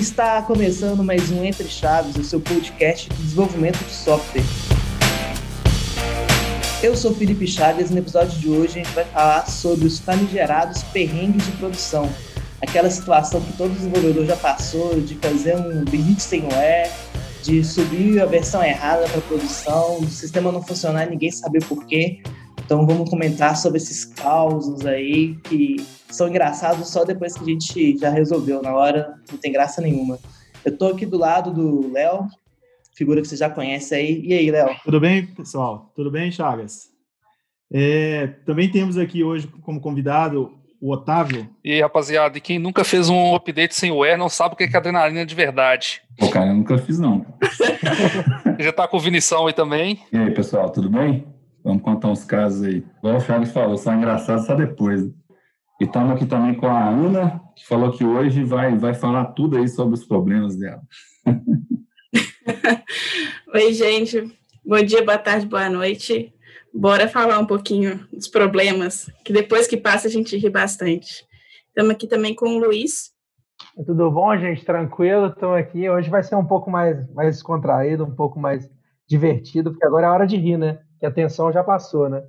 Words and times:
está 0.00 0.40
começando 0.40 1.04
mais 1.04 1.30
um 1.30 1.44
Entre 1.44 1.68
Chaves, 1.68 2.16
o 2.16 2.24
seu 2.24 2.40
podcast 2.40 3.06
de 3.10 3.22
desenvolvimento 3.22 3.84
de 3.84 3.92
software. 3.92 4.42
Eu 6.82 6.96
sou 6.96 7.14
Felipe 7.14 7.46
Chaves 7.46 7.90
e 7.90 7.92
no 7.92 7.98
episódio 7.98 8.38
de 8.38 8.48
hoje 8.48 8.80
a 8.80 8.82
gente 8.82 8.94
vai 8.94 9.04
falar 9.04 9.46
sobre 9.46 9.86
os 9.86 9.98
famigerados 9.98 10.82
perrengues 10.84 11.44
de 11.44 11.52
produção. 11.52 12.10
Aquela 12.62 12.88
situação 12.88 13.42
que 13.42 13.52
todo 13.52 13.74
desenvolvedor 13.74 14.24
já 14.24 14.36
passou 14.36 14.98
de 15.02 15.16
fazer 15.16 15.56
um 15.56 15.84
build 15.84 16.22
sem 16.22 16.44
web, 16.44 16.90
de 17.42 17.62
subir 17.62 18.22
a 18.22 18.24
versão 18.24 18.64
errada 18.64 19.06
para 19.06 19.20
produção, 19.20 19.98
o 19.98 20.08
sistema 20.08 20.50
não 20.50 20.62
funcionar 20.62 21.10
ninguém 21.10 21.30
saber 21.30 21.62
por 21.64 21.84
quê. 21.84 22.22
Então 22.70 22.86
vamos 22.86 23.10
comentar 23.10 23.56
sobre 23.56 23.78
esses 23.78 24.04
causos 24.04 24.86
aí 24.86 25.34
que 25.42 25.84
são 26.08 26.28
engraçados 26.28 26.88
só 26.88 27.04
depois 27.04 27.34
que 27.34 27.42
a 27.42 27.46
gente 27.46 27.98
já 27.98 28.10
resolveu. 28.10 28.62
Na 28.62 28.72
hora 28.72 29.12
não 29.28 29.36
tem 29.36 29.50
graça 29.50 29.82
nenhuma. 29.82 30.20
Eu 30.64 30.78
tô 30.78 30.86
aqui 30.86 31.04
do 31.04 31.18
lado 31.18 31.52
do 31.52 31.92
Léo, 31.92 32.28
figura 32.94 33.20
que 33.20 33.26
você 33.26 33.36
já 33.36 33.50
conhece 33.50 33.92
aí. 33.92 34.24
E 34.24 34.32
aí, 34.32 34.48
Léo? 34.52 34.68
Tudo 34.84 35.00
bem, 35.00 35.26
pessoal? 35.26 35.90
Tudo 35.96 36.12
bem, 36.12 36.30
Chagas? 36.30 36.82
É, 37.72 38.28
também 38.46 38.70
temos 38.70 38.96
aqui 38.96 39.24
hoje 39.24 39.48
como 39.62 39.80
convidado 39.80 40.52
o 40.80 40.92
Otávio. 40.92 41.50
E 41.64 41.72
aí, 41.72 41.80
rapaziada, 41.80 42.38
e 42.38 42.40
quem 42.40 42.60
nunca 42.60 42.84
fez 42.84 43.08
um 43.08 43.34
update 43.34 43.74
sem 43.74 43.90
o 43.90 44.04
Air 44.04 44.16
não 44.16 44.28
sabe 44.28 44.54
o 44.54 44.56
que 44.56 44.62
é 44.62 44.76
adrenalina 44.76 45.26
de 45.26 45.34
verdade. 45.34 46.02
Pô, 46.16 46.30
cara, 46.30 46.46
eu 46.46 46.54
nunca 46.54 46.78
fiz, 46.78 47.00
não. 47.00 47.26
Já 48.60 48.72
tá 48.72 48.86
com 48.86 48.96
o 48.96 49.00
Vinição 49.00 49.48
aí 49.48 49.52
também. 49.52 49.98
E 50.12 50.16
aí, 50.16 50.30
pessoal, 50.30 50.70
tudo 50.70 50.88
bem? 50.88 51.26
Vamos 51.62 51.82
contar 51.82 52.08
uns 52.08 52.24
casos 52.24 52.62
aí. 52.62 52.84
Igual 52.98 53.16
o 53.16 53.20
Chagas 53.20 53.52
falou, 53.52 53.76
só 53.76 53.92
engraçado 53.92 54.44
só 54.44 54.54
depois. 54.54 55.02
E 55.80 55.84
estamos 55.84 56.12
aqui 56.12 56.26
também 56.26 56.54
com 56.54 56.66
a 56.66 56.88
Ana, 56.88 57.40
que 57.56 57.66
falou 57.66 57.90
que 57.90 58.04
hoje 58.04 58.44
vai, 58.44 58.76
vai 58.76 58.94
falar 58.94 59.26
tudo 59.26 59.56
aí 59.56 59.68
sobre 59.68 59.94
os 59.94 60.04
problemas 60.04 60.56
dela. 60.56 60.82
Oi, 63.54 63.72
gente. 63.72 64.36
Bom 64.64 64.82
dia, 64.82 65.04
boa 65.04 65.18
tarde, 65.18 65.46
boa 65.46 65.68
noite. 65.68 66.32
Bora 66.72 67.08
falar 67.08 67.38
um 67.38 67.46
pouquinho 67.46 68.06
dos 68.12 68.28
problemas, 68.28 69.10
que 69.24 69.32
depois 69.32 69.66
que 69.66 69.76
passa 69.76 70.06
a 70.06 70.10
gente 70.10 70.36
ri 70.36 70.48
bastante. 70.48 71.26
Estamos 71.68 71.90
aqui 71.90 72.06
também 72.06 72.34
com 72.34 72.56
o 72.56 72.58
Luiz. 72.58 73.10
Tudo 73.86 74.10
bom, 74.10 74.36
gente? 74.36 74.64
Tranquilo? 74.64 75.26
Estamos 75.26 75.58
aqui. 75.58 75.88
Hoje 75.88 76.08
vai 76.08 76.22
ser 76.22 76.36
um 76.36 76.44
pouco 76.44 76.70
mais, 76.70 77.08
mais 77.12 77.36
descontraído, 77.36 78.04
um 78.04 78.14
pouco 78.14 78.38
mais 78.38 78.70
divertido, 79.08 79.70
porque 79.70 79.86
agora 79.86 80.06
é 80.06 80.10
hora 80.10 80.26
de 80.26 80.36
rir, 80.36 80.56
né? 80.56 80.78
Que 81.00 81.06
a 81.06 81.10
tensão 81.10 81.50
já 81.50 81.64
passou, 81.64 82.08
né? 82.08 82.22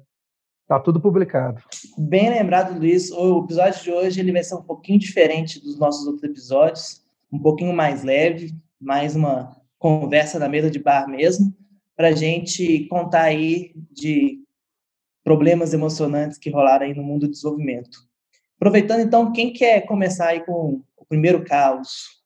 Tá 0.65 0.79
tudo 0.79 1.01
publicado. 1.01 1.61
Bem 1.97 2.29
lembrado, 2.29 2.79
Luiz. 2.79 3.11
O 3.11 3.43
episódio 3.43 3.83
de 3.83 3.91
hoje 3.91 4.19
ele 4.21 4.31
vai 4.31 4.41
ser 4.41 4.55
um 4.55 4.63
pouquinho 4.63 4.97
diferente 4.97 5.61
dos 5.61 5.77
nossos 5.77 6.07
outros 6.07 6.23
episódios, 6.23 7.05
um 7.29 7.37
pouquinho 7.37 7.73
mais 7.73 8.03
leve, 8.03 8.53
mais 8.79 9.13
uma 9.13 9.53
conversa 9.77 10.39
na 10.39 10.47
mesa 10.47 10.71
de 10.71 10.79
bar 10.79 11.09
mesmo, 11.09 11.53
para 11.97 12.07
a 12.07 12.11
gente 12.13 12.85
contar 12.85 13.23
aí 13.23 13.73
de 13.91 14.39
problemas 15.23 15.73
emocionantes 15.73 16.37
que 16.37 16.49
rolaram 16.49 16.85
aí 16.85 16.93
no 16.93 17.03
mundo 17.03 17.27
do 17.27 17.31
desenvolvimento. 17.31 17.99
Aproveitando, 18.55 19.01
então, 19.01 19.33
quem 19.33 19.51
quer 19.51 19.81
começar 19.81 20.27
aí 20.27 20.45
com 20.45 20.81
o 20.95 21.05
primeiro 21.05 21.43
caos? 21.43 22.21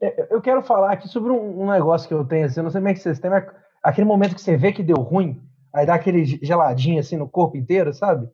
É, 0.00 0.28
eu 0.32 0.40
quero 0.40 0.62
falar 0.62 0.92
aqui 0.92 1.08
sobre 1.08 1.30
um 1.30 1.70
negócio 1.70 2.08
que 2.08 2.14
eu 2.14 2.24
tenho, 2.24 2.46
assim, 2.46 2.60
eu 2.60 2.64
não 2.64 2.70
sei 2.70 2.80
como 2.80 2.88
é 2.88 2.94
que 2.94 3.00
vocês 3.00 3.18
têm, 3.18 3.30
mas 3.30 3.46
aquele 3.82 4.06
momento 4.06 4.34
que 4.34 4.40
você 4.40 4.56
vê 4.56 4.72
que 4.72 4.82
deu 4.82 4.96
ruim, 4.96 5.45
Aí 5.76 5.84
dá 5.84 5.94
aquele 5.94 6.24
geladinho 6.24 6.98
assim 6.98 7.18
no 7.18 7.28
corpo 7.28 7.54
inteiro, 7.54 7.92
sabe? 7.92 8.26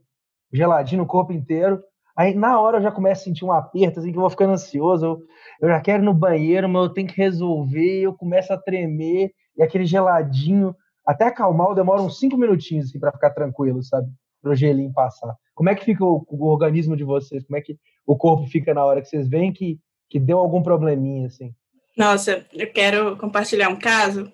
Geladinho 0.52 1.02
no 1.02 1.08
corpo 1.08 1.32
inteiro. 1.32 1.82
Aí 2.16 2.34
na 2.34 2.60
hora 2.60 2.78
eu 2.78 2.82
já 2.82 2.92
começo 2.92 3.22
a 3.22 3.24
sentir 3.24 3.44
um 3.44 3.50
aperto, 3.50 3.98
assim, 3.98 4.12
que 4.12 4.16
eu 4.16 4.20
vou 4.20 4.30
ficando 4.30 4.52
ansioso. 4.52 5.18
Eu, 5.60 5.68
já 5.68 5.80
quero 5.80 6.04
ir 6.04 6.06
no 6.06 6.14
banheiro, 6.14 6.68
mas 6.68 6.84
eu 6.84 6.90
tenho 6.90 7.08
que 7.08 7.16
resolver. 7.16 8.02
Eu 8.02 8.14
começo 8.14 8.52
a 8.52 8.56
tremer 8.56 9.32
e 9.56 9.62
aquele 9.62 9.84
geladinho, 9.84 10.72
até 11.04 11.24
acalmar, 11.24 11.70
eu 11.70 11.74
demoro 11.74 12.04
uns 12.04 12.20
cinco 12.20 12.36
minutinhos 12.36 12.86
assim, 12.86 13.00
para 13.00 13.10
ficar 13.10 13.30
tranquilo, 13.30 13.82
sabe? 13.82 14.08
Para 14.40 14.52
o 14.52 14.54
gelinho 14.54 14.92
passar. 14.92 15.34
Como 15.52 15.68
é 15.68 15.74
que 15.74 15.84
fica 15.84 16.04
o, 16.04 16.24
o, 16.28 16.46
organismo 16.46 16.96
de 16.96 17.02
vocês? 17.02 17.44
Como 17.44 17.56
é 17.56 17.60
que 17.60 17.76
o 18.06 18.16
corpo 18.16 18.46
fica 18.46 18.72
na 18.72 18.84
hora 18.84 19.02
que 19.02 19.08
vocês 19.08 19.28
veem 19.28 19.52
que, 19.52 19.80
que 20.08 20.20
deu 20.20 20.38
algum 20.38 20.62
probleminha, 20.62 21.26
assim? 21.26 21.52
Nossa, 21.98 22.46
eu 22.52 22.72
quero 22.72 23.16
compartilhar 23.16 23.68
um 23.68 23.76
caso 23.76 24.30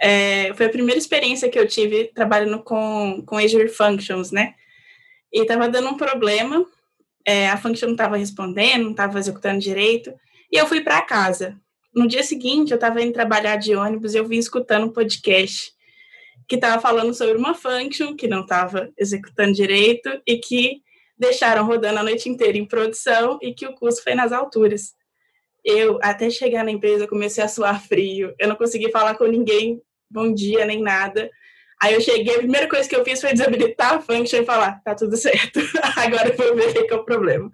é, 0.00 0.52
foi 0.54 0.66
a 0.66 0.70
primeira 0.70 0.98
experiência 0.98 1.48
que 1.48 1.58
eu 1.58 1.66
tive 1.66 2.10
trabalhando 2.14 2.62
com, 2.62 3.22
com 3.26 3.36
Azure 3.36 3.68
Functions, 3.68 4.30
né? 4.30 4.54
E 5.32 5.42
estava 5.42 5.68
dando 5.68 5.88
um 5.88 5.96
problema, 5.96 6.64
é, 7.26 7.48
a 7.48 7.56
function 7.56 7.88
não 7.88 7.94
estava 7.94 8.16
respondendo, 8.16 8.84
não 8.84 8.92
estava 8.92 9.18
executando 9.18 9.60
direito, 9.60 10.12
e 10.50 10.56
eu 10.56 10.66
fui 10.66 10.80
para 10.80 11.02
casa. 11.02 11.56
No 11.94 12.06
dia 12.06 12.22
seguinte, 12.22 12.70
eu 12.70 12.76
estava 12.76 13.02
indo 13.02 13.12
trabalhar 13.12 13.56
de 13.56 13.74
ônibus 13.74 14.14
e 14.14 14.18
eu 14.18 14.26
vim 14.26 14.38
escutando 14.38 14.86
um 14.86 14.92
podcast 14.92 15.72
que 16.46 16.54
estava 16.54 16.80
falando 16.80 17.12
sobre 17.12 17.36
uma 17.36 17.54
function 17.54 18.16
que 18.16 18.26
não 18.26 18.40
estava 18.40 18.90
executando 18.96 19.52
direito 19.52 20.08
e 20.26 20.38
que 20.38 20.80
deixaram 21.18 21.66
rodando 21.66 21.98
a 21.98 22.02
noite 22.02 22.28
inteira 22.28 22.56
em 22.56 22.64
produção 22.64 23.38
e 23.42 23.52
que 23.52 23.66
o 23.66 23.74
custo 23.74 24.02
foi 24.02 24.14
nas 24.14 24.32
alturas. 24.32 24.92
Eu, 25.64 25.98
até 26.00 26.30
chegar 26.30 26.64
na 26.64 26.70
empresa, 26.70 27.06
comecei 27.06 27.42
a 27.42 27.48
suar 27.48 27.84
frio. 27.84 28.34
Eu 28.38 28.48
não 28.48 28.56
consegui 28.56 28.90
falar 28.90 29.16
com 29.16 29.26
ninguém 29.26 29.82
bom 30.10 30.32
dia, 30.32 30.64
nem 30.64 30.82
nada. 30.82 31.30
Aí 31.80 31.94
eu 31.94 32.00
cheguei, 32.00 32.34
a 32.34 32.38
primeira 32.38 32.68
coisa 32.68 32.88
que 32.88 32.96
eu 32.96 33.04
fiz 33.04 33.20
foi 33.20 33.32
desabilitar 33.32 33.94
a 33.94 34.00
function 34.00 34.40
e 34.40 34.44
falar, 34.44 34.82
tá 34.82 34.94
tudo 34.94 35.16
certo, 35.16 35.60
agora 35.96 36.28
eu 36.28 36.36
vou 36.36 36.56
ver 36.56 36.70
o 36.70 36.86
que 36.86 36.92
é 36.92 36.96
o 36.96 37.04
problema. 37.04 37.50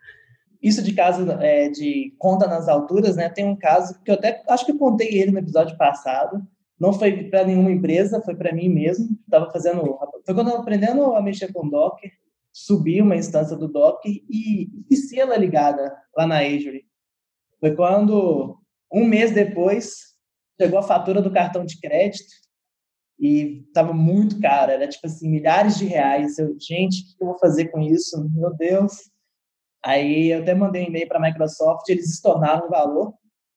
Isso 0.62 0.82
de 0.82 0.94
caso 0.94 1.30
é, 1.42 1.68
de 1.68 2.14
conta 2.18 2.46
nas 2.46 2.68
alturas, 2.68 3.16
né? 3.16 3.28
Tem 3.28 3.44
um 3.44 3.54
caso 3.54 4.00
que 4.02 4.10
eu 4.10 4.14
até 4.14 4.42
acho 4.48 4.64
que 4.64 4.72
eu 4.72 4.78
contei 4.78 5.08
ele 5.08 5.30
no 5.30 5.38
episódio 5.38 5.76
passado. 5.76 6.40
Não 6.80 6.90
foi 6.90 7.24
para 7.24 7.44
nenhuma 7.44 7.70
empresa, 7.70 8.22
foi 8.22 8.34
para 8.34 8.50
mim 8.50 8.70
mesmo. 8.70 9.10
Estava 9.24 9.50
fazendo, 9.50 9.98
foi 10.24 10.34
quando 10.34 10.48
eu 10.48 10.56
aprendendo 10.56 11.14
a 11.14 11.20
mexer 11.20 11.52
com 11.52 11.68
Docker, 11.68 12.10
subi 12.50 13.02
uma 13.02 13.14
instância 13.14 13.54
do 13.58 13.68
Docker 13.68 14.10
e 14.10 14.70
esqueci 14.90 15.20
ela 15.20 15.36
ligada 15.36 15.94
lá 16.16 16.26
na 16.26 16.38
Azure. 16.38 16.86
Foi 17.60 17.74
quando 17.76 18.58
um 18.90 19.04
mês 19.04 19.32
depois 19.32 20.14
chegou 20.58 20.78
a 20.78 20.82
fatura 20.82 21.20
do 21.20 21.30
cartão 21.30 21.62
de 21.66 21.78
crédito 21.78 22.43
e 23.18 23.64
estava 23.66 23.92
muito 23.92 24.40
caro, 24.40 24.72
era 24.72 24.88
tipo 24.88 25.06
assim, 25.06 25.30
milhares 25.30 25.78
de 25.78 25.86
reais. 25.86 26.38
Eu, 26.38 26.56
gente, 26.60 27.02
o 27.02 27.16
que 27.16 27.22
eu 27.22 27.28
vou 27.28 27.38
fazer 27.38 27.66
com 27.66 27.80
isso? 27.80 28.28
Meu 28.34 28.54
Deus. 28.54 29.10
Aí 29.84 30.32
eu 30.32 30.40
até 30.40 30.54
mandei 30.54 30.82
um 30.82 30.86
e-mail 30.86 31.06
para 31.06 31.18
a 31.18 31.22
Microsoft, 31.22 31.88
eles 31.88 32.08
estornaram 32.08 32.66
o 32.66 32.70
valor, 32.70 33.12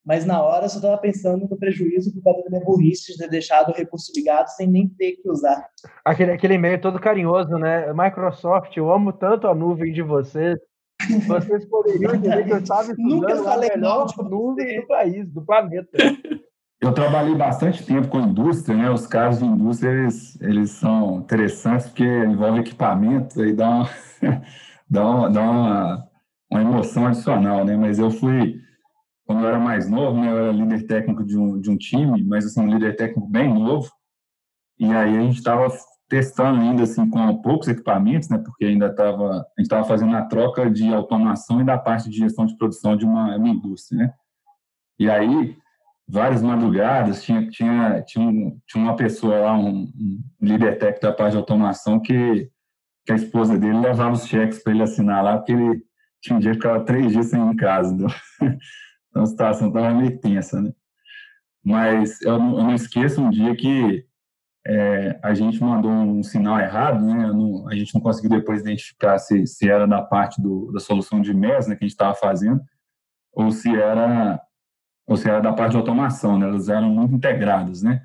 mas 0.05 0.25
na 0.25 0.41
hora 0.41 0.65
eu 0.65 0.69
só 0.69 0.77
estava 0.77 0.97
pensando 0.97 1.47
no 1.49 1.57
prejuízo 1.57 2.13
por 2.13 2.23
causa 2.23 2.43
da 2.43 2.49
minha 2.49 2.65
burrice 2.65 3.13
de 3.13 3.17
ter 3.17 3.29
deixado 3.29 3.69
o 3.69 3.73
recurso 3.73 4.11
ligado 4.13 4.47
sem 4.49 4.67
nem 4.67 4.89
ter 4.89 5.13
que 5.13 5.29
usar. 5.29 5.65
Aquele, 6.03 6.31
aquele 6.31 6.55
e-mail 6.55 6.81
todo 6.81 6.99
carinhoso, 6.99 7.57
né? 7.57 7.91
Microsoft, 7.93 8.75
eu 8.75 8.91
amo 8.91 9.13
tanto 9.13 9.47
a 9.47 9.55
nuvem 9.55 9.93
de 9.93 10.01
vocês. 10.01 10.57
Vocês 11.27 11.65
poderiam 11.65 12.15
entender 12.15 12.43
que 12.43 12.51
eu 12.51 12.57
estava 12.57 12.91
estudando 12.91 13.09
Nunca 13.09 13.35
falei 13.43 13.69
a 13.69 13.75
melhor 13.75 14.07
nuvem 14.29 14.81
do 14.81 14.87
país, 14.87 15.29
do 15.31 15.45
planeta. 15.45 15.97
Eu 16.79 16.93
trabalhei 16.93 17.33
bastante 17.33 17.83
tempo 17.83 18.07
com 18.07 18.19
indústria, 18.19 18.77
né? 18.77 18.89
Os 18.91 19.07
casos 19.07 19.41
de 19.41 19.45
indústria, 19.45 19.89
eles, 19.89 20.39
eles 20.39 20.69
são 20.71 21.19
interessantes 21.19 21.87
porque 21.87 22.03
envolvem 22.03 22.61
equipamento 22.61 23.43
e 23.43 23.51
dá 23.51 23.67
uma, 23.67 23.89
dá 24.87 25.09
uma, 25.09 25.29
dá 25.29 25.41
uma, 25.41 26.07
uma 26.51 26.61
emoção 26.61 27.07
adicional, 27.07 27.65
né? 27.65 27.75
Mas 27.75 27.97
eu 27.97 28.11
fui, 28.11 28.61
quando 29.25 29.41
eu 29.41 29.47
era 29.47 29.59
mais 29.59 29.89
novo, 29.89 30.21
né? 30.21 30.31
Eu 30.31 30.37
era 30.37 30.51
líder 30.51 30.85
técnico 30.85 31.25
de 31.25 31.35
um, 31.35 31.59
de 31.59 31.71
um 31.71 31.77
time, 31.77 32.23
mas 32.23 32.45
assim, 32.45 32.61
um 32.61 32.69
líder 32.69 32.95
técnico 32.95 33.27
bem 33.27 33.51
novo. 33.51 33.89
E 34.79 34.85
aí 34.85 35.17
a 35.17 35.21
gente 35.21 35.37
estava 35.37 35.67
testando 36.07 36.61
ainda 36.61 36.83
assim 36.83 37.09
com 37.09 37.41
poucos 37.41 37.67
equipamentos, 37.67 38.29
né? 38.29 38.37
Porque 38.37 38.65
ainda 38.65 38.85
estava, 38.85 39.31
a 39.31 39.37
gente 39.57 39.61
estava 39.61 39.83
fazendo 39.83 40.15
a 40.15 40.25
troca 40.25 40.69
de 40.69 40.93
automação 40.93 41.59
e 41.59 41.65
da 41.65 41.77
parte 41.77 42.07
de 42.07 42.17
gestão 42.17 42.45
de 42.45 42.55
produção 42.55 42.95
de 42.95 43.03
uma, 43.03 43.35
uma 43.35 43.49
indústria, 43.49 43.97
né? 43.97 44.13
E 44.99 45.09
aí 45.09 45.57
várias 46.07 46.41
madrugadas, 46.41 47.21
tinha, 47.23 47.49
tinha, 47.49 48.01
tinha, 48.03 48.53
tinha 48.65 48.83
uma 48.83 48.95
pessoa 48.95 49.39
lá, 49.39 49.57
um, 49.57 49.83
um, 49.83 50.23
líder 50.41 50.77
técnico 50.77 51.01
da 51.01 51.11
parte 51.11 51.31
de 51.31 51.37
automação, 51.37 51.99
que, 51.99 52.49
que 53.05 53.11
a 53.11 53.15
esposa 53.15 53.57
dele 53.57 53.79
levava 53.79 54.13
os 54.13 54.25
cheques 54.25 54.63
para 54.63 54.73
ele 54.73 54.83
assinar 54.83 55.23
lá, 55.23 55.37
porque 55.37 55.51
ele 55.51 55.83
tinha 56.21 56.37
um 56.37 56.39
dia 56.39 56.51
que 56.51 56.57
ficava 56.57 56.83
três 56.85 57.11
dias 57.11 57.25
sem 57.27 57.39
ir 57.39 57.51
em 57.51 57.55
casa. 57.55 57.93
Então, 57.93 58.07
então 59.09 59.23
a 59.23 59.25
situação 59.25 59.67
estava 59.67 59.93
meio 59.93 60.17
tensa, 60.19 60.61
né? 60.61 60.71
Mas 61.63 62.21
eu 62.21 62.39
não, 62.39 62.57
eu 62.57 62.63
não 62.63 62.75
esqueço 62.75 63.21
um 63.21 63.29
dia 63.29 63.53
que 63.53 64.05
é, 64.65 65.19
a 65.21 65.33
gente 65.33 65.61
mandou 65.61 65.91
um 65.91 66.23
sinal 66.23 66.57
errado, 66.59 67.05
né? 67.05 67.27
Não, 67.27 67.67
a 67.67 67.75
gente 67.75 67.93
não 67.93 67.99
conseguiu 67.99 68.29
depois 68.29 68.61
identificar 68.61 69.17
se, 69.17 69.45
se 69.45 69.69
era 69.69 69.85
da 69.85 70.01
parte 70.01 70.41
do, 70.41 70.71
da 70.71 70.79
solução 70.79 71.19
de 71.19 71.33
MES 71.33 71.67
né, 71.67 71.75
que 71.75 71.83
a 71.83 71.87
gente 71.87 71.93
estava 71.93 72.15
fazendo, 72.15 72.61
ou 73.33 73.51
se 73.51 73.69
era 73.75 74.41
ou 75.07 75.15
seja, 75.15 75.39
da 75.39 75.53
parte 75.53 75.71
de 75.71 75.77
automação, 75.77 76.37
né? 76.37 76.45
elas 76.45 76.67
eram 76.67 76.89
muito 76.89 77.15
integradas, 77.15 77.81
né? 77.81 78.01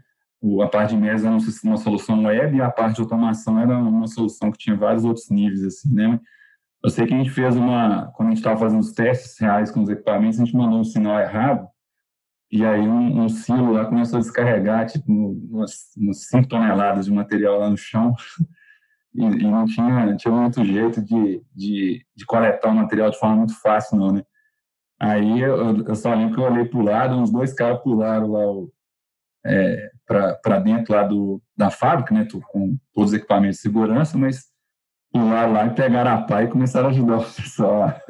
A 0.62 0.66
parte 0.66 0.94
de 0.94 1.00
mesa 1.00 1.28
era 1.28 1.36
uma 1.64 1.76
solução 1.76 2.24
web 2.24 2.56
e 2.56 2.60
a 2.60 2.70
parte 2.70 2.96
de 2.96 3.02
automação 3.02 3.58
era 3.60 3.76
uma 3.76 4.08
solução 4.08 4.50
que 4.50 4.58
tinha 4.58 4.76
vários 4.76 5.04
outros 5.04 5.28
níveis, 5.30 5.64
assim, 5.64 5.92
né? 5.92 6.18
Eu 6.82 6.90
sei 6.90 7.06
que 7.06 7.14
a 7.14 7.16
gente 7.16 7.30
fez 7.30 7.54
uma, 7.54 8.10
quando 8.16 8.28
a 8.28 8.30
gente 8.30 8.38
estava 8.38 8.58
fazendo 8.58 8.80
os 8.80 8.92
testes 8.92 9.38
reais 9.38 9.70
com 9.70 9.82
os 9.82 9.88
equipamentos, 9.88 10.40
a 10.40 10.44
gente 10.44 10.56
mandou 10.56 10.80
um 10.80 10.84
sinal 10.84 11.20
errado 11.20 11.68
e 12.50 12.64
aí 12.66 12.80
um, 12.80 13.22
um 13.22 13.28
silo 13.28 13.72
lá 13.72 13.86
começou 13.86 14.18
a 14.18 14.20
descarregar, 14.20 14.86
tipo, 14.86 15.10
umas, 15.10 15.94
umas 15.96 16.26
5 16.26 16.48
toneladas 16.48 17.06
de 17.06 17.12
material 17.12 17.58
lá 17.58 17.70
no 17.70 17.78
chão, 17.78 18.14
e, 19.14 19.24
e, 19.24 19.50
não, 19.50 19.64
tinha, 19.64 20.16
tinha 20.16 20.34
muito 20.34 20.64
jeito 20.64 21.00
de, 21.00 21.42
de, 21.54 22.04
de 22.14 22.26
coletar 22.26 22.68
o 22.68 22.74
material 22.74 23.10
de 23.10 23.18
forma 23.18 23.36
muito 23.36 23.58
fácil, 23.60 23.96
não, 23.96 24.12
né? 24.12 24.22
Aí 25.02 25.40
eu, 25.40 25.84
eu 25.84 25.96
só 25.96 26.14
lembro 26.14 26.36
que 26.36 26.40
eu 26.40 26.44
olhei 26.44 26.64
para 26.64 26.78
o 26.78 26.84
lado, 26.84 27.16
uns 27.16 27.32
dois 27.32 27.52
caras 27.52 27.82
pularam 27.82 28.30
lá 28.30 28.68
é, 29.44 29.90
para 30.06 30.60
dentro 30.60 30.94
lá 30.94 31.02
do, 31.02 31.42
da 31.56 31.70
fábrica, 31.70 32.14
né, 32.14 32.24
com 32.52 32.76
todos 32.94 33.10
os 33.10 33.18
equipamentos 33.18 33.56
de 33.56 33.62
segurança, 33.62 34.16
mas 34.16 34.44
pularam 35.12 35.54
lá 35.54 35.66
e 35.66 35.74
pegaram 35.74 36.12
a 36.12 36.22
pá 36.22 36.44
e 36.44 36.48
começaram 36.48 36.86
a 36.86 36.90
ajudar 36.90 37.16
o 37.16 37.24
pessoal 37.34 37.82
a, 37.82 38.00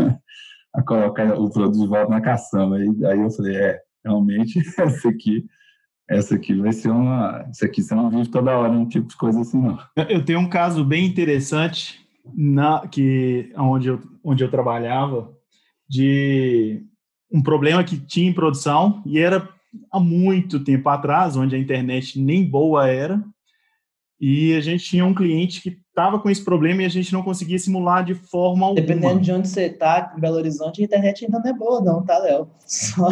a 0.75 0.83
colocar 0.83 1.33
o 1.33 1.51
produto 1.51 1.81
de 1.81 1.89
volta 1.89 2.11
na 2.11 2.21
caçamba. 2.21 2.77
Aí, 2.77 3.07
aí 3.07 3.21
eu 3.21 3.31
falei, 3.31 3.57
é, 3.57 3.81
realmente, 4.05 4.59
essa 4.79 5.09
aqui, 5.09 5.47
essa 6.11 6.35
aqui 6.35 6.53
vai 6.53 6.73
ser 6.73 6.91
uma. 6.91 7.49
Isso 7.51 7.65
aqui 7.65 7.81
você 7.81 7.95
não 7.95 8.11
vive 8.11 8.29
toda 8.29 8.55
hora 8.55 8.71
um 8.71 8.87
tipo 8.87 9.09
de 9.09 9.17
coisa 9.17 9.41
assim, 9.41 9.59
não. 9.59 9.79
Eu 10.11 10.23
tenho 10.23 10.41
um 10.41 10.49
caso 10.49 10.85
bem 10.85 11.07
interessante 11.07 12.07
na 12.35 12.87
que 12.87 13.51
onde 13.57 13.89
eu, 13.89 13.99
onde 14.23 14.45
eu 14.45 14.51
trabalhava 14.51 15.33
de 15.93 16.83
um 17.31 17.43
problema 17.43 17.85
que 17.85 17.99
tinha 17.99 18.31
em 18.31 18.33
produção 18.33 19.03
e 19.05 19.19
era 19.19 19.47
há 19.91 20.01
muito 20.01 20.65
tempo 20.65 20.89
atrás, 20.89 21.37
onde 21.37 21.55
a 21.55 21.59
internet 21.59 22.19
nem 22.19 22.49
boa 22.49 22.89
era, 22.89 23.23
e 24.19 24.55
a 24.55 24.61
gente 24.63 24.85
tinha 24.85 25.05
um 25.05 25.15
cliente 25.15 25.61
que 25.61 25.79
estava 25.89 26.19
com 26.19 26.31
esse 26.31 26.43
problema 26.43 26.81
e 26.81 26.87
a 26.87 26.89
gente 26.89 27.13
não 27.13 27.23
conseguia 27.23 27.59
simular 27.59 28.03
de 28.03 28.15
forma 28.15 28.65
alguma. 28.65 28.87
Dependendo 28.87 29.21
de 29.21 29.33
onde 29.33 29.49
você 29.49 29.67
está, 29.67 30.15
em 30.17 30.21
Belo 30.21 30.37
Horizonte, 30.37 30.81
a 30.81 30.85
internet 30.85 31.27
ainda 31.27 31.39
não 31.41 31.51
é 31.51 31.53
boa, 31.53 31.81
não, 31.83 32.03
tá, 32.03 32.17
Léo? 32.19 32.49
Só... 32.65 33.09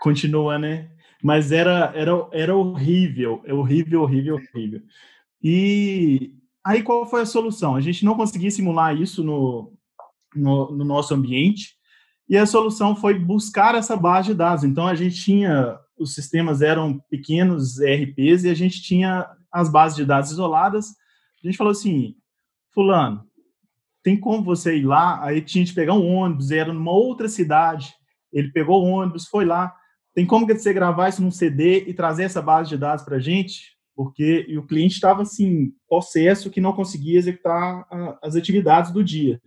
Continua, 0.00 0.58
né? 0.58 0.88
Mas 1.22 1.52
era, 1.52 1.92
era, 1.94 2.26
era 2.32 2.56
horrível, 2.56 3.42
horrível, 3.46 4.02
horrível, 4.02 4.36
horrível. 4.36 4.80
E 5.42 6.32
aí 6.64 6.82
qual 6.82 7.04
foi 7.04 7.20
a 7.20 7.26
solução? 7.26 7.76
A 7.76 7.80
gente 7.82 8.02
não 8.02 8.14
conseguia 8.14 8.50
simular 8.50 8.98
isso 8.98 9.22
no, 9.22 9.74
no, 10.34 10.70
no 10.70 10.84
nosso 10.84 11.12
ambiente, 11.12 11.73
e 12.28 12.36
a 12.36 12.46
solução 12.46 12.96
foi 12.96 13.18
buscar 13.18 13.74
essa 13.74 13.96
base 13.96 14.28
de 14.28 14.34
dados. 14.34 14.64
Então 14.64 14.86
a 14.86 14.94
gente 14.94 15.22
tinha, 15.22 15.78
os 15.98 16.14
sistemas 16.14 16.62
eram 16.62 16.98
pequenos 17.10 17.78
ERPs 17.78 18.44
e 18.44 18.50
a 18.50 18.54
gente 18.54 18.82
tinha 18.82 19.28
as 19.52 19.70
bases 19.70 19.96
de 19.96 20.04
dados 20.04 20.30
isoladas. 20.30 20.88
A 21.42 21.46
gente 21.46 21.56
falou 21.56 21.70
assim, 21.70 22.14
fulano, 22.72 23.22
tem 24.02 24.18
como 24.18 24.42
você 24.42 24.76
ir 24.76 24.84
lá? 24.84 25.22
Aí 25.22 25.40
tinha 25.40 25.64
que 25.64 25.74
pegar 25.74 25.94
um 25.94 26.06
ônibus, 26.06 26.50
era 26.50 26.72
numa 26.72 26.92
outra 26.92 27.28
cidade. 27.28 27.94
Ele 28.32 28.50
pegou 28.50 28.82
o 28.82 28.88
ônibus, 28.88 29.26
foi 29.26 29.44
lá. 29.44 29.74
Tem 30.14 30.26
como 30.26 30.46
você 30.46 30.72
gravar 30.72 31.08
isso 31.08 31.22
num 31.22 31.30
CD 31.30 31.84
e 31.88 31.94
trazer 31.94 32.24
essa 32.24 32.40
base 32.40 32.68
de 32.68 32.76
dados 32.76 33.04
para 33.04 33.16
a 33.16 33.20
gente? 33.20 33.74
Porque 33.94 34.46
o 34.58 34.66
cliente 34.66 34.94
estava 34.94 35.22
assim, 35.22 35.72
possesso 35.88 36.50
que 36.50 36.60
não 36.60 36.72
conseguia 36.72 37.18
executar 37.18 37.86
as 38.22 38.34
atividades 38.34 38.90
do 38.90 39.04
dia. 39.04 39.40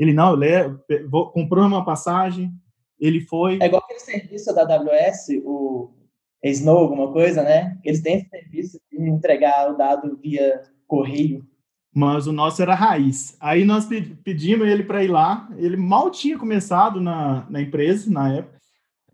Ele 0.00 0.14
não, 0.14 0.32
ele 0.42 0.78
comprou 1.34 1.66
uma 1.66 1.84
passagem, 1.84 2.50
ele 2.98 3.20
foi. 3.20 3.58
É 3.60 3.66
igual 3.66 3.82
aquele 3.82 4.00
serviço 4.00 4.54
da 4.54 4.62
AWS, 4.62 5.42
o 5.44 5.90
Snow, 6.42 6.78
alguma 6.78 7.12
coisa, 7.12 7.42
né? 7.42 7.78
Eles 7.84 8.00
têm 8.00 8.16
esse 8.16 8.30
serviço 8.30 8.80
de 8.90 8.98
entregar 8.98 9.70
o 9.70 9.76
dado 9.76 10.16
via 10.16 10.62
correio. 10.86 11.46
Mas 11.94 12.26
o 12.26 12.32
nosso 12.32 12.62
era 12.62 12.74
raiz. 12.74 13.36
Aí 13.38 13.62
nós 13.66 13.86
pedimos 14.24 14.66
ele 14.66 14.84
para 14.84 15.04
ir 15.04 15.08
lá. 15.08 15.46
Ele 15.58 15.76
mal 15.76 16.10
tinha 16.10 16.38
começado 16.38 16.98
na, 16.98 17.46
na 17.50 17.60
empresa 17.60 18.10
na 18.10 18.32
época. 18.32 18.58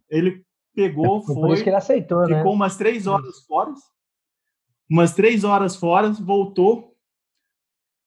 Ele 0.08 0.44
pegou, 0.72 1.20
foi. 1.20 1.34
Por 1.34 1.52
isso 1.52 1.64
que 1.64 1.68
ele 1.68 1.76
aceitou, 1.76 2.20
ficou 2.20 2.30
né? 2.30 2.38
Ficou 2.38 2.52
umas 2.52 2.76
três 2.76 3.08
horas 3.08 3.40
fora. 3.44 3.74
Umas 4.88 5.12
três 5.12 5.42
horas 5.42 5.74
fora, 5.74 6.12
voltou. 6.12 6.94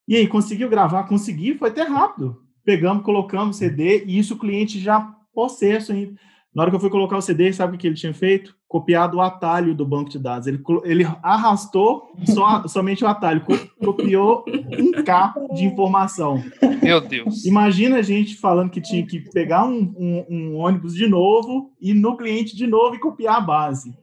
E 0.08 0.16
aí, 0.16 0.30
conseguiu 0.30 0.70
gravar? 0.70 1.10
Conseguiu, 1.10 1.58
foi 1.58 1.72
até 1.72 1.82
rápido 1.82 2.48
pegamos, 2.70 3.04
colocamos 3.04 3.56
o 3.56 3.60
CD, 3.60 4.04
e 4.06 4.20
isso 4.20 4.36
o 4.36 4.38
cliente 4.38 4.80
já 4.80 5.02
possesso 5.34 5.92
ainda. 5.92 6.14
Na 6.54 6.62
hora 6.62 6.70
que 6.70 6.76
eu 6.76 6.80
fui 6.80 6.92
colocar 6.92 7.18
o 7.18 7.22
CD, 7.22 7.52
sabe 7.52 7.76
o 7.76 7.80
que 7.80 7.88
ele 7.88 7.96
tinha 7.96 8.14
feito? 8.14 8.56
Copiado 8.68 9.18
o 9.18 9.22
atalho 9.22 9.74
do 9.74 9.84
banco 9.84 10.12
de 10.12 10.20
dados. 10.20 10.46
Ele, 10.46 10.62
ele 10.84 11.04
arrastou 11.24 12.12
só, 12.28 12.62
somente 12.70 13.04
o 13.04 13.08
atalho, 13.08 13.44
copiou 13.84 14.46
um 14.48 15.04
K 15.04 15.34
de 15.56 15.66
informação. 15.66 16.44
Meu 16.84 17.02
Deus. 17.02 17.44
Imagina 17.44 17.98
a 17.98 18.02
gente 18.04 18.36
falando 18.36 18.70
que 18.70 18.82
tinha 18.82 19.04
que 19.04 19.20
pegar 19.32 19.66
um, 19.66 19.96
um, 19.98 20.26
um 20.30 20.58
ônibus 20.58 20.94
de 20.94 21.08
novo, 21.08 21.72
ir 21.82 21.96
no 21.96 22.16
cliente 22.16 22.56
de 22.56 22.68
novo 22.68 22.96
e 22.96 23.00
copiar 23.00 23.38
a 23.38 23.42
base. 23.42 23.98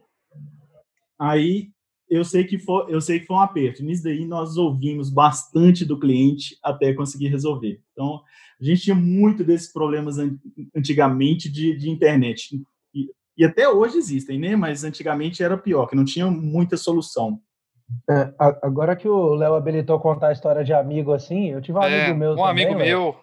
Aí 1.17 1.69
eu 2.09 2.23
sei 2.23 2.43
que 2.43 2.57
foi, 2.57 2.85
eu 2.87 3.01
sei 3.01 3.19
que 3.19 3.25
foi 3.25 3.35
um 3.35 3.41
aperto. 3.41 3.83
Nisso 3.83 4.03
daí 4.03 4.25
nós 4.25 4.57
ouvimos 4.57 5.09
bastante 5.09 5.85
do 5.85 5.99
cliente 5.99 6.57
até 6.63 6.93
conseguir 6.93 7.27
resolver. 7.27 7.81
Então, 7.91 8.21
a 8.59 8.63
gente 8.63 8.81
tinha 8.81 8.95
muito 8.95 9.43
desses 9.43 9.71
problemas 9.71 10.17
antigamente 10.75 11.51
de, 11.51 11.75
de 11.75 11.89
internet. 11.89 12.61
E, 12.93 13.09
e, 13.37 13.45
até 13.45 13.67
hoje 13.69 13.97
existem, 13.97 14.39
né? 14.39 14.55
Mas 14.55 14.83
antigamente 14.83 15.43
era 15.43 15.57
pior, 15.57 15.87
que 15.87 15.95
não 15.95 16.05
tinha 16.05 16.29
muita 16.31 16.77
solução. 16.77 17.39
É, 18.09 18.33
agora 18.61 18.95
que 18.95 19.07
o 19.07 19.35
Léo 19.35 19.53
habilitou 19.53 19.99
contar 19.99 20.29
a 20.29 20.33
história 20.33 20.63
de 20.63 20.73
amigo 20.73 21.13
assim, 21.13 21.51
eu 21.51 21.61
tive 21.61 21.77
um 21.77 21.83
é, 21.83 22.05
amigo 22.05 22.19
meu. 22.19 22.31
Um 22.33 22.35
também, 22.35 22.65
amigo 22.65 22.79
meu. 22.79 23.15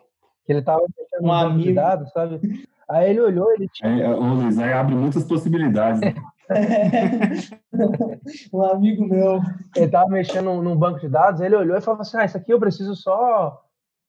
Que 0.46 0.52
ele 0.52 0.62
tava 0.62 0.82
mexendo 0.82 1.26
um 1.26 1.32
amigo. 1.32 1.68
de 1.68 1.72
dados, 1.72 2.12
sabe? 2.12 2.40
Aí 2.88 3.10
ele 3.10 3.20
olhou, 3.20 3.50
ele 3.52 3.68
tinha. 3.72 3.90
É, 3.90 4.14
ô 4.14 4.34
Luiz, 4.34 4.58
aí 4.58 4.72
abre 4.72 4.94
muitas 4.94 5.24
possibilidades. 5.24 6.00
Né? 6.00 6.14
um 8.52 8.62
amigo 8.62 9.06
meu. 9.06 9.40
Ele 9.74 9.88
tava 9.88 10.08
mexendo 10.08 10.62
num 10.62 10.76
banco 10.76 11.00
de 11.00 11.08
dados, 11.08 11.40
ele 11.40 11.56
olhou 11.56 11.76
e 11.76 11.80
falou 11.80 12.00
assim: 12.00 12.16
Ah, 12.16 12.24
isso 12.24 12.36
aqui 12.36 12.52
eu 12.52 12.60
preciso 12.60 12.94
só, 12.94 13.60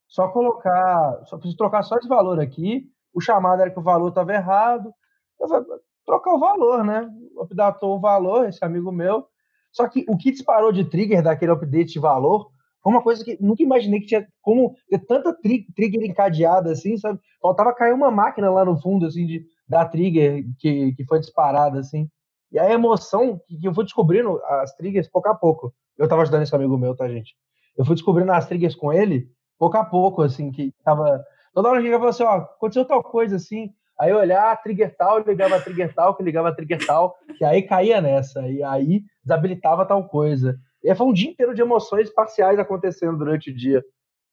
só 0.08 0.28
colocar, 0.30 1.22
só 1.26 1.38
preciso 1.38 1.58
trocar 1.58 1.84
só 1.84 1.98
esse 1.98 2.08
valor 2.08 2.40
aqui. 2.40 2.88
O 3.14 3.22
chamado 3.22 3.62
era 3.62 3.72
que 3.72 3.80
o 3.80 3.84
valor 3.84 4.10
estava 4.10 4.34
errado. 4.34 4.94
Eu 5.40 5.48
falei, 5.48 5.66
trocar 6.06 6.34
o 6.34 6.40
valor, 6.40 6.84
né? 6.84 7.10
Updatou 7.38 7.96
o 7.96 8.00
valor, 8.00 8.48
esse 8.48 8.64
amigo 8.64 8.92
meu. 8.92 9.26
Só 9.72 9.88
que 9.88 10.06
o 10.08 10.18
que 10.18 10.32
disparou 10.32 10.72
de 10.72 10.86
trigger 10.86 11.22
daquele 11.22 11.52
update 11.52 11.94
de 11.94 12.00
valor 12.00 12.50
foi 12.82 12.94
uma 12.94 13.02
coisa 13.02 13.26
que 13.26 13.38
nunca 13.42 13.64
imaginei 13.64 14.00
que 14.00 14.06
tinha 14.06 14.28
como 14.42 14.76
ter 14.88 15.00
tanta 15.00 15.34
tri 15.34 15.66
trigger 15.76 16.04
encadeada 16.04 16.72
assim, 16.72 16.96
sabe? 16.98 17.20
Faltava 17.42 17.74
cair 17.74 17.94
uma 17.94 18.12
máquina 18.12 18.50
lá 18.52 18.64
no 18.64 18.80
fundo, 18.80 19.08
assim, 19.08 19.26
de, 19.26 19.44
da 19.68 19.86
trigger 19.86 20.46
que, 20.60 20.94
que 20.94 21.04
foi 21.06 21.20
disparada, 21.20 21.80
assim. 21.80 22.08
E 22.56 22.60
a 22.60 22.72
emoção 22.72 23.38
que 23.50 23.68
eu 23.68 23.74
fui 23.74 23.84
descobrindo 23.84 24.42
as 24.46 24.74
triggers 24.78 25.10
pouco 25.10 25.28
a 25.28 25.36
pouco. 25.36 25.76
Eu 25.98 26.08
tava 26.08 26.22
ajudando 26.22 26.44
esse 26.44 26.56
amigo 26.56 26.78
meu, 26.78 26.96
tá, 26.96 27.06
gente? 27.10 27.36
Eu 27.78 27.84
fui 27.84 27.96
descobrindo 27.96 28.32
as 28.32 28.48
triggers 28.48 28.74
com 28.74 28.94
ele 28.94 29.30
pouco 29.60 29.76
a 29.76 29.84
pouco, 29.84 30.22
assim, 30.22 30.50
que 30.54 30.74
tava. 30.82 31.22
Toda 31.54 31.68
hora 31.68 31.82
que 31.82 31.90
falava 31.90 32.10
assim, 32.12 32.24
ó, 32.24 32.36
aconteceu 32.38 32.86
tal 32.86 33.04
coisa 33.04 33.36
assim. 33.36 33.74
Aí 34.00 34.10
eu 34.10 34.20
olhar, 34.20 34.54
ah, 34.54 34.56
trigger 34.56 34.96
tal, 34.96 35.20
ligava 35.20 35.60
trigger 35.60 35.94
tal, 35.94 36.16
que 36.16 36.24
ligava 36.24 36.56
trigger 36.56 36.86
tal, 36.86 37.18
que 37.38 37.44
aí 37.44 37.62
caía 37.62 38.00
nessa, 38.00 38.48
e 38.48 38.64
aí 38.64 39.04
desabilitava 39.22 39.86
tal 39.86 40.08
coisa. 40.08 40.58
E 40.82 40.96
foi 40.96 41.08
um 41.08 41.14
dia 41.14 41.32
inteiro 41.32 41.54
de 41.54 41.62
emoções 41.62 42.10
parciais 42.10 42.58
acontecendo 42.58 43.18
durante 43.18 43.52
o 43.52 43.56
dia, 43.56 43.84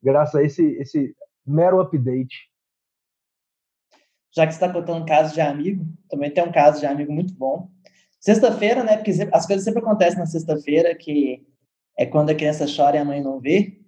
graças 0.00 0.36
a 0.36 0.44
esse, 0.44 0.64
esse 0.78 1.12
mero 1.44 1.80
update. 1.80 2.48
Já 4.32 4.46
que 4.46 4.52
você 4.52 4.64
está 4.64 4.72
contando 4.72 5.02
um 5.02 5.06
caso 5.06 5.34
de 5.34 5.40
amigo, 5.40 5.84
também 6.08 6.30
tem 6.30 6.44
um 6.44 6.52
caso 6.52 6.78
de 6.78 6.86
amigo 6.86 7.12
muito 7.12 7.34
bom. 7.34 7.68
Sexta-feira, 8.22 8.84
né? 8.84 8.96
Porque 8.96 9.10
as 9.32 9.46
coisas 9.46 9.64
sempre 9.64 9.80
acontecem 9.80 10.16
na 10.16 10.26
sexta-feira, 10.26 10.94
que 10.94 11.44
é 11.98 12.06
quando 12.06 12.30
a 12.30 12.34
criança 12.34 12.66
chora 12.66 12.96
e 12.96 13.00
a 13.00 13.04
mãe 13.04 13.20
não 13.20 13.40
vê. 13.40 13.80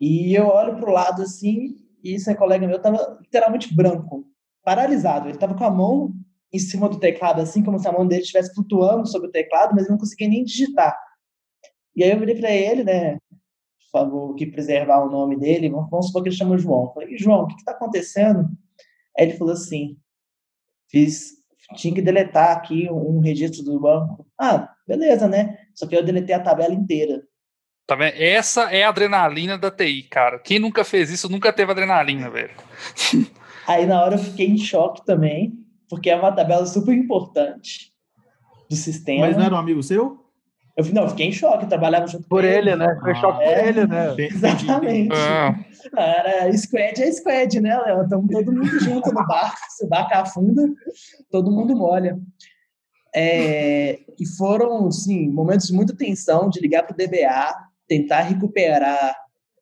E 0.00 0.34
eu 0.34 0.48
olho 0.48 0.76
para 0.76 0.90
o 0.90 0.92
lado 0.92 1.22
assim, 1.22 1.76
e 2.02 2.14
esse 2.14 2.34
colega 2.34 2.66
meu 2.66 2.78
estava 2.78 3.16
literalmente 3.20 3.72
branco, 3.72 4.26
paralisado. 4.64 5.26
Ele 5.28 5.36
estava 5.36 5.54
com 5.54 5.64
a 5.64 5.70
mão 5.70 6.12
em 6.52 6.58
cima 6.58 6.88
do 6.88 6.98
teclado, 6.98 7.40
assim, 7.40 7.62
como 7.62 7.78
se 7.78 7.86
a 7.86 7.92
mão 7.92 8.04
dele 8.04 8.22
estivesse 8.22 8.52
flutuando 8.52 9.06
sobre 9.06 9.28
o 9.28 9.30
teclado, 9.30 9.72
mas 9.72 9.88
não 9.88 9.96
conseguia 9.96 10.28
nem 10.28 10.42
digitar. 10.42 10.98
E 11.94 12.02
aí 12.02 12.10
eu 12.10 12.18
virei 12.18 12.34
para 12.34 12.50
ele, 12.50 12.82
né? 12.82 13.18
Por 13.30 14.00
favor, 14.00 14.34
que 14.34 14.46
preservar 14.46 14.98
o 15.04 15.10
nome 15.10 15.38
dele, 15.38 15.70
vamos 15.70 16.08
supor 16.08 16.24
que 16.24 16.28
ele 16.30 16.36
chama 16.36 16.58
João. 16.58 16.86
Eu 16.86 16.92
falei, 16.92 17.16
João, 17.16 17.44
o 17.44 17.46
que 17.46 17.54
está 17.54 17.70
acontecendo? 17.70 18.48
Aí 19.16 19.26
ele 19.26 19.38
falou 19.38 19.54
assim: 19.54 19.96
fiz 20.90 21.36
tinha 21.74 21.94
que 21.94 22.02
deletar 22.02 22.56
aqui 22.56 22.88
um 22.90 23.20
registro 23.20 23.64
do 23.64 23.80
banco. 23.80 24.26
Ah, 24.38 24.72
beleza, 24.86 25.26
né? 25.26 25.58
Só 25.74 25.86
que 25.86 25.96
eu 25.96 26.04
deletei 26.04 26.34
a 26.34 26.42
tabela 26.42 26.72
inteira. 26.74 27.22
Tá 27.86 27.94
vendo? 27.94 28.14
Essa 28.16 28.72
é 28.72 28.84
a 28.84 28.88
adrenalina 28.88 29.56
da 29.56 29.70
TI, 29.70 30.02
cara. 30.04 30.38
Quem 30.38 30.58
nunca 30.58 30.84
fez 30.84 31.10
isso 31.10 31.28
nunca 31.28 31.52
teve 31.52 31.70
adrenalina, 31.70 32.28
velho. 32.28 32.54
Aí 33.66 33.86
na 33.86 34.02
hora 34.02 34.14
eu 34.14 34.18
fiquei 34.18 34.46
em 34.46 34.58
choque 34.58 35.04
também, 35.04 35.54
porque 35.88 36.10
é 36.10 36.16
uma 36.16 36.32
tabela 36.32 36.66
super 36.66 36.94
importante 36.94 37.92
do 38.68 38.76
sistema. 38.76 39.26
Mas 39.26 39.36
não 39.36 39.44
era 39.44 39.54
um 39.54 39.58
amigo 39.58 39.82
seu? 39.82 40.25
Eu 40.76 40.84
não, 40.92 41.08
fiquei 41.08 41.26
em 41.26 41.32
choque, 41.32 41.64
eu 41.64 41.68
trabalhava 41.68 42.06
junto 42.06 42.28
por 42.28 42.44
ele, 42.44 42.70
ele, 42.70 42.76
né? 42.76 42.98
Foi 43.00 43.12
ah, 43.12 43.14
choque 43.14 43.42
é, 43.42 43.54
por 43.54 43.68
ele, 43.68 43.86
né? 43.86 44.14
Exatamente. 44.18 45.16
Ah. 45.16 45.54
Era 45.96 46.52
squad 46.56 47.02
é 47.02 47.12
squad, 47.12 47.60
né, 47.60 47.78
Léo? 47.78 48.02
Estamos 48.02 48.30
todo 48.30 48.52
mundo 48.52 48.80
junto 48.80 49.10
no 49.10 49.26
barco. 49.26 49.58
Se 49.70 49.86
o 49.86 49.88
barco 49.88 50.14
afunda, 50.14 50.62
todo 51.30 51.50
mundo 51.50 51.74
molha. 51.74 52.18
É, 53.14 54.00
e 54.20 54.26
foram, 54.36 54.90
sim, 54.90 55.30
momentos 55.30 55.68
de 55.68 55.72
muita 55.72 55.96
tensão, 55.96 56.50
de 56.50 56.60
ligar 56.60 56.82
para 56.82 56.92
o 56.92 56.96
DBA, 56.96 57.54
tentar 57.88 58.20
recuperar 58.20 59.16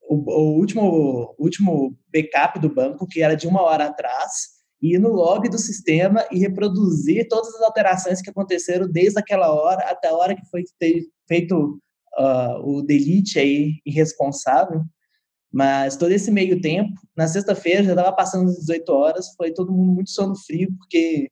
o, 0.09 0.16
o, 0.16 0.59
último, 0.59 1.33
último 1.38 1.97
backup 2.12 2.59
do 2.59 2.75
banco, 2.75 3.06
que 3.06 3.23
era 3.23 3.37
de 3.37 3.47
uma 3.47 3.62
hora 3.62 3.87
atrás, 3.87 4.53
ir 4.80 4.98
no 4.98 5.08
log 5.08 5.48
do 5.48 5.58
sistema 5.58 6.24
e 6.30 6.38
reproduzir 6.38 7.26
todas 7.28 7.54
as 7.54 7.62
alterações 7.62 8.20
que 8.20 8.30
aconteceram 8.30 8.88
desde 8.90 9.18
aquela 9.18 9.52
hora 9.52 9.82
até 9.88 10.08
a 10.08 10.14
hora 10.14 10.34
que 10.34 10.44
foi 10.50 10.64
feito 11.26 11.80
uh, 12.18 12.58
o 12.62 12.82
delete 12.82 13.38
aí 13.38 13.80
irresponsável. 13.84 14.82
Mas 15.52 15.96
todo 15.96 16.10
esse 16.10 16.30
meio 16.30 16.60
tempo, 16.60 16.92
na 17.16 17.28
sexta-feira 17.28 17.84
já 17.84 17.90
estava 17.90 18.12
passando 18.12 18.50
as 18.50 18.58
18 18.58 18.88
horas, 18.90 19.34
foi 19.36 19.52
todo 19.52 19.72
mundo 19.72 19.92
muito 19.92 20.10
sono 20.10 20.34
frio, 20.36 20.68
porque 20.76 21.30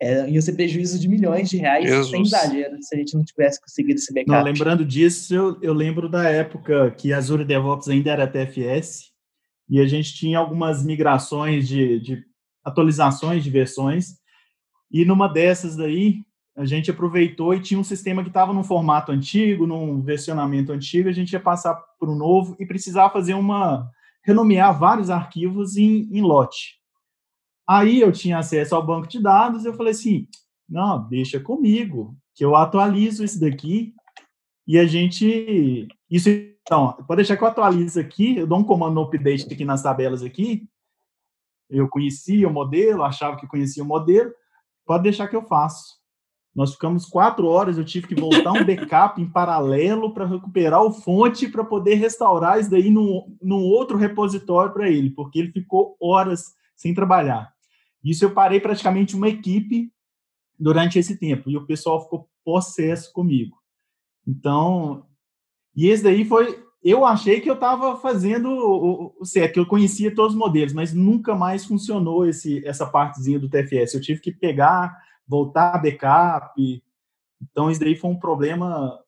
é, 0.00 0.28
ia 0.28 0.40
ser 0.40 0.54
prejuízo 0.54 0.98
de 0.98 1.06
milhões 1.06 1.50
de 1.50 1.58
reais, 1.58 1.84
Jesus. 1.84 2.10
sem 2.10 2.22
exagero, 2.22 2.76
se 2.80 2.94
a 2.94 2.98
gente 2.98 3.14
não 3.14 3.22
tivesse 3.22 3.60
conseguido 3.60 4.00
esse 4.00 4.12
backup. 4.12 4.36
Não, 4.36 4.42
lembrando 4.42 4.84
disso, 4.84 5.34
eu, 5.34 5.58
eu 5.60 5.74
lembro 5.74 6.08
da 6.08 6.28
época 6.28 6.90
que 6.92 7.12
Azure 7.12 7.44
DevOps 7.44 7.88
ainda 7.88 8.10
era 8.10 8.26
TFS, 8.26 9.12
e 9.68 9.80
a 9.80 9.86
gente 9.86 10.14
tinha 10.14 10.38
algumas 10.38 10.84
migrações 10.84 11.68
de, 11.68 12.00
de 12.00 12.24
atualizações 12.64 13.42
de 13.42 13.50
versões, 13.50 14.18
e 14.90 15.04
numa 15.04 15.28
dessas 15.28 15.76
daí, 15.76 16.22
a 16.54 16.64
gente 16.66 16.90
aproveitou 16.90 17.54
e 17.54 17.60
tinha 17.60 17.80
um 17.80 17.84
sistema 17.84 18.22
que 18.22 18.28
estava 18.28 18.52
num 18.52 18.62
formato 18.62 19.10
antigo, 19.10 19.66
num 19.66 20.02
versionamento 20.02 20.70
antigo, 20.70 21.08
a 21.08 21.12
gente 21.12 21.32
ia 21.32 21.40
passar 21.40 21.74
para 21.98 22.10
o 22.10 22.14
novo 22.14 22.54
e 22.60 22.66
precisava 22.66 23.12
fazer 23.12 23.34
uma 23.34 23.90
renomear 24.22 24.78
vários 24.78 25.10
arquivos 25.10 25.76
em, 25.76 26.08
em 26.12 26.20
lote. 26.20 26.78
Aí 27.66 28.00
eu 28.00 28.12
tinha 28.12 28.38
acesso 28.38 28.74
ao 28.74 28.84
banco 28.84 29.08
de 29.08 29.20
dados, 29.20 29.64
eu 29.64 29.74
falei 29.74 29.92
assim, 29.92 30.28
não, 30.68 31.08
deixa 31.08 31.40
comigo, 31.40 32.14
que 32.34 32.44
eu 32.44 32.54
atualizo 32.54 33.24
isso 33.24 33.40
daqui 33.40 33.94
e 34.66 34.78
a 34.78 34.86
gente, 34.86 35.88
isso 36.10 36.28
então, 36.28 36.92
pode 37.08 37.16
deixar 37.16 37.36
que 37.36 37.42
eu 37.42 37.48
atualize 37.48 37.98
aqui, 37.98 38.36
eu 38.36 38.46
dou 38.46 38.58
um 38.58 38.64
comando 38.64 39.00
update 39.00 39.52
aqui 39.52 39.64
nas 39.64 39.82
tabelas 39.82 40.22
aqui, 40.22 40.68
eu 41.72 41.88
conhecia 41.88 42.48
o 42.48 42.52
modelo, 42.52 43.02
achava 43.02 43.36
que 43.36 43.46
conhecia 43.46 43.82
o 43.82 43.86
modelo, 43.86 44.32
pode 44.84 45.02
deixar 45.04 45.28
que 45.28 45.36
eu 45.36 45.42
faço. 45.42 46.00
Nós 46.54 46.72
ficamos 46.72 47.06
quatro 47.06 47.46
horas, 47.46 47.78
eu 47.78 47.84
tive 47.84 48.06
que 48.06 48.14
voltar 48.14 48.52
um 48.52 48.64
backup 48.64 49.20
em 49.20 49.28
paralelo 49.28 50.12
para 50.12 50.26
recuperar 50.26 50.82
o 50.82 50.92
fonte 50.92 51.48
para 51.48 51.64
poder 51.64 51.94
restaurar 51.94 52.60
isso 52.60 52.70
daí 52.70 52.90
num, 52.90 53.36
num 53.40 53.62
outro 53.62 53.96
repositório 53.96 54.72
para 54.72 54.90
ele, 54.90 55.10
porque 55.10 55.38
ele 55.38 55.50
ficou 55.50 55.96
horas 55.98 56.54
sem 56.76 56.92
trabalhar. 56.92 57.52
Isso 58.04 58.24
eu 58.24 58.32
parei 58.32 58.60
praticamente 58.60 59.16
uma 59.16 59.28
equipe 59.28 59.90
durante 60.58 60.98
esse 60.98 61.16
tempo 61.18 61.48
e 61.48 61.56
o 61.56 61.66
pessoal 61.66 62.02
ficou 62.02 62.28
possesso 62.44 63.12
comigo. 63.12 63.56
Então, 64.26 65.06
e 65.74 65.86
esse 65.86 66.02
daí 66.02 66.24
foi. 66.24 66.62
Eu 66.84 67.04
achei 67.04 67.40
que 67.40 67.48
eu 67.48 67.54
estava 67.54 67.96
fazendo 67.96 68.48
o, 68.50 69.24
certo, 69.24 69.54
que 69.54 69.60
eu 69.60 69.66
conhecia 69.66 70.12
todos 70.12 70.32
os 70.32 70.38
modelos, 70.38 70.72
mas 70.72 70.92
nunca 70.92 71.34
mais 71.34 71.64
funcionou 71.64 72.26
esse, 72.26 72.66
essa 72.66 72.84
partezinha 72.84 73.38
do 73.38 73.48
TFS. 73.48 73.94
Eu 73.94 74.00
tive 74.00 74.20
que 74.20 74.32
pegar, 74.32 74.96
voltar 75.26 75.74
a 75.74 75.78
backup. 75.78 76.82
Então, 77.40 77.70
isso 77.70 77.78
daí 77.78 77.94
foi 77.94 78.10
um 78.10 78.18
problema 78.18 78.98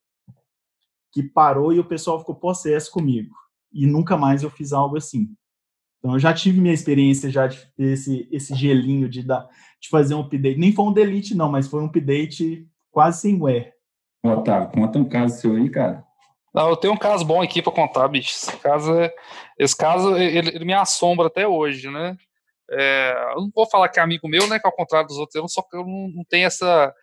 que 1.12 1.22
parou 1.22 1.72
e 1.72 1.80
o 1.80 1.84
pessoal 1.84 2.20
ficou 2.20 2.36
possesso 2.36 2.92
comigo. 2.92 3.34
E 3.72 3.86
nunca 3.86 4.16
mais 4.16 4.44
eu 4.44 4.50
fiz 4.50 4.72
algo 4.72 4.96
assim. 4.96 5.34
Então, 5.98 6.12
eu 6.12 6.18
já 6.20 6.32
tive 6.32 6.60
minha 6.60 6.74
experiência 6.74 7.28
já 7.28 7.48
de 7.48 7.58
esse, 7.76 8.28
esse 8.30 8.54
gelinho 8.54 9.08
de, 9.08 9.22
dar, 9.22 9.48
de 9.80 9.88
fazer 9.88 10.14
um 10.14 10.20
update. 10.20 10.60
Nem 10.60 10.72
foi 10.72 10.84
um 10.84 10.92
delete, 10.92 11.34
não, 11.34 11.50
mas 11.50 11.66
foi 11.66 11.80
um 11.80 11.86
update 11.86 12.68
quase 12.92 13.20
sem 13.20 13.40
wear. 13.40 13.72
Otávio, 14.22 14.70
conta 14.70 14.98
um 14.98 15.04
caso 15.04 15.40
seu 15.40 15.56
aí, 15.56 15.68
cara. 15.68 16.04
Não, 16.54 16.68
eu 16.68 16.76
tenho 16.76 16.94
um 16.94 16.98
caso 16.98 17.24
bom 17.24 17.42
aqui 17.42 17.60
para 17.60 17.72
contar, 17.72 18.06
bicho. 18.08 18.30
Esse 18.30 18.56
caso, 18.58 18.94
é, 18.98 19.12
esse 19.58 19.76
caso 19.76 20.16
ele, 20.16 20.50
ele 20.50 20.64
me 20.64 20.72
assombra 20.72 21.26
até 21.26 21.46
hoje, 21.48 21.90
né? 21.90 22.16
É, 22.70 23.32
eu 23.34 23.42
não 23.42 23.50
vou 23.54 23.66
falar 23.66 23.88
que 23.88 23.98
é 23.98 24.02
amigo 24.02 24.28
meu, 24.28 24.46
né? 24.46 24.58
Que 24.58 24.66
ao 24.66 24.72
contrário 24.72 25.08
dos 25.08 25.18
outros, 25.18 25.34
eu 25.34 25.42
não, 25.42 25.48
só 25.48 25.62
que 25.62 25.76
eu 25.76 25.84
não, 25.84 26.08
não 26.14 26.24
tenho 26.24 26.46
essa 26.46 26.94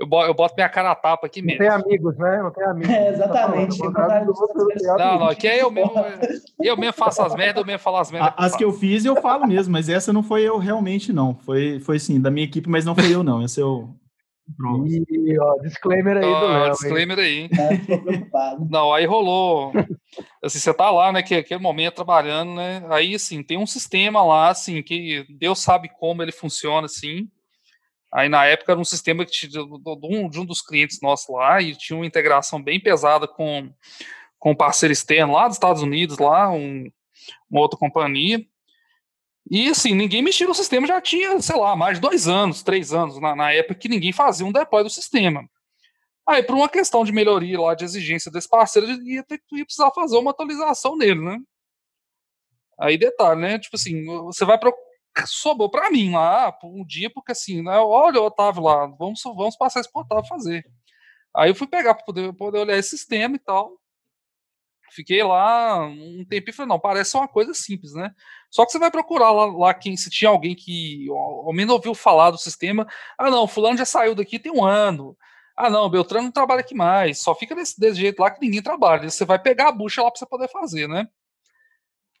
eu 0.00 0.06
boto, 0.06 0.28
eu 0.28 0.34
boto 0.34 0.54
minha 0.56 0.68
cara 0.68 0.92
a 0.92 0.94
tapa 0.94 1.26
aqui 1.26 1.42
mesmo. 1.42 1.62
Não 1.62 1.68
tem 1.68 1.84
amigos, 1.84 2.16
né? 2.16 2.42
Não 2.42 2.50
tem 2.50 2.64
amigos. 2.64 2.90
É, 2.90 3.08
exatamente. 3.10 3.78
Não, 3.78 5.18
não, 5.18 5.28
aqui 5.28 5.46
é 5.46 5.62
eu 5.62 5.70
mesmo. 5.70 5.92
Eu 6.58 6.76
mesmo 6.76 6.94
faço 6.94 7.20
as 7.22 7.34
merdas, 7.34 7.60
eu 7.60 7.66
mesmo 7.66 7.80
falo 7.80 7.98
as 7.98 8.10
merdas. 8.10 8.32
As 8.36 8.56
que 8.56 8.64
eu 8.64 8.72
fiz, 8.72 9.04
eu 9.04 9.20
falo 9.20 9.46
mesmo, 9.46 9.72
mas 9.72 9.90
essa 9.90 10.10
não 10.10 10.22
foi 10.22 10.42
eu 10.42 10.56
realmente, 10.56 11.12
não. 11.12 11.34
Foi, 11.34 11.78
foi 11.80 11.98
sim, 11.98 12.18
da 12.18 12.30
minha 12.30 12.46
equipe, 12.46 12.68
mas 12.68 12.86
não 12.86 12.94
foi 12.94 13.14
eu, 13.14 13.22
não. 13.22 13.44
Esse 13.44 13.60
é 13.60 13.64
o. 14.58 14.86
E, 14.86 15.38
ó, 15.38 15.58
disclaimer 15.62 16.16
aí 16.16 16.22
do 16.22 16.46
Léo. 16.46 16.70
Disclaimer 16.72 17.18
aí. 17.18 17.44
É, 17.44 18.58
não, 18.68 18.92
aí 18.92 19.06
rolou. 19.06 19.72
Assim, 20.42 20.58
você 20.58 20.74
tá 20.74 20.90
lá, 20.90 21.12
né? 21.12 21.22
Que 21.22 21.36
aquele 21.36 21.60
momento 21.60 21.96
trabalhando, 21.96 22.54
né? 22.54 22.82
Aí, 22.88 23.14
assim, 23.14 23.42
tem 23.42 23.58
um 23.58 23.66
sistema 23.66 24.22
lá, 24.22 24.50
assim, 24.50 24.82
que 24.82 25.26
Deus 25.28 25.60
sabe 25.60 25.88
como 25.88 26.22
ele 26.22 26.32
funciona, 26.32 26.86
assim. 26.86 27.28
Aí 28.12 28.28
na 28.28 28.44
época 28.44 28.72
era 28.72 28.80
um 28.80 28.84
sistema 28.84 29.24
que 29.24 29.30
tinha, 29.30 29.50
de, 29.50 29.60
um, 29.60 30.28
de 30.28 30.40
um 30.40 30.44
dos 30.44 30.60
clientes 30.60 31.00
nossos 31.00 31.28
lá 31.28 31.62
e 31.62 31.76
tinha 31.76 31.96
uma 31.96 32.06
integração 32.06 32.60
bem 32.60 32.80
pesada 32.80 33.28
com, 33.28 33.70
com 34.38 34.50
um 34.50 34.56
parceiro 34.56 34.92
externo 34.92 35.34
lá 35.34 35.46
dos 35.46 35.56
Estados 35.56 35.80
Unidos, 35.80 36.18
lá, 36.18 36.50
um, 36.50 36.90
uma 37.48 37.60
outra 37.60 37.78
companhia. 37.78 38.44
E 39.48 39.68
assim, 39.68 39.94
ninguém 39.94 40.22
mexia 40.22 40.46
no 40.46 40.54
sistema, 40.54 40.86
já 40.86 41.00
tinha, 41.00 41.40
sei 41.40 41.56
lá, 41.56 41.76
mais 41.76 41.98
de 41.98 42.00
dois 42.00 42.26
anos, 42.26 42.62
três 42.62 42.92
anos, 42.92 43.20
na, 43.20 43.34
na 43.36 43.52
época 43.52 43.74
que 43.76 43.88
ninguém 43.88 44.12
fazia 44.12 44.46
um 44.46 44.52
deploy 44.52 44.82
do 44.82 44.90
sistema. 44.90 45.48
Aí, 46.28 46.42
por 46.42 46.54
uma 46.54 46.68
questão 46.68 47.04
de 47.04 47.12
melhoria 47.12 47.60
lá, 47.60 47.74
de 47.74 47.84
exigência 47.84 48.30
desse 48.30 48.48
parceiro, 48.48 48.88
ia, 49.04 49.22
ter, 49.24 49.40
ia 49.52 49.64
precisar 49.64 49.90
fazer 49.92 50.16
uma 50.16 50.30
atualização 50.30 50.96
nele, 50.96 51.20
né? 51.20 51.38
Aí, 52.78 52.96
detalhe, 52.96 53.40
né? 53.40 53.58
Tipo 53.58 53.76
assim, 53.76 54.04
você 54.24 54.44
vai 54.44 54.58
procurar 54.58 54.90
sobrou 55.26 55.70
para 55.70 55.90
mim 55.90 56.12
lá 56.12 56.56
um 56.64 56.84
dia, 56.84 57.10
porque 57.12 57.32
assim, 57.32 57.62
né, 57.62 57.78
olha 57.78 58.20
o 58.20 58.24
Otávio 58.26 58.62
lá, 58.62 58.86
vamos, 58.86 59.20
vamos 59.24 59.56
passar 59.56 59.80
isso 59.80 59.90
pro 59.92 60.02
Otávio 60.02 60.28
fazer. 60.28 60.64
Aí 61.34 61.50
eu 61.50 61.54
fui 61.54 61.66
pegar 61.66 61.94
para 61.94 62.04
poder, 62.04 62.32
poder 62.34 62.58
olhar 62.58 62.78
esse 62.78 62.90
sistema 62.90 63.36
e 63.36 63.38
tal. 63.38 63.79
Fiquei 64.90 65.22
lá 65.22 65.86
um 65.86 66.24
tempo 66.28 66.50
e 66.50 66.52
falei, 66.52 66.68
não, 66.68 66.78
parece 66.78 67.16
uma 67.16 67.28
coisa 67.28 67.54
simples, 67.54 67.94
né? 67.94 68.12
Só 68.50 68.66
que 68.66 68.72
você 68.72 68.78
vai 68.78 68.90
procurar 68.90 69.30
lá, 69.30 69.46
lá 69.46 69.74
quem, 69.74 69.96
se 69.96 70.10
tinha 70.10 70.28
alguém 70.28 70.54
que 70.54 71.06
ao 71.10 71.52
menos 71.52 71.72
ouviu 71.72 71.94
falar 71.94 72.30
do 72.30 72.38
sistema. 72.38 72.86
Ah, 73.16 73.30
não, 73.30 73.46
fulano 73.46 73.78
já 73.78 73.84
saiu 73.84 74.14
daqui 74.14 74.38
tem 74.38 74.52
um 74.52 74.64
ano. 74.64 75.16
Ah, 75.56 75.70
não, 75.70 75.88
Beltrano 75.90 76.24
não 76.24 76.32
trabalha 76.32 76.60
aqui 76.60 76.74
mais. 76.74 77.20
Só 77.20 77.34
fica 77.34 77.54
desse, 77.54 77.78
desse 77.78 78.00
jeito 78.00 78.20
lá 78.20 78.30
que 78.30 78.40
ninguém 78.40 78.62
trabalha. 78.62 79.08
Você 79.08 79.24
vai 79.24 79.38
pegar 79.38 79.68
a 79.68 79.72
bucha 79.72 80.02
lá 80.02 80.10
para 80.10 80.18
você 80.18 80.26
poder 80.26 80.48
fazer, 80.48 80.88
né? 80.88 81.06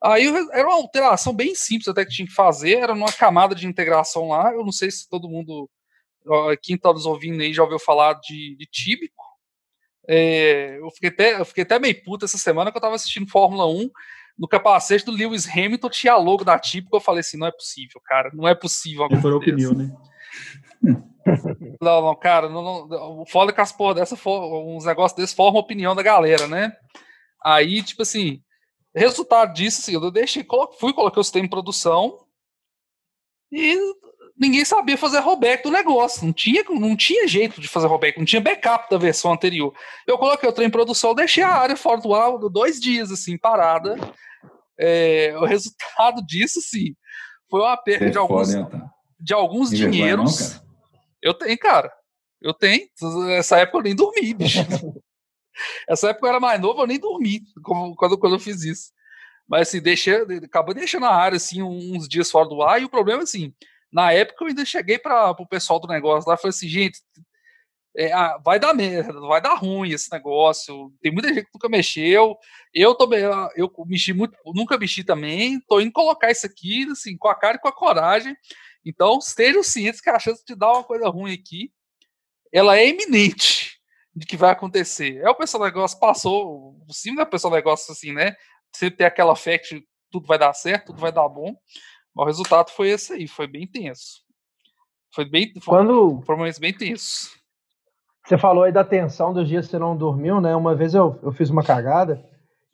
Aí 0.02 0.26
era 0.52 0.66
uma 0.66 0.76
alteração 0.76 1.34
bem 1.34 1.54
simples 1.54 1.88
até 1.88 2.04
que 2.04 2.12
tinha 2.12 2.26
que 2.26 2.34
fazer, 2.34 2.78
era 2.78 2.94
numa 2.94 3.12
camada 3.12 3.54
de 3.54 3.66
integração 3.66 4.28
lá. 4.28 4.52
Eu 4.52 4.64
não 4.64 4.72
sei 4.72 4.90
se 4.90 5.08
todo 5.08 5.28
mundo, 5.28 5.68
quem 6.62 6.76
está 6.76 6.92
nos 6.92 7.06
ouvindo 7.06 7.40
aí, 7.42 7.52
já 7.52 7.62
ouviu 7.62 7.78
falar 7.78 8.14
de, 8.14 8.56
de 8.56 8.66
tíbico. 8.66 9.29
É, 10.12 10.78
eu, 10.78 10.90
fiquei 10.90 11.08
até, 11.08 11.40
eu 11.40 11.44
fiquei 11.44 11.62
até 11.62 11.78
meio 11.78 12.02
puta 12.02 12.24
essa 12.24 12.38
semana 12.38 12.70
que 12.70 12.76
eu 12.76 12.80
estava 12.80 12.94
assistindo 12.94 13.30
Fórmula 13.30 13.66
1. 13.66 13.90
No 14.38 14.48
capacete 14.48 15.04
do 15.04 15.12
Lewis 15.12 15.48
Hamilton 15.48 15.88
tinha 15.90 16.16
logo 16.16 16.44
da 16.44 16.58
típico. 16.58 16.96
Eu 16.96 17.00
falei 17.00 17.20
assim: 17.20 17.36
não 17.36 17.46
é 17.46 17.52
possível, 17.52 18.00
cara, 18.04 18.30
não 18.32 18.48
é 18.48 18.54
possível. 18.54 19.06
Foi 19.20 19.32
opinião, 19.32 19.72
né? 19.72 19.94
Não, 21.80 22.02
não, 22.02 22.16
cara, 22.16 22.48
não, 22.48 22.88
não, 22.88 23.20
o 23.20 23.26
foda 23.26 23.52
que 23.52 23.60
as 23.60 23.70
porra 23.70 23.94
dessa, 23.96 24.16
uns 24.26 24.86
negócios 24.86 25.16
desses 25.16 25.34
formam 25.34 25.60
opinião 25.60 25.94
da 25.94 26.02
galera, 26.02 26.48
né? 26.48 26.72
Aí, 27.44 27.82
tipo 27.82 28.02
assim, 28.02 28.42
Resultado 28.94 29.54
disso, 29.54 29.80
assim, 29.80 29.94
eu 29.94 30.10
deixei, 30.10 30.44
fui, 30.78 30.92
coloquei 30.92 31.20
o 31.20 31.24
sistema 31.24 31.46
em 31.46 31.50
produção 31.50 32.26
e 33.52 33.78
ninguém 34.40 34.64
sabia 34.64 34.96
fazer 34.96 35.18
rollback 35.18 35.62
do 35.62 35.70
negócio. 35.70 36.24
Não 36.24 36.32
tinha, 36.32 36.64
não 36.70 36.96
tinha 36.96 37.28
jeito 37.28 37.60
de 37.60 37.68
fazer 37.68 37.86
rollback, 37.86 38.18
não 38.18 38.24
tinha 38.24 38.40
backup 38.40 38.88
da 38.90 38.96
versão 38.96 39.32
anterior. 39.32 39.74
Eu 40.06 40.16
coloquei 40.16 40.48
o 40.48 40.52
trem 40.52 40.68
em 40.68 40.70
produção, 40.70 41.14
deixei 41.14 41.44
a 41.44 41.52
área 41.52 41.76
fora 41.76 42.00
do 42.00 42.14
ar 42.14 42.38
dois 42.50 42.80
dias, 42.80 43.12
assim, 43.12 43.36
parada. 43.36 43.96
É, 44.78 45.34
o 45.36 45.44
resultado 45.44 46.24
disso, 46.24 46.58
sim, 46.62 46.96
foi 47.50 47.60
uma 47.60 47.76
perda 47.76 48.06
é 48.06 48.10
de 48.10 48.16
alguns, 48.16 48.54
foda, 48.54 48.90
de 49.20 49.34
alguns 49.34 49.70
dinheiros. 49.70 50.54
Não, 50.54 50.62
eu 51.22 51.34
tenho, 51.34 51.58
cara. 51.58 51.92
Eu 52.40 52.54
tenho. 52.54 52.88
Nessa 53.26 53.58
época 53.58 53.78
eu 53.78 53.82
nem 53.82 53.94
dormi, 53.94 54.32
bicho. 54.32 54.60
Essa 55.86 56.08
época 56.08 56.26
eu 56.26 56.30
era 56.30 56.40
mais 56.40 56.58
novo, 56.58 56.80
eu 56.80 56.86
nem 56.86 56.98
dormi 56.98 57.42
quando, 57.62 58.16
quando 58.16 58.34
eu 58.34 58.38
fiz 58.38 58.62
isso. 58.62 58.92
Mas 59.46 59.68
assim, 59.68 59.82
deixei, 59.82 60.14
acabou 60.42 60.72
deixando 60.72 61.04
a 61.04 61.14
área 61.14 61.36
assim, 61.36 61.60
uns 61.60 62.08
dias 62.08 62.30
fora 62.30 62.48
do 62.48 62.62
ar, 62.62 62.80
e 62.80 62.84
o 62.86 62.88
problema 62.88 63.24
assim, 63.24 63.52
na 63.92 64.12
época 64.12 64.44
eu 64.44 64.48
ainda 64.48 64.64
cheguei 64.64 64.98
para 64.98 65.30
o 65.30 65.46
pessoal 65.46 65.80
do 65.80 65.88
negócio 65.88 66.28
lá 66.28 66.34
e 66.34 66.38
falei 66.38 66.50
assim, 66.50 66.68
gente, 66.68 67.00
é, 67.96 68.12
ah, 68.12 68.38
vai 68.44 68.58
dar 68.58 68.72
merda, 68.72 69.20
vai 69.20 69.40
dar 69.40 69.54
ruim 69.54 69.90
esse 69.90 70.10
negócio. 70.12 70.92
Tem 71.02 71.12
muita 71.12 71.28
gente 71.28 71.46
que 71.46 71.54
nunca 71.54 71.68
mexeu. 71.68 72.36
Eu 72.72 72.94
também, 72.94 73.20
eu 73.56 73.70
mexi 73.86 74.12
muito, 74.12 74.36
nunca 74.46 74.78
mexi 74.78 75.02
também. 75.02 75.60
Tô 75.68 75.80
indo 75.80 75.92
colocar 75.92 76.30
isso 76.30 76.46
aqui, 76.46 76.86
assim, 76.90 77.16
com 77.16 77.28
a 77.28 77.34
cara 77.34 77.56
e 77.56 77.60
com 77.60 77.68
a 77.68 77.72
coragem. 77.72 78.36
Então, 78.84 79.18
estejam 79.18 79.62
cientes 79.62 80.00
que 80.00 80.08
a 80.08 80.18
chance 80.18 80.44
de 80.46 80.54
dar 80.54 80.72
uma 80.72 80.84
coisa 80.84 81.08
ruim 81.08 81.34
aqui 81.34 81.72
ela 82.52 82.76
é 82.76 82.88
iminente 82.88 83.78
de 84.14 84.26
que 84.26 84.36
vai 84.36 84.50
acontecer. 84.50 85.18
É 85.18 85.30
o 85.30 85.34
pessoal 85.34 85.64
negócio 85.64 85.98
passou, 85.98 86.76
o 86.88 86.92
cima 86.92 87.18
da 87.18 87.26
pessoa 87.26 87.54
negócio 87.54 87.92
assim, 87.92 88.12
né? 88.12 88.34
Você 88.72 88.90
ter 88.90 89.04
aquela 89.04 89.36
fé 89.36 89.58
que 89.58 89.84
tudo 90.10 90.26
vai 90.26 90.38
dar 90.38 90.52
certo, 90.52 90.86
tudo 90.86 91.00
vai 91.00 91.12
dar 91.12 91.28
bom. 91.28 91.54
Mas 92.14 92.24
o 92.24 92.26
resultado 92.26 92.70
foi 92.70 92.88
esse 92.88 93.12
aí, 93.12 93.28
foi 93.28 93.46
bem 93.46 93.66
tenso. 93.66 94.20
Foi 95.14 95.24
bem, 95.24 95.52
foi, 95.60 95.78
Quando... 95.78 96.22
foi 96.22 96.34
um 96.34 96.38
momento 96.38 96.60
bem 96.60 96.72
tenso. 96.72 97.30
Você 98.26 98.38
falou 98.38 98.64
aí 98.64 98.72
da 98.72 98.84
tensão 98.84 99.32
dos 99.32 99.48
dias 99.48 99.66
que 99.66 99.72
você 99.72 99.78
não 99.78 99.96
dormiu, 99.96 100.40
né? 100.40 100.54
Uma 100.54 100.74
vez 100.74 100.94
eu, 100.94 101.18
eu 101.22 101.32
fiz 101.32 101.50
uma 101.50 101.64
cagada 101.64 102.24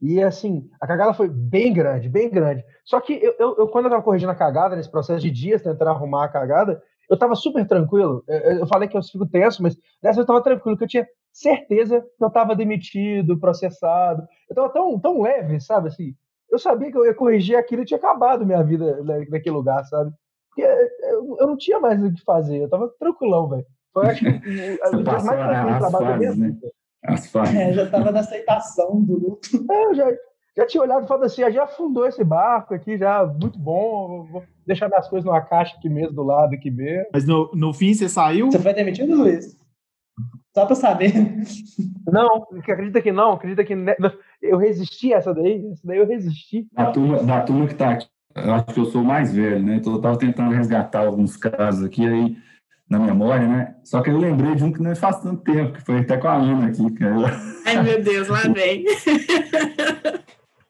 e, 0.00 0.22
assim, 0.22 0.68
a 0.80 0.86
cagada 0.86 1.14
foi 1.14 1.28
bem 1.28 1.72
grande, 1.72 2.08
bem 2.08 2.28
grande. 2.28 2.62
Só 2.84 3.00
que 3.00 3.14
eu, 3.14 3.34
eu, 3.38 3.56
eu 3.58 3.68
quando 3.68 3.86
eu 3.86 3.90
tava 3.90 4.02
corrigindo 4.02 4.30
a 4.30 4.36
cagada, 4.36 4.76
nesse 4.76 4.90
processo 4.90 5.20
de 5.20 5.30
dias, 5.30 5.62
tentando 5.62 5.88
arrumar 5.88 6.24
a 6.24 6.28
cagada, 6.28 6.82
eu 7.08 7.18
tava 7.18 7.34
super 7.34 7.66
tranquilo. 7.66 8.22
Eu, 8.28 8.58
eu 8.58 8.66
falei 8.66 8.88
que 8.88 8.96
eu 8.96 9.02
fico 9.02 9.26
tenso, 9.26 9.62
mas 9.62 9.76
dessa 10.02 10.20
eu 10.20 10.26
tava 10.26 10.42
tranquilo, 10.42 10.76
que 10.76 10.84
eu 10.84 10.88
tinha 10.88 11.06
certeza 11.32 12.00
que 12.00 12.24
eu 12.24 12.30
tava 12.30 12.54
demitido, 12.54 13.38
processado. 13.38 14.26
Eu 14.48 14.54
tava 14.54 14.68
tão, 14.70 15.00
tão 15.00 15.22
leve, 15.22 15.60
sabe, 15.60 15.88
assim. 15.88 16.14
Eu 16.50 16.58
sabia 16.58 16.90
que 16.90 16.96
eu 16.96 17.04
ia 17.04 17.14
corrigir 17.14 17.56
aquilo 17.56 17.82
e 17.82 17.84
tinha 17.84 17.98
acabado 17.98 18.46
minha 18.46 18.62
vida 18.62 19.02
naquele 19.02 19.56
lugar, 19.56 19.84
sabe? 19.84 20.12
Porque 20.48 20.62
eu, 20.62 21.36
eu 21.40 21.46
não 21.46 21.56
tinha 21.56 21.78
mais 21.78 22.02
o 22.02 22.12
que 22.12 22.22
fazer, 22.24 22.62
eu 22.62 22.68
tava 22.68 22.88
tranquilão, 22.98 23.48
velho. 23.48 23.66
Foi 23.92 24.06
acho 24.06 24.20
que 24.20 24.28
o 24.28 25.04
mais 25.04 25.24
tranquilo 25.24 25.78
trabalho 25.78 26.06
da 26.06 26.16
minha 26.16 26.32
vida. 26.32 26.70
As 27.04 27.34
É, 27.34 27.72
já 27.72 27.84
estava 27.84 28.10
na 28.10 28.20
aceitação 28.20 29.00
do 29.02 29.14
luto. 29.14 29.48
É, 29.70 29.84
eu 29.84 29.94
já, 29.94 30.12
já 30.56 30.66
tinha 30.66 30.82
olhado 30.82 31.04
e 31.04 31.08
falado 31.08 31.24
assim, 31.24 31.42
ah, 31.42 31.50
já 31.50 31.64
afundou 31.64 32.06
esse 32.06 32.24
barco 32.24 32.74
aqui, 32.74 32.96
já 32.96 33.24
muito 33.24 33.58
bom, 33.58 34.26
vou 34.30 34.42
deixar 34.66 34.88
minhas 34.88 35.08
coisas 35.08 35.24
numa 35.24 35.40
caixa 35.40 35.76
aqui 35.76 35.88
mesmo, 35.88 36.14
do 36.14 36.22
lado 36.22 36.54
aqui 36.54 36.70
mesmo. 36.70 37.06
Mas 37.12 37.26
no, 37.26 37.50
no 37.54 37.72
fim 37.72 37.94
você 37.94 38.08
saiu? 38.08 38.50
Você 38.50 38.58
foi 38.58 38.72
demitido, 38.72 39.14
Luiz? 39.14 39.56
Só 40.56 40.64
para 40.64 40.74
saber. 40.74 41.12
Não, 42.10 42.46
acredita 42.56 43.02
que 43.02 43.12
não, 43.12 43.32
acredita 43.32 43.62
que 43.62 43.74
eu 44.40 44.56
resisti 44.56 45.12
a 45.12 45.18
essa 45.18 45.34
daí, 45.34 45.70
essa 45.70 45.86
daí 45.86 45.98
eu 45.98 46.06
resisti. 46.06 46.66
Da 46.72 46.90
turma, 46.90 47.22
da 47.22 47.42
turma 47.42 47.66
que 47.66 47.74
tá 47.74 47.90
aqui, 47.90 48.06
eu 48.34 48.54
acho 48.54 48.64
que 48.64 48.80
eu 48.80 48.86
sou 48.86 49.02
o 49.02 49.04
mais 49.04 49.34
velho, 49.34 49.62
né? 49.62 49.74
Então 49.74 49.92
eu 49.92 50.00
tava 50.00 50.16
tentando 50.16 50.54
resgatar 50.54 51.04
alguns 51.04 51.36
casos 51.36 51.84
aqui, 51.84 52.06
aí 52.06 52.38
na 52.88 52.98
memória, 52.98 53.46
né? 53.46 53.74
Só 53.84 54.00
que 54.00 54.08
eu 54.08 54.16
lembrei 54.16 54.54
de 54.54 54.64
um 54.64 54.72
que 54.72 54.80
não 54.80 54.96
faz 54.96 55.20
tanto 55.20 55.42
tempo, 55.42 55.74
que 55.74 55.84
foi 55.84 55.98
até 55.98 56.16
com 56.16 56.28
a 56.28 56.36
Ana 56.36 56.68
aqui. 56.68 56.90
Cara. 56.94 57.38
Ai, 57.66 57.82
meu 57.82 58.02
Deus, 58.02 58.28
lá 58.28 58.40
vem. 58.40 58.84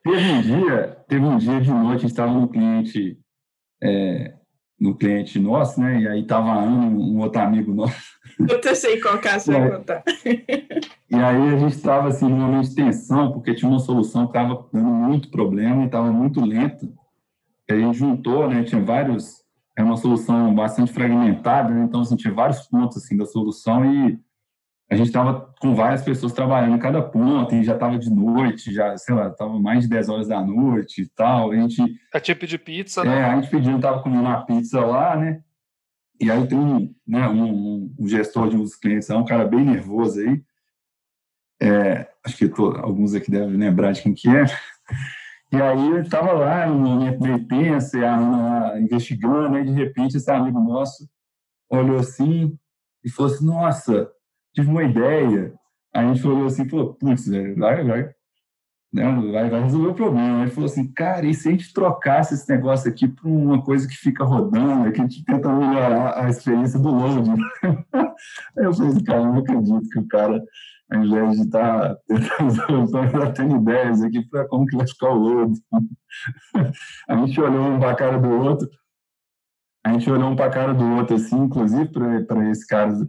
teve 0.03 0.31
um 0.33 0.41
dia, 0.43 0.97
teve 1.07 1.25
um 1.25 1.39
dia 1.39 1.61
de 1.61 1.71
noite, 1.71 1.99
a 1.99 1.99
gente 1.99 2.07
estava 2.07 2.33
no 2.33 2.49
cliente, 2.49 3.21
é, 3.81 4.35
no 4.81 4.97
cliente 4.97 5.39
nosso, 5.39 5.81
né? 5.81 6.01
E 6.01 6.09
aí 6.09 6.27
tava 6.27 6.51
a 6.51 6.61
Ana, 6.61 6.87
um 6.87 7.21
outro 7.21 7.41
amigo 7.41 7.73
nosso. 7.73 8.16
Eu 8.39 8.75
sei 8.75 9.01
qual 9.01 9.19
caso 9.19 9.53
vai 9.53 9.71
contar. 9.71 10.03
E 11.09 11.15
aí 11.15 11.55
a 11.55 11.57
gente 11.57 11.75
estava 11.75 12.09
assim, 12.09 12.29
num 12.29 12.37
momento 12.37 12.69
de 12.69 12.75
tensão, 12.75 13.33
porque 13.33 13.55
tinha 13.55 13.71
uma 13.71 13.79
solução 13.79 14.27
que 14.27 14.37
estava 14.37 14.67
dando 14.73 14.89
muito 14.89 15.31
problema 15.31 15.83
e 15.83 15.87
estava 15.87 16.11
muito 16.13 16.45
lento. 16.45 16.93
E 17.69 17.73
a 17.73 17.79
gente 17.79 17.99
juntou, 17.99 18.49
né? 18.49 18.63
Tinha 18.65 18.83
vários 18.83 19.47
é 19.79 19.83
uma 19.83 19.97
solução 19.97 20.55
bastante 20.55 20.91
fragmentada, 20.91 21.69
né? 21.69 21.85
então 21.85 22.01
assim, 22.01 22.17
tinha 22.17 22.33
vários 22.33 22.63
pontos 22.63 22.97
assim 22.97 23.15
da 23.15 23.27
solução 23.27 23.85
e 23.85 24.19
a 24.91 24.95
gente 24.95 25.09
estava 25.09 25.53
com 25.61 25.75
várias 25.75 26.03
pessoas 26.03 26.33
trabalhando 26.33 26.77
em 26.77 26.79
cada 26.79 27.03
ponto 27.03 27.55
e 27.55 27.65
já 27.65 27.75
estava 27.75 27.99
de 27.99 28.09
noite, 28.09 28.73
já, 28.73 28.97
sei 28.97 29.15
lá, 29.15 29.29
estava 29.29 29.59
mais 29.59 29.83
de 29.83 29.89
10 29.89 30.09
horas 30.09 30.29
da 30.29 30.41
noite 30.41 31.03
e 31.03 31.09
tal. 31.09 31.51
A 31.51 31.57
gente. 31.57 31.83
É 32.15 32.21
tipo 32.21 32.47
de 32.47 32.57
pizza, 32.57 33.03
né? 33.03 33.19
É, 33.19 33.25
a 33.25 33.35
gente 33.35 33.51
pediu, 33.51 33.77
estava 33.77 34.01
comendo 34.01 34.23
uma 34.23 34.47
pizza 34.47 34.81
lá, 34.81 35.17
né? 35.17 35.41
E 36.21 36.31
aí 36.31 36.47
tem 36.47 36.59
um, 36.59 36.95
né, 37.07 37.29
um, 37.29 37.95
um 37.99 38.09
gestor 38.09 38.49
de 38.49 38.57
um 38.57 38.63
dos 38.63 38.75
clientes, 38.75 39.11
um 39.11 39.25
cara 39.25 39.45
bem 39.45 39.65
nervoso 39.65 40.21
aí. 40.21 40.43
É, 41.61 42.09
acho 42.25 42.37
que 42.37 42.49
tô, 42.49 42.71
alguns 42.77 43.15
aqui 43.15 43.31
devem 43.31 43.57
lembrar 43.57 43.93
de 43.93 44.03
quem 44.03 44.15
que 44.15 44.29
é. 44.29 44.45
E 45.53 45.63
aí 45.63 45.91
eu 45.91 46.03
estava 46.03 46.33
lá, 46.33 46.67
momento 46.67 47.23
meio 47.23 47.47
tenso, 47.47 47.97
a 48.05 48.17
Ana 48.17 48.81
investigando, 48.81 49.59
e 49.59 49.65
de 49.65 49.71
repente 49.71 50.17
esse 50.17 50.31
amigo 50.31 50.59
nosso 50.61 51.09
olhou 51.71 51.99
assim 51.99 52.59
e 53.05 53.11
falou 53.11 53.33
assim, 53.33 53.47
nossa, 53.47 54.11
tive 54.53 54.69
uma 54.69 54.83
ideia. 54.83 55.55
Aí 55.95 56.05
a 56.05 56.13
gente 56.13 56.27
olhou 56.27 56.47
assim 56.47 56.69
falou, 56.69 56.95
putz, 56.95 57.29
velho, 57.29 57.57
vai, 57.57 57.85
vai, 57.85 58.15
né, 58.97 59.31
vai, 59.31 59.51
vai 59.51 59.63
resolver 59.63 59.89
o 59.89 59.95
problema. 59.95 60.43
Ele 60.43 60.51
falou 60.51 60.67
assim, 60.67 60.91
cara, 60.93 61.27
e 61.27 61.35
se 61.35 61.49
a 61.49 61.51
gente 61.51 61.73
trocasse 61.73 62.35
esse 62.35 62.49
negócio 62.49 62.91
aqui 62.91 63.07
para 63.07 63.29
uma 63.29 63.63
coisa 63.63 63.87
que 63.87 63.95
fica 63.95 64.25
rodando, 64.25 64.91
que 64.91 65.01
a 65.01 65.05
gente 65.05 65.25
tenta 65.25 65.53
melhorar 65.53 66.19
a 66.19 66.31
experiência 66.31 66.79
do 66.79 66.89
load? 66.89 67.31
Eu 68.57 68.73
falei 68.73 68.91
assim, 68.91 69.05
cara, 69.05 69.21
eu 69.21 69.27
não 69.27 69.39
acredito 69.39 69.89
que 69.91 69.99
o 69.99 70.09
cara 70.09 70.43
ao 70.91 71.05
invés 71.05 71.37
de 71.37 71.43
estar 71.43 71.95
tá 71.95 72.01
tendo 73.35 73.57
ideias 73.57 74.03
aqui 74.03 74.25
para 74.29 74.47
como 74.49 74.67
que 74.67 74.77
vai 74.77 74.87
ficar 74.87 75.11
o 75.11 75.19
lodo. 75.19 75.53
a 77.09 77.17
gente 77.17 77.41
olhou 77.41 77.67
um 77.67 77.79
para 77.79 77.91
a 77.91 77.97
cara 77.97 78.19
do 78.19 78.31
outro, 78.31 78.69
a 79.87 79.93
gente 79.93 80.11
olhou 80.11 80.31
um 80.31 80.37
para 80.37 80.47
a 80.47 80.51
cara 80.51 80.75
do 80.75 80.85
outro, 80.97 81.15
assim, 81.15 81.37
inclusive 81.37 81.89
para 82.27 82.51
esse 82.51 82.67
cara 82.67 82.93
do 82.93 83.09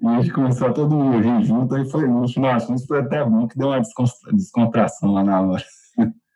e 0.00 0.06
a 0.06 0.22
gente 0.22 0.32
começou 0.32 0.68
a 0.68 0.72
todo 0.72 0.94
mundo 0.94 1.18
rir 1.18 1.44
junto, 1.44 1.74
aí 1.74 1.84
foi, 1.90 2.06
no 2.06 2.26
final, 2.28 2.58
foi 2.86 3.00
até 3.00 3.22
bom, 3.24 3.48
que 3.48 3.58
deu 3.58 3.68
uma 3.68 3.82
descontração 4.32 5.12
lá 5.12 5.24
na 5.24 5.42
hora. 5.42 5.64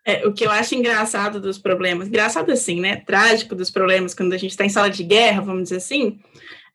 É, 0.04 0.26
o 0.26 0.32
que 0.32 0.44
eu 0.44 0.50
acho 0.50 0.74
engraçado 0.74 1.40
dos 1.40 1.58
problemas, 1.58 2.08
engraçado 2.08 2.50
assim, 2.50 2.80
né? 2.80 2.96
Trágico 2.96 3.54
dos 3.54 3.70
problemas, 3.70 4.14
quando 4.14 4.32
a 4.32 4.36
gente 4.36 4.50
está 4.50 4.64
em 4.64 4.68
sala 4.68 4.90
de 4.90 5.04
guerra, 5.04 5.42
vamos 5.42 5.62
dizer 5.62 5.76
assim, 5.76 6.18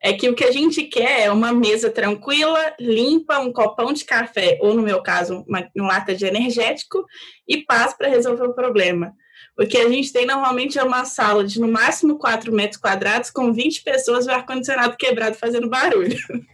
é 0.01 0.13
que 0.13 0.29
o 0.29 0.33
que 0.33 0.45
a 0.45 0.51
gente 0.51 0.81
quer 0.83 1.25
é 1.25 1.31
uma 1.31 1.51
mesa 1.51 1.91
tranquila, 1.91 2.73
limpa, 2.79 3.37
um 3.39 3.51
copão 3.51 3.91
de 3.91 4.05
café, 4.05 4.57
ou 4.61 4.73
no 4.73 4.81
meu 4.81 5.03
caso, 5.03 5.43
uma, 5.47 5.67
uma 5.75 5.87
lata 5.87 6.15
de 6.15 6.25
energético, 6.25 7.05
e 7.45 7.65
paz 7.65 7.93
para 7.93 8.07
resolver 8.07 8.45
o 8.45 8.55
problema. 8.55 9.13
O 9.57 9.65
que 9.65 9.77
a 9.77 9.89
gente 9.89 10.13
tem 10.13 10.25
normalmente 10.25 10.77
é 10.77 10.83
uma 10.83 11.05
sala 11.05 11.43
de 11.43 11.59
no 11.59 11.67
máximo 11.67 12.17
4 12.17 12.51
metros 12.53 12.79
quadrados, 12.79 13.31
com 13.31 13.51
20 13.51 13.83
pessoas 13.83 14.25
e 14.25 14.29
o 14.29 14.33
ar-condicionado 14.33 14.97
quebrado 14.97 15.35
fazendo 15.35 15.69
barulho. 15.69 16.17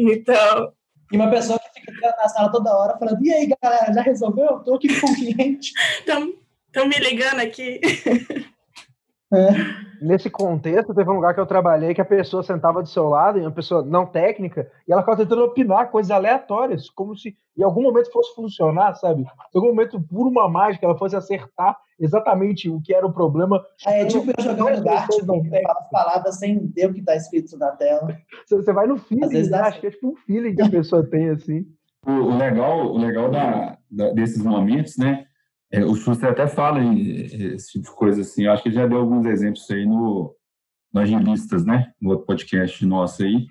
Então. 0.00 0.72
E 1.10 1.16
uma 1.16 1.28
pessoa 1.28 1.58
que 1.58 1.80
fica 1.80 2.14
na 2.16 2.28
sala 2.28 2.52
toda 2.52 2.72
hora 2.72 2.96
falando: 2.98 3.20
e 3.24 3.32
aí, 3.32 3.52
galera, 3.60 3.92
já 3.92 4.02
resolveu? 4.02 4.58
Estou 4.58 4.76
aqui 4.76 5.00
com 5.00 5.08
o 5.08 5.14
cliente. 5.14 5.72
Estão 5.98 6.86
me 6.86 6.98
ligando 7.00 7.40
aqui. 7.40 7.80
É. 9.30 9.48
Nesse 10.00 10.30
contexto, 10.30 10.94
teve 10.94 11.10
um 11.10 11.16
lugar 11.16 11.34
que 11.34 11.40
eu 11.40 11.46
trabalhei 11.46 11.92
que 11.92 12.00
a 12.00 12.04
pessoa 12.04 12.42
sentava 12.42 12.82
do 12.82 12.88
seu 12.88 13.08
lado, 13.08 13.38
uma 13.38 13.50
pessoa 13.50 13.82
não 13.82 14.06
técnica, 14.06 14.70
e 14.86 14.92
ela 14.92 15.02
ficava 15.02 15.18
tentando 15.18 15.44
opinar 15.44 15.90
coisas 15.90 16.10
aleatórias, 16.10 16.88
como 16.88 17.14
se 17.14 17.36
em 17.54 17.62
algum 17.62 17.82
momento 17.82 18.10
fosse 18.10 18.34
funcionar, 18.34 18.94
sabe? 18.94 19.22
Em 19.22 19.26
algum 19.54 19.68
momento, 19.68 20.00
por 20.00 20.26
uma 20.26 20.48
mágica, 20.48 20.86
ela 20.86 20.96
fosse 20.96 21.14
acertar 21.14 21.76
exatamente 21.98 22.68
o 22.68 22.80
que 22.80 22.94
era 22.94 23.06
o 23.06 23.12
problema. 23.12 23.64
É, 23.86 24.04
tipo 24.06 24.30
eu 24.36 24.44
jogando 24.44 24.82
Dart, 24.82 25.08
não 25.26 25.42
as 25.42 25.90
palavras 25.90 26.38
sem 26.38 26.66
ver 26.68 26.90
o 26.90 26.94
que 26.94 27.00
está 27.00 27.16
escrito 27.16 27.56
na 27.58 27.72
tela. 27.72 28.16
Você 28.48 28.72
vai 28.72 28.86
no 28.86 28.96
feeling, 28.96 29.48
né? 29.48 29.58
acho 29.58 29.80
que 29.80 29.86
é 29.86 29.90
tipo 29.90 30.08
um 30.08 30.16
feeling 30.16 30.54
que 30.54 30.62
a 30.62 30.70
pessoa 30.70 31.04
tem, 31.08 31.30
assim. 31.30 31.66
O, 32.06 32.36
legal, 32.36 32.92
o 32.92 32.98
legal 32.98 33.30
da, 33.30 33.78
da, 33.90 34.10
desses 34.10 34.42
momentos, 34.42 34.96
né? 34.96 35.26
É, 35.70 35.84
o 35.84 35.94
Schuster 35.94 36.30
até 36.30 36.46
fala 36.46 36.80
esse 36.82 37.72
tipo 37.72 37.84
de 37.84 37.94
coisa 37.94 38.22
assim. 38.22 38.44
Eu 38.44 38.52
acho 38.52 38.62
que 38.62 38.68
ele 38.68 38.76
já 38.76 38.86
deu 38.86 38.98
alguns 38.98 39.26
exemplos 39.26 39.70
aí 39.70 39.84
no, 39.84 40.34
no 40.92 41.00
Agilistas, 41.00 41.64
né? 41.64 41.92
No 42.00 42.10
outro 42.10 42.26
podcast 42.26 42.84
nosso 42.86 43.22
aí. 43.22 43.46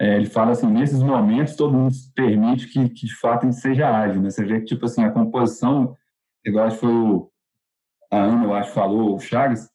É, 0.00 0.16
ele 0.16 0.26
fala 0.26 0.52
assim, 0.52 0.66
nesses 0.66 1.02
momentos 1.02 1.54
todo 1.54 1.76
mundo 1.76 1.94
permite 2.14 2.68
que, 2.68 2.88
que 2.88 3.06
de 3.06 3.14
fato 3.16 3.46
a 3.46 3.50
gente 3.50 3.60
seja 3.60 3.94
ágil, 3.94 4.22
né? 4.22 4.30
Você 4.30 4.44
vê 4.44 4.58
que, 4.60 4.64
tipo 4.64 4.86
assim, 4.86 5.04
a 5.04 5.10
composição, 5.10 5.94
igual 6.44 6.66
acho 6.66 6.76
que 6.76 6.80
foi 6.80 6.92
o, 6.94 7.30
a 8.10 8.18
Ana, 8.18 8.44
eu 8.44 8.54
acho, 8.54 8.72
falou, 8.72 9.14
o 9.14 9.20
Chagas, 9.20 9.68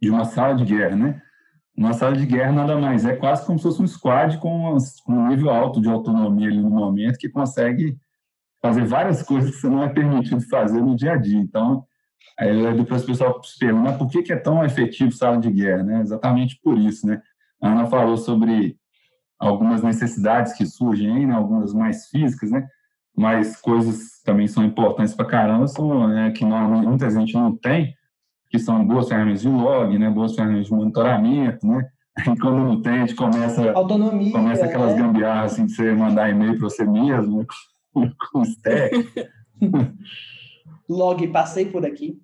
de 0.00 0.10
uma 0.10 0.24
sala 0.24 0.54
de 0.54 0.64
guerra, 0.64 0.96
né? 0.96 1.22
Uma 1.76 1.92
sala 1.92 2.14
de 2.14 2.26
guerra 2.26 2.52
nada 2.52 2.76
mais 2.78 3.04
é 3.04 3.16
quase 3.16 3.44
como 3.44 3.58
se 3.58 3.64
fosse 3.64 3.82
um 3.82 3.86
squad 3.86 4.38
com, 4.38 4.76
um 5.08 5.28
nível 5.28 5.50
alto 5.50 5.80
de 5.80 5.88
autonomia 5.88 6.48
ali 6.48 6.60
no 6.60 6.70
momento 6.70 7.18
que 7.18 7.28
consegue 7.28 7.96
fazer 8.62 8.84
várias 8.84 9.22
coisas 9.22 9.50
que 9.50 9.60
você 9.60 9.68
não 9.68 9.82
é 9.82 9.88
permitido 9.88 10.40
fazer 10.42 10.80
no 10.80 10.94
dia 10.94 11.12
a 11.12 11.16
dia. 11.16 11.38
Então, 11.38 11.84
aí 12.38 12.74
depois 12.74 13.02
o 13.02 13.06
pessoal 13.06 13.42
se 13.42 13.58
pergunta 13.58 13.92
por 13.98 14.08
que, 14.08 14.22
que 14.22 14.32
é 14.32 14.36
tão 14.36 14.64
efetivo 14.64 15.10
sala 15.10 15.38
de 15.38 15.50
guerra, 15.50 15.82
né? 15.82 16.00
Exatamente 16.00 16.60
por 16.62 16.78
isso, 16.78 17.06
né? 17.06 17.20
A 17.60 17.70
Ana 17.70 17.86
falou 17.86 18.16
sobre 18.16 18.78
algumas 19.38 19.82
necessidades 19.82 20.52
que 20.52 20.66
surgem 20.66 21.26
né? 21.26 21.34
algumas 21.34 21.72
mais 21.74 22.06
físicas, 22.08 22.50
né? 22.50 22.68
Mas 23.16 23.60
coisas 23.60 24.20
também 24.24 24.48
são 24.48 24.64
importantes 24.64 25.14
para 25.14 25.26
caramba, 25.26 25.68
são, 25.68 26.08
né, 26.08 26.32
que 26.32 26.44
não, 26.44 26.68
muita 26.82 27.08
gente 27.10 27.34
não 27.34 27.54
tem, 27.56 27.94
que 28.50 28.58
são 28.58 28.84
boas 28.84 29.08
ferramentas 29.08 29.42
de 29.42 29.48
log, 29.48 29.98
né? 29.98 30.10
Boas 30.10 30.34
ferramentas 30.34 30.66
de 30.66 30.72
monitoramento, 30.72 31.66
né? 31.66 31.88
Aí 32.16 32.24
quando 32.38 32.58
não 32.58 32.80
tem, 32.80 32.92
a 32.92 32.98
gente 33.00 33.14
começa, 33.14 33.72
Autonomia, 33.72 34.32
começa 34.32 34.64
aquelas 34.64 34.92
é. 34.92 34.96
gambiarras 34.96 35.52
assim, 35.52 35.66
de 35.66 35.74
você 35.74 35.92
mandar 35.92 36.30
e-mail 36.30 36.58
para 36.58 36.68
você 36.68 36.84
mesmo, 36.84 37.38
né? 37.38 37.46
com 38.32 38.42
stack. 38.42 39.30
Log, 40.88 41.26
passei 41.28 41.66
por 41.66 41.84
aqui. 41.84 42.20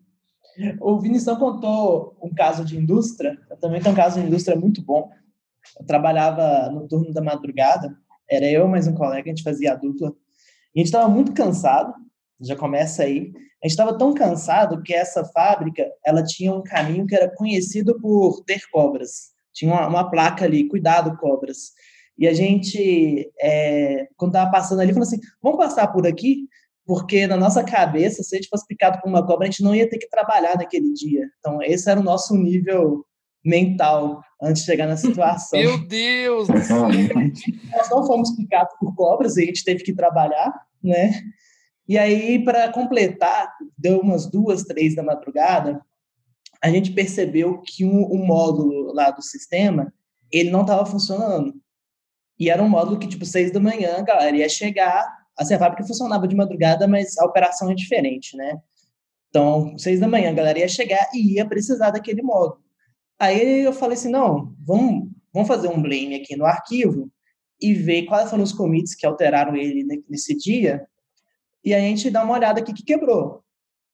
O 0.81 0.98
Vinição 1.00 1.37
contou 1.37 2.16
um 2.22 2.35
caso 2.35 2.64
de 2.64 2.76
indústria, 2.76 3.38
eu 3.48 3.57
também 3.57 3.81
tem 3.81 3.90
um 3.90 3.94
caso 3.94 4.20
de 4.20 4.26
indústria 4.26 4.59
muito 4.59 4.83
bom. 4.83 5.11
Eu 5.79 5.87
trabalhava 5.87 6.70
no 6.70 6.87
turno 6.87 7.12
da 7.12 7.22
madrugada, 7.22 7.96
era 8.29 8.46
eu 8.46 8.68
mais 8.68 8.87
um 8.87 8.94
colega, 8.94 9.22
a 9.26 9.35
gente 9.35 9.42
fazia 9.42 9.72
a 9.72 9.76
dupla. 9.76 10.12
E 10.74 10.78
a 10.78 10.80
gente 10.80 10.87
estava 10.87 11.09
muito 11.09 11.33
cansado, 11.33 11.94
já 12.40 12.56
começa 12.56 13.02
aí. 13.02 13.33
A 13.62 13.66
gente 13.66 13.72
estava 13.72 13.96
tão 13.96 14.14
cansado 14.14 14.83
que 14.83 14.94
essa 14.94 15.24
fábrica, 15.24 15.87
ela 16.04 16.22
tinha 16.24 16.52
um 16.52 16.62
caminho 16.62 17.06
que 17.06 17.14
era 17.14 17.28
conhecido 17.35 17.98
por 18.00 18.42
ter 18.44 18.62
cobras. 18.70 19.33
Tinha 19.52 19.72
uma, 19.72 19.87
uma 19.87 20.11
placa 20.11 20.44
ali, 20.44 20.68
cuidado 20.68 21.16
cobras. 21.18 21.72
E 22.16 22.26
a 22.26 22.33
gente, 22.33 23.30
é, 23.40 24.09
quando 24.16 24.30
estava 24.30 24.50
passando 24.50 24.80
ali, 24.80 24.92
falou 24.92 25.06
assim, 25.06 25.20
vamos 25.42 25.59
passar 25.59 25.88
por 25.88 26.06
aqui? 26.06 26.48
Porque 26.87 27.26
na 27.26 27.37
nossa 27.37 27.62
cabeça, 27.62 28.22
se 28.22 28.35
a 28.35 28.38
gente 28.38 28.48
fosse 28.48 28.66
picado 28.66 29.00
por 29.00 29.09
uma 29.09 29.26
cobra, 29.26 29.46
a 29.46 29.50
gente 29.50 29.62
não 29.62 29.74
ia 29.74 29.88
ter 29.88 29.98
que 29.98 30.09
trabalhar 30.09 30.56
naquele 30.56 30.92
dia. 30.92 31.28
Então, 31.38 31.62
esse 31.62 31.90
era 31.90 32.00
o 32.00 32.02
nosso 32.02 32.35
nível 32.37 33.04
mental 33.44 34.22
antes 34.40 34.62
de 34.62 34.66
chegar 34.66 34.87
na 34.87 34.96
situação. 34.98 35.59
Meu 35.59 35.87
Deus! 35.87 36.48
Nós 37.70 37.90
não 37.90 38.07
fomos 38.07 38.31
picados 38.37 38.74
por 38.79 38.94
cobras 38.94 39.37
e 39.37 39.42
a 39.42 39.46
gente 39.46 39.64
teve 39.64 39.83
que 39.83 39.92
trabalhar, 39.92 40.53
né? 40.83 41.22
E 41.88 41.98
aí, 41.98 42.42
para 42.44 42.70
completar, 42.72 43.53
deu 43.76 44.00
umas 44.00 44.31
duas, 44.31 44.62
três 44.62 44.94
da 44.94 45.03
madrugada, 45.03 45.85
a 46.62 46.70
gente 46.70 46.92
percebeu 46.92 47.61
que 47.62 47.85
um, 47.85 48.12
um 48.12 48.24
módulo 48.24 48.92
lá 48.92 49.11
do 49.11 49.22
sistema, 49.22 49.92
ele 50.31 50.50
não 50.50 50.61
estava 50.61 50.87
funcionando. 50.87 51.55
E 52.38 52.48
era 52.48 52.62
um 52.62 52.68
módulo 52.68 52.98
que, 52.98 53.09
tipo, 53.09 53.24
seis 53.24 53.50
da 53.50 53.59
manhã, 53.59 53.96
a 53.98 54.03
galera 54.03 54.37
ia 54.37 54.48
chegar, 54.48 55.05
assim, 55.37 55.55
a 55.55 55.59
fábrica 55.59 55.85
funcionava 55.85 56.29
de 56.29 56.37
madrugada, 56.37 56.87
mas 56.87 57.18
a 57.18 57.24
operação 57.24 57.70
é 57.70 57.74
diferente, 57.74 58.37
né? 58.37 58.59
Então, 59.29 59.76
seis 59.79 59.98
da 60.00 60.09
manhã, 60.09 60.31
a 60.31 60.35
galera 60.35 60.59
ia 60.59 60.68
chegar 60.68 61.09
e 61.14 61.35
ia 61.35 61.46
precisar 61.46 61.90
daquele 61.90 62.22
módulo. 62.22 62.62
Aí 63.20 63.61
eu 63.64 63.72
falei 63.72 63.98
assim, 63.98 64.11
não, 64.11 64.54
vamos, 64.66 65.11
vamos 65.33 65.46
fazer 65.46 65.68
um 65.68 65.80
blame 65.80 66.14
aqui 66.14 66.35
no 66.37 66.46
arquivo 66.46 67.11
e 67.61 67.74
ver 67.74 68.06
quais 68.06 68.30
foram 68.30 68.42
os 68.42 68.52
commits 68.52 68.94
que 68.94 69.06
alteraram 69.06 69.54
ele 69.54 69.85
nesse 70.09 70.35
dia 70.35 70.87
e 71.64 71.74
a 71.74 71.78
gente 71.78 72.11
dá 72.11 72.24
uma 72.24 72.35
olhada 72.35 72.61
aqui 72.61 72.72
que 72.72 72.83
quebrou. 72.83 73.44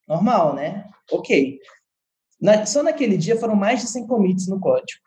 Normal, 0.06 0.54
né? 0.54 0.88
Ok. 1.10 1.58
Na, 2.40 2.64
só 2.64 2.82
naquele 2.82 3.16
dia 3.16 3.38
foram 3.38 3.56
mais 3.56 3.80
de 3.80 3.88
100 3.88 4.06
commits 4.06 4.46
no 4.46 4.60
código. 4.60 5.00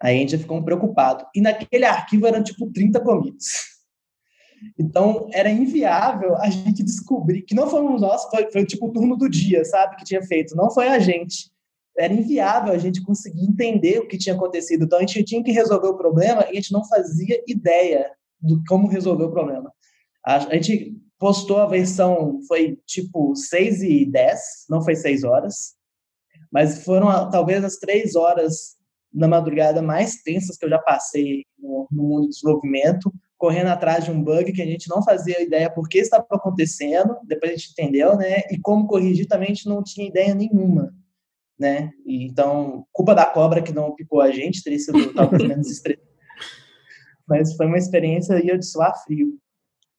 Aí 0.00 0.16
a 0.16 0.20
gente 0.20 0.38
ficou 0.38 0.62
preocupado. 0.64 1.26
E 1.34 1.40
naquele 1.42 1.84
arquivo 1.84 2.26
eram 2.26 2.42
tipo 2.42 2.70
30 2.72 3.00
commits. 3.00 3.68
Então 4.78 5.28
era 5.32 5.50
inviável 5.50 6.36
a 6.36 6.48
gente 6.48 6.82
descobrir 6.82 7.42
que 7.42 7.54
não 7.54 7.68
fomos 7.68 8.00
nós, 8.00 8.24
foi, 8.30 8.50
foi 8.50 8.64
tipo 8.64 8.86
o 8.86 8.92
turno 8.92 9.16
do 9.16 9.28
dia, 9.28 9.64
sabe? 9.64 9.96
Que 9.96 10.04
tinha 10.04 10.22
feito. 10.22 10.56
Não 10.56 10.70
foi 10.70 10.88
a 10.88 10.98
gente. 10.98 11.50
Era 11.98 12.12
inviável 12.12 12.72
a 12.72 12.78
gente 12.78 13.02
conseguir 13.02 13.42
entender 13.42 13.98
o 13.98 14.08
que 14.08 14.18
tinha 14.18 14.34
acontecido. 14.34 14.84
Então 14.84 14.98
a 14.98 15.02
gente 15.02 15.24
tinha 15.24 15.42
que 15.42 15.52
resolver 15.52 15.88
o 15.88 15.96
problema 15.96 16.44
e 16.46 16.50
a 16.50 16.54
gente 16.54 16.72
não 16.72 16.86
fazia 16.86 17.42
ideia 17.46 18.10
do 18.40 18.62
como 18.68 18.88
resolver 18.88 19.24
o 19.24 19.32
problema. 19.32 19.72
A, 20.24 20.38
gente 20.38 20.96
postou 21.18 21.58
a 21.58 21.66
versão, 21.66 22.40
foi 22.46 22.78
tipo 22.86 23.34
6 23.34 23.82
e 23.82 24.06
10, 24.06 24.40
não 24.68 24.82
foi 24.82 24.94
6 24.94 25.24
horas, 25.24 25.74
mas 26.50 26.84
foram 26.84 27.30
talvez 27.30 27.62
as 27.64 27.76
3 27.76 28.16
horas 28.16 28.76
na 29.12 29.28
madrugada 29.28 29.82
mais 29.82 30.22
tensas 30.22 30.56
que 30.56 30.64
eu 30.64 30.70
já 30.70 30.78
passei 30.78 31.44
no, 31.58 31.86
no 31.90 32.02
mundo 32.02 32.22
do 32.22 32.28
desenvolvimento, 32.30 33.12
correndo 33.36 33.68
atrás 33.68 34.04
de 34.04 34.10
um 34.10 34.22
bug 34.22 34.52
que 34.52 34.62
a 34.62 34.66
gente 34.66 34.88
não 34.88 35.02
fazia 35.02 35.42
ideia 35.42 35.70
por 35.70 35.88
que 35.88 35.98
estava 35.98 36.26
acontecendo, 36.30 37.16
depois 37.24 37.52
a 37.52 37.56
gente 37.56 37.70
entendeu, 37.72 38.16
né? 38.16 38.40
E 38.50 38.58
como 38.60 38.86
corrigir 38.86 39.26
também 39.26 39.50
a 39.50 39.54
gente 39.54 39.68
não 39.68 39.82
tinha 39.82 40.06
ideia 40.06 40.34
nenhuma, 40.34 40.94
né? 41.60 41.90
E, 42.06 42.26
então, 42.26 42.86
culpa 42.90 43.14
da 43.14 43.26
cobra 43.26 43.60
que 43.60 43.72
não 43.72 43.94
picou 43.94 44.22
a 44.22 44.30
gente, 44.30 44.64
teria 44.64 44.78
sido 44.78 45.12
talvez 45.12 45.46
menos 45.46 45.70
estressante. 45.70 46.08
Mas 47.28 47.54
foi 47.54 47.66
uma 47.66 47.76
experiência 47.76 48.42
ia 48.42 48.58
de 48.58 48.64
suar 48.64 48.94
frio. 49.04 49.34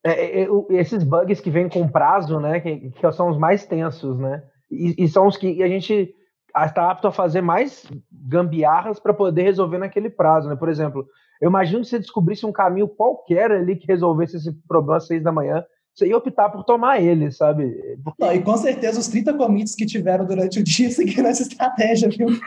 É, 0.04 0.42
é, 0.42 0.48
esses 0.72 1.04
bugs 1.04 1.40
que 1.40 1.52
vêm 1.52 1.70
com 1.70 1.88
prazo, 1.88 2.40
né, 2.40 2.60
que, 2.60 2.90
que, 2.90 3.12
são 3.12 3.30
os 3.30 3.38
mais 3.38 3.66
tensos, 3.68 4.18
né, 4.18 4.44
e, 4.72 4.96
e 4.98 5.08
são 5.08 5.28
os 5.28 5.38
que 5.38 5.62
a 5.62 5.68
gente 5.68 6.16
está 6.58 6.90
apto 6.90 7.08
a 7.08 7.12
fazer 7.12 7.42
mais 7.42 7.86
gambiarras 8.12 9.00
para 9.00 9.14
poder 9.14 9.44
resolver 9.44 9.78
naquele 9.78 10.10
prazo, 10.10 10.50
né? 10.50 10.56
Por 10.56 10.68
exemplo, 10.68 11.06
eu 11.40 11.50
imagino 11.50 11.82
que 11.82 11.88
você 11.88 12.00
descobrisse 12.00 12.46
um 12.46 12.52
caminho 12.52 12.90
qualquer 12.90 13.52
ali 13.52 13.76
que 13.76 13.88
resolvesse 13.88 14.36
esse 14.36 14.52
problema 14.68 14.98
às 14.98 15.08
seis 15.08 15.24
da 15.24 15.32
manhã, 15.32 15.64
você 15.94 16.08
ia 16.08 16.18
optar 16.18 16.50
por 16.50 16.64
tomar 16.64 17.02
ele, 17.02 17.32
sabe? 17.32 17.70
Porque... 18.04 18.24
Não, 18.24 18.34
e 18.34 18.42
com 18.42 18.56
certeza 18.58 19.00
os 19.00 19.08
30 19.08 19.34
commits 19.34 19.76
que 19.76 19.86
tiveram 19.86 20.26
durante 20.26 20.60
o 20.60 20.64
dia 20.64 20.90
seguiram 20.92 21.30
essa 21.30 21.44
estratégia, 21.44 22.10
viu? 22.10 22.28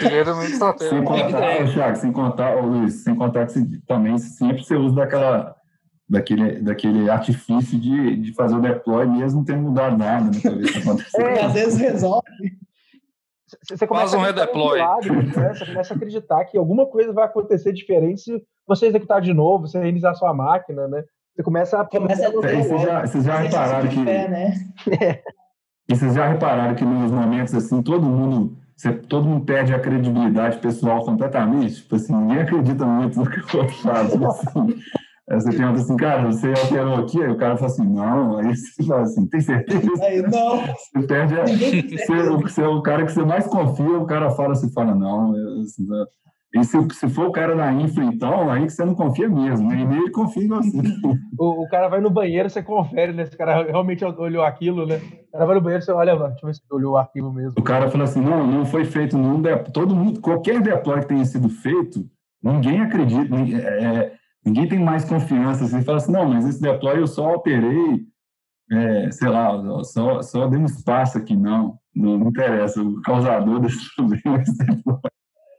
Seguiram 0.00 0.34
uma 0.34 0.44
estratégia. 0.44 0.98
Sem 0.98 1.04
contar, 1.04 1.42
é. 1.42 1.72
Thiago, 1.72 1.96
sem 1.96 2.12
contar, 2.12 2.54
Luiz, 2.60 2.94
sem 3.04 3.14
contar 3.14 3.46
que 3.46 3.52
você, 3.52 3.66
também 3.86 4.18
sempre 4.18 4.64
você 4.64 4.74
usa 4.74 4.96
daquela, 4.96 5.56
daquele, 6.08 6.60
daquele 6.60 7.08
artifício 7.08 7.78
de, 7.78 8.16
de 8.16 8.34
fazer 8.34 8.56
o 8.56 8.60
deploy 8.60 9.06
mesmo 9.06 9.44
tendo 9.44 9.62
mudado 9.62 9.96
nada, 9.96 10.24
né? 10.24 10.40
É, 11.16 11.44
às 11.46 11.52
vezes 11.52 11.78
resolve. 11.78 12.26
Você 13.68 13.86
começa 13.86 14.10
Faz 14.10 14.14
um 14.14 14.24
redeploy. 14.24 14.78
Milagre, 14.78 15.10
né? 15.10 15.54
Você 15.54 15.66
começa 15.66 15.94
a 15.94 15.96
acreditar 15.96 16.44
que 16.44 16.58
alguma 16.58 16.86
coisa 16.86 17.12
vai 17.12 17.24
acontecer 17.24 17.72
diferente 17.72 18.20
se 18.20 18.42
você 18.66 18.86
executar 18.86 19.20
de 19.20 19.34
novo, 19.34 19.66
você 19.66 19.78
reiniciar 19.78 20.14
sua 20.14 20.32
máquina, 20.32 20.86
né? 20.86 21.02
Você 21.40 21.42
começa 21.42 21.80
a. 21.80 21.84
Começa 21.86 22.26
a 22.26 22.30
vocês 22.30 22.82
já, 22.82 23.00
vocês 23.00 23.24
já 23.24 23.36
repararam 23.38 23.88
que. 23.88 24.04
Fé, 24.04 24.28
né? 24.28 24.54
E 25.88 25.96
vocês 25.96 26.14
já 26.14 26.28
repararam 26.28 26.74
que 26.74 26.84
nos 26.84 27.10
momentos 27.10 27.54
assim, 27.54 27.82
todo 27.82 28.06
mundo. 28.06 28.56
Você, 28.76 28.92
todo 28.92 29.26
mundo 29.26 29.44
perde 29.44 29.74
a 29.74 29.78
credibilidade 29.78 30.58
pessoal 30.58 31.04
completamente. 31.04 31.76
Tipo 31.76 31.96
assim, 31.96 32.14
ninguém 32.14 32.42
acredita 32.42 32.84
muito 32.84 33.18
no 33.18 33.28
que 33.28 33.40
o 33.40 33.68
faz. 33.68 34.12
Tipo 34.12 34.26
assim, 34.26 34.80
você 35.28 35.50
pergunta 35.50 35.80
assim, 35.80 35.96
cara, 35.96 36.26
você 36.26 36.48
alterou 36.48 36.94
aqui? 36.96 37.22
Aí 37.22 37.30
o 37.30 37.36
cara 37.36 37.56
fala 37.56 37.70
assim, 37.70 37.88
não. 37.88 38.38
Aí 38.38 38.56
você 38.56 38.84
fala 38.84 39.02
assim, 39.02 39.26
tem 39.26 39.40
certeza? 39.40 40.04
Aí, 40.04 40.22
não. 40.22 40.60
Você 40.60 41.06
perde 41.06 41.40
a. 41.40 41.44
Você, 41.44 42.22
você, 42.22 42.62
é 42.62 42.68
o 42.68 42.82
cara 42.82 43.04
que 43.04 43.12
você 43.12 43.22
mais 43.22 43.46
confia, 43.46 43.98
o 43.98 44.06
cara 44.06 44.30
fala 44.30 44.52
assim, 44.52 44.72
fala, 44.72 44.94
não. 44.94 45.34
Assim, 45.62 45.86
e 46.52 46.64
se, 46.64 46.76
se 46.92 47.08
for 47.08 47.28
o 47.28 47.32
cara 47.32 47.54
da 47.54 47.72
infra, 47.72 48.04
então, 48.04 48.50
aí 48.50 48.64
que 48.66 48.70
você 48.70 48.84
não 48.84 48.94
confia 48.94 49.28
mesmo, 49.28 49.68
né? 49.68 49.80
E 49.80 49.86
nem 49.86 49.98
ele 50.00 50.10
confia 50.10 50.42
em 50.42 50.48
você. 50.48 50.78
O, 51.38 51.62
o, 51.64 51.68
cara 51.70 51.88
vai 51.88 52.02
no 52.02 52.10
banheiro, 52.10 52.50
você 52.50 52.62
confere, 52.62 53.14
né? 53.14 53.24
Se 53.24 53.34
o 53.34 53.38
cara 53.38 53.62
realmente 53.62 54.04
olhou 54.04 54.42
aquilo, 54.42 54.84
né? 54.84 54.96
O 55.28 55.32
cara 55.32 55.46
vai 55.46 55.54
no 55.54 55.62
banheiro, 55.62 55.82
você 55.82 55.90
olha, 55.90 56.14
deixa 56.14 56.38
eu 56.42 56.46
ver 56.48 56.54
se 56.54 56.62
olhou 56.70 56.92
o 56.92 56.96
arquivo 56.98 57.32
mesmo. 57.32 57.54
O 57.58 57.62
cara 57.62 57.90
fala 57.90 58.04
assim, 58.04 58.20
não, 58.20 58.46
não 58.46 58.66
foi 58.66 58.84
feito 58.84 59.16
nenhum 59.16 59.40
deploy. 59.40 59.72
Todo 59.72 59.96
mundo, 59.96 60.20
qualquer 60.20 60.60
deploy 60.60 61.00
que 61.00 61.06
tenha 61.06 61.24
sido 61.24 61.48
feito, 61.48 62.04
ninguém 62.42 62.82
acredita, 62.82 63.34
ninguém, 63.34 63.58
é, 63.58 64.12
ninguém 64.44 64.68
tem 64.68 64.78
mais 64.78 65.02
confiança. 65.02 65.66
Você 65.66 65.80
fala 65.80 65.96
assim, 65.96 66.12
não, 66.12 66.28
mas 66.28 66.46
esse 66.46 66.60
deploy 66.60 66.98
eu 66.98 67.06
só 67.06 67.32
operei, 67.36 68.04
é, 68.70 69.10
sei 69.10 69.28
lá, 69.28 69.82
só, 69.82 70.20
só 70.20 70.46
dei 70.46 70.60
um 70.60 70.66
espaço 70.66 71.16
aqui. 71.16 71.34
Não, 71.34 71.78
não, 71.94 72.18
não 72.18 72.28
interessa. 72.28 72.82
O 72.82 73.00
causador 73.00 73.60
desse 73.60 73.96
problema 73.96 74.40
é 74.40 74.42
esse 74.42 74.58
deploy. 74.58 75.00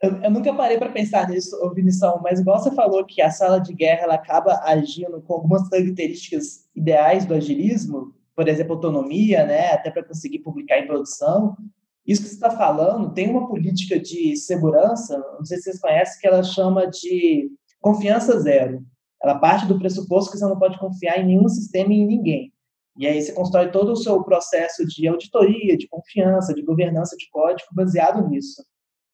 Eu, 0.01 0.19
eu, 0.23 0.31
nunca 0.31 0.51
parei 0.51 0.79
para 0.79 0.89
pensar 0.89 1.29
nisso, 1.29 1.55
Vinição, 1.75 2.19
mas 2.23 2.39
igual 2.39 2.57
você 2.57 2.71
falou 2.71 3.05
que 3.05 3.21
a 3.21 3.29
sala 3.29 3.59
de 3.59 3.71
guerra 3.71 4.03
ela 4.05 4.15
acaba 4.15 4.59
agindo 4.63 5.21
com 5.21 5.33
algumas 5.33 5.69
características 5.69 6.65
ideais 6.75 7.23
do 7.23 7.35
agilismo, 7.35 8.11
por 8.35 8.47
exemplo, 8.47 8.73
autonomia, 8.73 9.45
né, 9.45 9.73
até 9.73 9.91
para 9.91 10.03
conseguir 10.03 10.39
publicar 10.39 10.79
em 10.79 10.87
produção. 10.87 11.55
Isso 12.03 12.23
que 12.23 12.29
você 12.29 12.33
está 12.33 12.49
falando 12.49 13.13
tem 13.13 13.29
uma 13.29 13.47
política 13.47 13.99
de 13.99 14.35
segurança, 14.35 15.19
não 15.37 15.45
sei 15.45 15.57
se 15.57 15.65
vocês 15.65 15.79
conhecem, 15.79 16.19
que 16.19 16.27
ela 16.27 16.41
chama 16.41 16.87
de 16.87 17.51
confiança 17.79 18.39
zero. 18.39 18.83
Ela 19.21 19.37
parte 19.37 19.67
do 19.67 19.77
pressuposto 19.77 20.31
que 20.31 20.39
você 20.39 20.45
não 20.45 20.57
pode 20.57 20.79
confiar 20.79 21.19
em 21.19 21.27
nenhum 21.27 21.47
sistema 21.47 21.93
e 21.93 21.97
em 21.97 22.07
ninguém. 22.07 22.51
E 22.97 23.05
aí 23.05 23.21
você 23.21 23.33
constrói 23.33 23.69
todo 23.69 23.91
o 23.91 23.95
seu 23.95 24.23
processo 24.23 24.83
de 24.87 25.07
auditoria, 25.07 25.77
de 25.77 25.87
confiança, 25.87 26.55
de 26.55 26.63
governança 26.63 27.15
de 27.15 27.29
código 27.29 27.69
baseado 27.71 28.27
nisso 28.27 28.63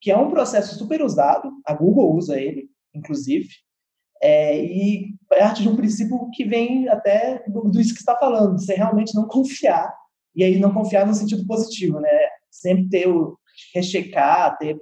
que 0.01 0.11
é 0.11 0.17
um 0.17 0.29
processo 0.29 0.77
super 0.77 1.01
usado, 1.01 1.51
a 1.65 1.73
Google 1.73 2.15
usa 2.15 2.39
ele, 2.39 2.69
inclusive, 2.93 3.49
é, 4.21 4.63
e 4.63 5.15
parte 5.29 5.61
de 5.61 5.69
um 5.69 5.75
princípio 5.75 6.29
que 6.33 6.43
vem 6.43 6.87
até 6.89 7.43
do, 7.47 7.61
do 7.69 7.79
isso 7.79 7.93
que 7.93 7.99
está 7.99 8.15
falando, 8.15 8.59
você 8.59 8.73
realmente 8.73 9.15
não 9.15 9.27
confiar, 9.27 9.93
e 10.35 10.43
aí 10.43 10.59
não 10.59 10.73
confiar 10.73 11.05
no 11.05 11.13
sentido 11.13 11.45
positivo, 11.45 11.99
né? 11.99 12.09
Sempre 12.49 12.89
ter 12.89 13.07
o 13.07 13.37
rechecar, 13.73 14.57
ter 14.57 14.77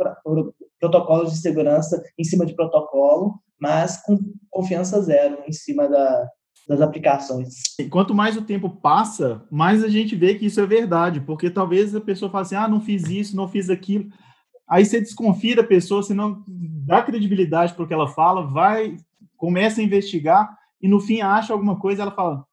protocolos 0.79 1.31
de 1.31 1.39
segurança 1.39 2.01
em 2.17 2.23
cima 2.23 2.45
de 2.45 2.53
protocolo, 2.53 3.39
mas 3.59 4.01
com 4.03 4.17
confiança 4.49 5.01
zero 5.01 5.43
em 5.47 5.51
cima 5.53 5.87
da, 5.87 6.29
das 6.67 6.81
aplicações. 6.81 7.55
E 7.79 7.85
quanto 7.85 8.13
mais 8.13 8.35
o 8.35 8.41
tempo 8.41 8.69
passa, 8.69 9.45
mais 9.49 9.83
a 9.83 9.87
gente 9.87 10.15
vê 10.15 10.35
que 10.35 10.45
isso 10.45 10.59
é 10.59 10.65
verdade, 10.65 11.21
porque 11.21 11.49
talvez 11.49 11.95
a 11.95 12.01
pessoa 12.01 12.29
fale 12.29 12.41
assim, 12.43 12.55
ah, 12.55 12.67
não 12.67 12.81
fiz 12.81 13.03
isso, 13.03 13.35
não 13.35 13.47
fiz 13.47 13.69
aquilo, 13.69 14.09
Aí 14.67 14.85
você 14.85 14.99
desconfia 14.99 15.55
da 15.55 15.63
pessoa, 15.63 16.01
você 16.01 16.13
não 16.13 16.43
dá 16.47 17.01
credibilidade 17.03 17.73
para 17.73 17.83
o 17.83 17.87
que 17.87 17.93
ela 17.93 18.07
fala, 18.07 18.47
vai, 18.47 18.97
começa 19.37 19.79
a 19.79 19.83
investigar 19.83 20.57
e 20.81 20.87
no 20.87 20.99
fim 20.99 21.21
acha 21.21 21.53
alguma 21.53 21.79
coisa, 21.79 22.01
ela 22.01 22.11
fala: 22.11 22.45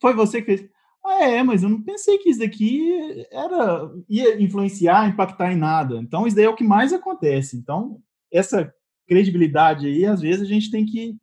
"Foi 0.00 0.14
você 0.14 0.40
que 0.40 0.56
fez?" 0.56 0.70
Ah, 1.04 1.24
é, 1.24 1.42
mas 1.42 1.62
eu 1.62 1.68
não 1.68 1.80
pensei 1.82 2.18
que 2.18 2.30
isso 2.30 2.40
daqui 2.40 3.24
era 3.30 3.88
ia 4.08 4.42
influenciar, 4.42 5.08
impactar 5.08 5.52
em 5.52 5.56
nada. 5.56 5.96
Então 5.98 6.26
isso 6.26 6.34
daí 6.34 6.46
é 6.46 6.48
o 6.48 6.56
que 6.56 6.64
mais 6.64 6.92
acontece. 6.92 7.56
Então 7.56 8.00
essa 8.32 8.72
credibilidade 9.06 9.86
aí, 9.86 10.04
às 10.04 10.20
vezes 10.20 10.42
a 10.42 10.46
gente 10.46 10.70
tem 10.70 10.84
que 10.84 11.16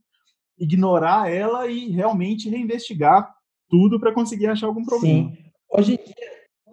ignorar 0.57 1.29
ela 1.29 1.67
e 1.67 1.89
realmente 1.89 2.49
reinvestigar 2.49 3.29
tudo 3.69 3.99
para 3.99 4.13
conseguir 4.13 4.47
achar 4.47 4.67
algum 4.67 4.85
problema. 4.85 5.31
Sim. 5.31 5.37
Hoje 5.69 5.93
em 5.93 5.97
dia, 5.97 6.22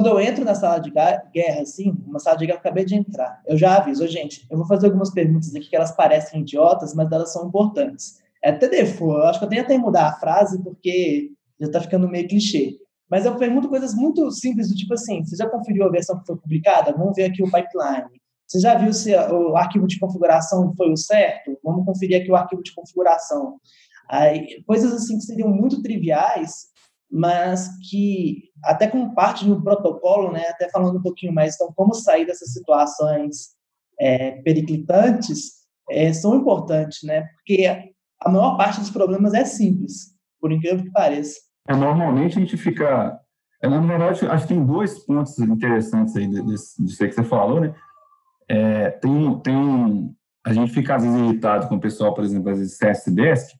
quando 0.00 0.06
eu 0.06 0.18
entro 0.18 0.46
na 0.46 0.54
sala 0.54 0.78
de 0.78 0.90
guerra, 0.90 1.60
assim, 1.60 1.94
uma 2.06 2.18
sala 2.18 2.38
de 2.38 2.46
guerra, 2.46 2.56
eu 2.56 2.60
acabei 2.60 2.86
de 2.86 2.94
entrar, 2.94 3.42
eu 3.46 3.58
já 3.58 3.76
aviso, 3.76 4.08
gente, 4.08 4.46
eu 4.50 4.56
vou 4.56 4.66
fazer 4.66 4.86
algumas 4.86 5.10
perguntas 5.10 5.54
aqui 5.54 5.68
que 5.68 5.76
elas 5.76 5.94
parecem 5.94 6.40
idiotas, 6.40 6.94
mas 6.94 7.12
elas 7.12 7.30
são 7.30 7.46
importantes. 7.46 8.18
É 8.42 8.48
até 8.48 8.66
default, 8.66 9.20
eu 9.20 9.26
acho 9.26 9.38
que 9.38 9.44
eu 9.44 9.48
tenho 9.50 9.60
até 9.60 9.76
mudar 9.76 10.08
a 10.08 10.12
frase, 10.14 10.62
porque 10.62 11.32
já 11.60 11.66
está 11.66 11.82
ficando 11.82 12.08
meio 12.08 12.26
clichê. 12.26 12.78
Mas 13.10 13.26
eu 13.26 13.36
pergunto 13.36 13.68
coisas 13.68 13.94
muito 13.94 14.30
simples, 14.30 14.70
do 14.70 14.74
tipo 14.74 14.94
assim, 14.94 15.22
você 15.22 15.36
já 15.36 15.46
conferiu 15.46 15.84
a 15.84 15.90
versão 15.90 16.18
que 16.18 16.24
foi 16.24 16.36
publicada? 16.38 16.96
Vamos 16.96 17.14
ver 17.14 17.24
aqui 17.24 17.42
o 17.42 17.50
pipeline. 17.50 18.08
Você 18.46 18.58
já 18.58 18.78
viu 18.78 18.94
se 18.94 19.14
o 19.14 19.54
arquivo 19.54 19.86
de 19.86 19.98
configuração 19.98 20.72
foi 20.78 20.90
o 20.90 20.96
certo? 20.96 21.58
Vamos 21.62 21.84
conferir 21.84 22.22
aqui 22.22 22.30
o 22.30 22.36
arquivo 22.36 22.62
de 22.62 22.72
configuração. 22.74 23.58
Aí, 24.08 24.64
coisas 24.66 24.94
assim 24.94 25.18
que 25.18 25.24
seriam 25.24 25.50
muito 25.50 25.82
triviais, 25.82 26.69
mas 27.10 27.68
que 27.88 28.44
até 28.64 28.86
como 28.86 29.14
parte 29.14 29.44
do 29.44 29.62
protocolo, 29.62 30.30
né, 30.30 30.46
até 30.48 30.68
falando 30.70 30.98
um 30.98 31.02
pouquinho 31.02 31.32
mais, 31.32 31.54
então 31.54 31.72
como 31.74 31.94
sair 31.94 32.24
dessas 32.24 32.52
situações 32.52 33.50
é, 33.98 34.32
periclitantes, 34.42 35.60
é, 35.90 36.12
são 36.12 36.36
importantes, 36.36 37.02
né, 37.02 37.22
porque 37.34 37.92
a 38.22 38.30
maior 38.30 38.56
parte 38.56 38.80
dos 38.80 38.90
problemas 38.90 39.34
é 39.34 39.44
simples, 39.44 40.14
por 40.40 40.52
incrível 40.52 40.84
que 40.84 40.92
pareça. 40.92 41.38
É, 41.68 41.74
normalmente 41.74 42.36
a 42.36 42.40
gente 42.40 42.56
fica. 42.56 43.18
É, 43.62 43.68
na 43.68 43.78
verdade, 43.80 44.26
acho 44.26 44.46
que 44.46 44.54
tem 44.54 44.64
dois 44.64 44.98
pontos 45.00 45.38
interessantes 45.38 46.16
aí 46.16 46.26
disso, 46.26 46.82
disso 46.82 46.98
que 46.98 47.12
você 47.12 47.24
falou, 47.24 47.60
né? 47.60 47.74
É, 48.48 48.90
tem, 48.90 49.40
tem 49.40 49.54
um, 49.54 50.14
a 50.44 50.52
gente 50.52 50.72
fica 50.72 50.96
às 50.96 51.04
vezes 51.04 51.18
irritado 51.18 51.68
com 51.68 51.76
o 51.76 51.80
pessoal, 51.80 52.14
por 52.14 52.24
exemplo, 52.24 52.50
às 52.50 52.58
vezes 52.58 52.78
CS 52.78 53.04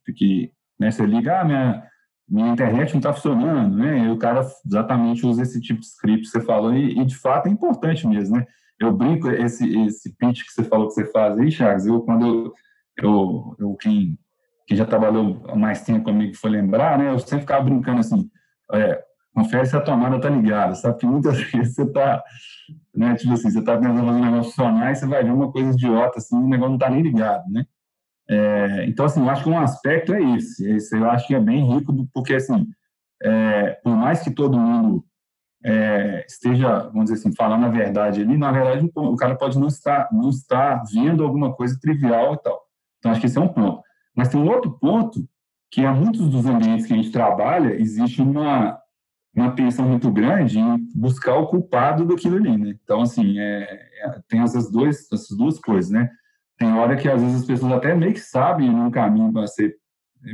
porque 0.04 0.50
né, 0.78 0.90
você 0.90 1.04
liga, 1.04 1.40
ah, 1.40 1.44
minha, 1.44 1.89
minha 2.30 2.52
internet 2.52 2.92
não 2.92 2.98
está 2.98 3.12
funcionando, 3.12 3.76
né? 3.76 4.06
E 4.06 4.10
o 4.10 4.16
cara 4.16 4.46
exatamente 4.64 5.26
usa 5.26 5.42
esse 5.42 5.60
tipo 5.60 5.80
de 5.80 5.86
script 5.86 6.22
que 6.22 6.28
você 6.28 6.40
falou, 6.40 6.72
e, 6.72 6.98
e, 6.98 7.04
de 7.04 7.16
fato 7.16 7.48
é 7.48 7.50
importante 7.50 8.06
mesmo, 8.06 8.36
né? 8.36 8.46
Eu 8.78 8.92
brinco, 8.92 9.28
esse, 9.28 9.68
esse 9.86 10.16
pitch 10.16 10.44
que 10.44 10.52
você 10.52 10.64
falou 10.64 10.88
que 10.88 10.94
você 10.94 11.04
faz 11.10 11.38
aí, 11.38 11.50
Charles, 11.50 11.86
eu, 11.86 12.00
quando 12.00 12.26
eu, 12.26 12.54
eu, 13.02 13.56
eu 13.58 13.74
quem 13.74 14.16
que 14.66 14.76
já 14.76 14.86
trabalhou 14.86 15.42
mais 15.56 15.82
tempo 15.82 16.04
comigo 16.04 16.36
foi 16.36 16.50
lembrar, 16.50 16.96
né? 16.96 17.10
Eu 17.10 17.18
sempre 17.18 17.40
ficava 17.40 17.64
brincando 17.64 17.98
assim, 17.98 18.30
é, 18.72 19.02
confere 19.34 19.66
se 19.66 19.76
a 19.76 19.80
tomada 19.80 20.20
tá 20.20 20.30
ligada, 20.30 20.76
sabe? 20.76 20.98
Que 20.98 21.06
muitas 21.06 21.36
vezes 21.50 21.74
você 21.74 21.92
tá, 21.92 22.22
né? 22.94 23.16
Tipo 23.16 23.32
assim, 23.32 23.50
você 23.50 23.62
tá 23.62 23.76
tentando 23.76 24.06
fazer 24.06 24.18
um 24.20 24.24
negócio 24.24 24.52
funcionar 24.52 24.92
e 24.92 24.94
você 24.94 25.06
vai 25.06 25.24
ver 25.24 25.32
uma 25.32 25.50
coisa 25.50 25.72
idiota, 25.72 26.18
assim, 26.18 26.36
o 26.36 26.48
negócio 26.48 26.70
não 26.70 26.78
tá 26.78 26.88
nem 26.88 27.02
ligado, 27.02 27.50
né? 27.50 27.66
É, 28.30 28.84
então, 28.86 29.06
assim, 29.06 29.20
eu 29.20 29.28
acho 29.28 29.42
que 29.42 29.50
um 29.50 29.58
aspecto 29.58 30.14
é 30.14 30.22
esse. 30.36 30.70
Esse 30.70 30.96
eu 30.96 31.10
acho 31.10 31.26
que 31.26 31.34
é 31.34 31.40
bem 31.40 31.66
rico, 31.74 31.92
porque, 32.14 32.34
assim, 32.34 32.64
é, 33.20 33.72
por 33.82 33.96
mais 33.96 34.22
que 34.22 34.30
todo 34.30 34.56
mundo 34.56 35.04
é, 35.64 36.24
esteja, 36.26 36.84
vamos 36.84 37.10
dizer 37.10 37.16
assim, 37.16 37.34
falando 37.34 37.66
a 37.66 37.68
verdade 37.68 38.22
ali, 38.22 38.38
na 38.38 38.52
verdade, 38.52 38.88
o 38.94 39.16
cara 39.16 39.34
pode 39.34 39.58
não 39.58 39.66
estar, 39.66 40.08
não 40.12 40.30
estar 40.30 40.80
vendo 40.92 41.24
alguma 41.24 41.52
coisa 41.52 41.76
trivial 41.80 42.34
e 42.34 42.38
tal. 42.38 42.60
Então, 42.98 43.10
acho 43.10 43.20
que 43.20 43.26
esse 43.26 43.36
é 43.36 43.40
um 43.40 43.48
ponto. 43.48 43.82
Mas 44.14 44.28
tem 44.28 44.40
um 44.40 44.48
outro 44.48 44.78
ponto, 44.78 45.28
que 45.68 45.80
é 45.80 45.90
muitos 45.90 46.28
dos 46.28 46.46
ambientes 46.46 46.86
que 46.86 46.92
a 46.92 46.96
gente 46.96 47.10
trabalha, 47.10 47.74
existe 47.74 48.22
uma, 48.22 48.78
uma 49.34 49.50
tensão 49.56 49.88
muito 49.88 50.08
grande 50.10 50.60
em 50.60 50.78
buscar 50.94 51.34
o 51.34 51.48
culpado 51.48 52.04
daquilo 52.04 52.36
ali, 52.36 52.56
né? 52.56 52.78
Então, 52.82 53.02
assim, 53.02 53.40
é, 53.40 53.88
é, 54.04 54.20
tem 54.28 54.40
essas, 54.40 54.70
dois, 54.70 55.10
essas 55.12 55.36
duas 55.36 55.58
coisas, 55.58 55.90
né? 55.90 56.08
Tem 56.60 56.72
hora 56.74 56.96
que, 56.96 57.08
às 57.08 57.20
vezes, 57.20 57.40
as 57.40 57.46
pessoas 57.46 57.72
até 57.72 57.94
meio 57.94 58.12
que 58.12 58.20
sabem 58.20 58.70
um 58.70 58.90
caminho 58.90 59.32
para 59.32 59.46
ser 59.46 59.76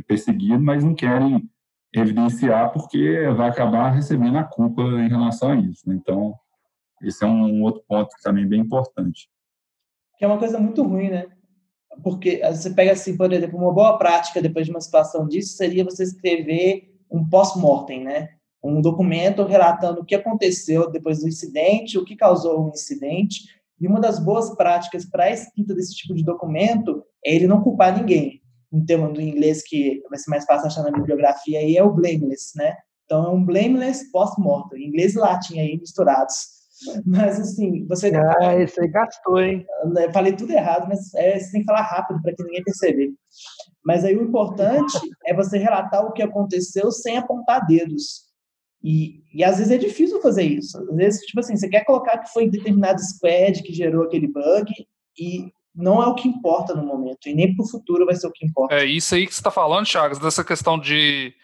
perseguido, 0.06 0.60
mas 0.60 0.82
não 0.82 0.94
querem 0.94 1.48
evidenciar 1.94 2.72
porque 2.72 3.28
vai 3.36 3.48
acabar 3.48 3.90
recebendo 3.90 4.36
a 4.36 4.44
culpa 4.44 4.82
em 4.82 5.08
relação 5.08 5.52
a 5.52 5.56
isso, 5.56 5.88
né? 5.88 5.94
Então, 5.94 6.34
esse 7.02 7.24
é 7.24 7.26
um 7.26 7.62
outro 7.62 7.82
ponto 7.88 8.10
também 8.22 8.46
bem 8.46 8.60
importante. 8.60 9.30
Que 10.18 10.24
é 10.24 10.28
uma 10.28 10.38
coisa 10.38 10.58
muito 10.58 10.82
ruim, 10.82 11.10
né? 11.10 11.26
porque 12.02 12.40
você 12.44 12.70
pega 12.70 12.92
assim, 12.92 13.16
por 13.16 13.32
exemplo, 13.32 13.58
uma 13.58 13.72
boa 13.72 13.98
prática 13.98 14.42
depois 14.42 14.66
de 14.66 14.72
uma 14.72 14.80
situação 14.80 15.26
disso 15.26 15.56
seria 15.56 15.84
você 15.84 16.02
escrever 16.02 16.94
um 17.10 17.28
post-mortem, 17.28 18.04
né? 18.04 18.30
Um 18.62 18.80
documento 18.80 19.44
relatando 19.44 20.00
o 20.00 20.04
que 20.04 20.14
aconteceu 20.14 20.90
depois 20.90 21.20
do 21.20 21.28
incidente, 21.28 21.98
o 21.98 22.04
que 22.04 22.16
causou 22.16 22.66
o 22.66 22.70
incidente. 22.70 23.44
E 23.80 23.86
uma 23.86 24.00
das 24.00 24.18
boas 24.18 24.54
práticas 24.56 25.04
para 25.04 25.24
a 25.24 25.30
escrita 25.30 25.74
desse 25.74 25.94
tipo 25.94 26.14
de 26.14 26.24
documento 26.24 27.04
é 27.24 27.34
ele 27.34 27.46
não 27.46 27.62
culpar 27.62 27.96
ninguém. 27.96 28.40
Um 28.72 28.84
termo 28.84 29.12
do 29.12 29.20
inglês 29.20 29.62
que 29.62 30.02
vai 30.08 30.18
ser 30.18 30.30
mais 30.30 30.44
fácil 30.44 30.66
achar 30.66 30.82
na 30.82 30.90
bibliografia 30.90 31.58
aí 31.58 31.76
é 31.76 31.82
o 31.82 31.92
blameless, 31.92 32.56
né? 32.56 32.74
Então 33.04 33.24
é 33.24 33.30
um 33.30 33.44
blameless 33.44 34.10
post-mortem, 34.10 34.86
inglês 34.86 35.14
e 35.14 35.18
latim 35.18 35.60
aí 35.60 35.78
misturados. 35.78 36.56
Mas 37.06 37.40
assim, 37.40 37.86
você. 37.86 38.12
Ah, 38.14 38.54
esse 38.56 38.80
aí 38.80 38.88
gastou, 38.88 39.40
hein? 39.40 39.64
Eu 39.96 40.12
falei 40.12 40.34
tudo 40.34 40.52
errado, 40.52 40.86
mas 40.88 41.14
é, 41.14 41.38
você 41.38 41.52
tem 41.52 41.60
que 41.62 41.66
falar 41.66 41.82
rápido 41.82 42.20
para 42.20 42.34
que 42.34 42.42
ninguém 42.42 42.62
perceber. 42.62 43.14
Mas 43.84 44.04
aí 44.04 44.14
o 44.14 44.22
importante 44.22 44.92
é 45.24 45.34
você 45.34 45.56
relatar 45.58 46.04
o 46.04 46.12
que 46.12 46.22
aconteceu 46.22 46.90
sem 46.90 47.16
apontar 47.16 47.66
dedos. 47.66 48.25
E, 48.82 49.22
e 49.34 49.42
às 49.42 49.58
vezes 49.58 49.72
é 49.72 49.78
difícil 49.78 50.20
fazer 50.20 50.44
isso. 50.44 50.78
Às 50.78 50.96
vezes, 50.96 51.20
tipo 51.22 51.40
assim, 51.40 51.56
você 51.56 51.68
quer 51.68 51.84
colocar 51.84 52.18
que 52.18 52.32
foi 52.32 52.48
determinado 52.48 53.00
squad 53.00 53.62
que 53.62 53.72
gerou 53.72 54.04
aquele 54.04 54.28
bug 54.28 54.70
e 55.18 55.50
não 55.74 56.02
é 56.02 56.06
o 56.06 56.14
que 56.14 56.28
importa 56.28 56.74
no 56.74 56.86
momento. 56.86 57.28
E 57.28 57.34
nem 57.34 57.54
para 57.54 57.64
o 57.64 57.68
futuro 57.68 58.06
vai 58.06 58.14
ser 58.14 58.26
o 58.26 58.32
que 58.32 58.46
importa. 58.46 58.74
É 58.74 58.84
isso 58.84 59.14
aí 59.14 59.26
que 59.26 59.34
você 59.34 59.40
está 59.40 59.50
falando, 59.50 59.86
Chagas, 59.86 60.18
dessa 60.18 60.44
questão 60.44 60.78
de 60.78 61.34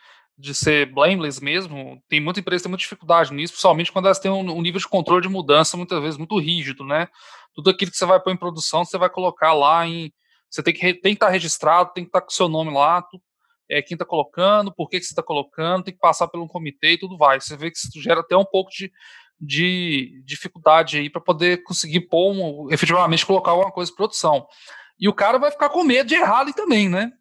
de 0.42 0.55
ser 0.55 0.92
blameless 0.92 1.42
mesmo, 1.42 2.03
tem 2.09 2.21
muita 2.21 2.40
empresa 2.40 2.61
que 2.61 2.64
tem 2.64 2.71
muita 2.71 2.83
dificuldade 2.83 3.33
nisso, 3.33 3.53
principalmente 3.53 3.92
quando 3.92 4.07
elas 4.07 4.18
têm 4.18 4.31
um, 4.31 4.40
um, 4.40 4.62
nível 4.62 4.81
de 4.81 4.88
controle 4.88 5.23
de 5.23 5.29
mudança 5.29 5.77
muitas 5.77 6.01
vezes 6.03 6.18
muito 6.18 6.38
rígido, 6.38 6.85
né? 6.85 7.07
Tudo 7.55 7.71
aquilo 7.71 7.90
que 7.90 7.97
você 7.97 8.07
vai 8.07 8.21
pôr 8.21 8.33
em 8.33 8.37
produção, 8.37 8.85
você 8.85 8.99
vai 8.99 9.11
colocar 9.11 9.53
lá 9.53 9.87
em. 9.87 10.12
Você 10.51 10.62
tem 10.62 10.75
que, 10.75 10.95
tem 10.95 11.12
que 11.12 11.16
estar 11.16 11.29
registrado, 11.29 11.92
tem 11.95 12.05
que 12.05 12.09
estar 12.09 12.21
com 12.21 12.31
o 12.31 12.33
seu 12.33 12.49
nome 12.49 12.73
lá, 12.73 13.03
tu, 13.03 13.21
é, 13.70 13.81
quem 13.83 13.94
está 13.94 14.05
colocando, 14.05 14.72
por 14.75 14.88
que, 14.88 14.98
que 14.98 15.07
você 15.07 15.12
está 15.12 15.22
colocando, 15.22 15.85
tem 15.85 15.94
que 15.94 16.01
passar 16.01 16.29
pelo 16.29 16.48
comitê 16.48 16.92
e 16.92 16.98
tudo 16.98 17.16
vai. 17.16 17.40
Você 17.40 17.57
vê 17.57 17.70
que 17.70 17.79
isso 17.79 18.03
gera 18.03 18.20
até 18.20 18.37
um 18.37 18.44
pouco 18.44 18.70
de, 18.70 18.92
de 19.40 20.22
dificuldade 20.25 20.98
aí 20.98 21.11
para 21.11 21.20
poder 21.20 21.62
conseguir 21.62 22.03
pôr 22.03 22.33
um, 22.33 22.72
efetivamente 22.72 23.27
colocar 23.27 23.53
alguma 23.53 23.70
coisa 23.70 23.90
em 23.90 23.96
produção. 23.96 24.46
E 24.98 25.09
o 25.09 25.14
cara 25.14 25.38
vai 25.38 25.51
ficar 25.51 25.68
com 25.68 25.83
medo 25.83 26.09
de 26.09 26.14
errar 26.14 26.40
ali 26.40 26.53
também, 26.53 26.88
né? 26.88 27.12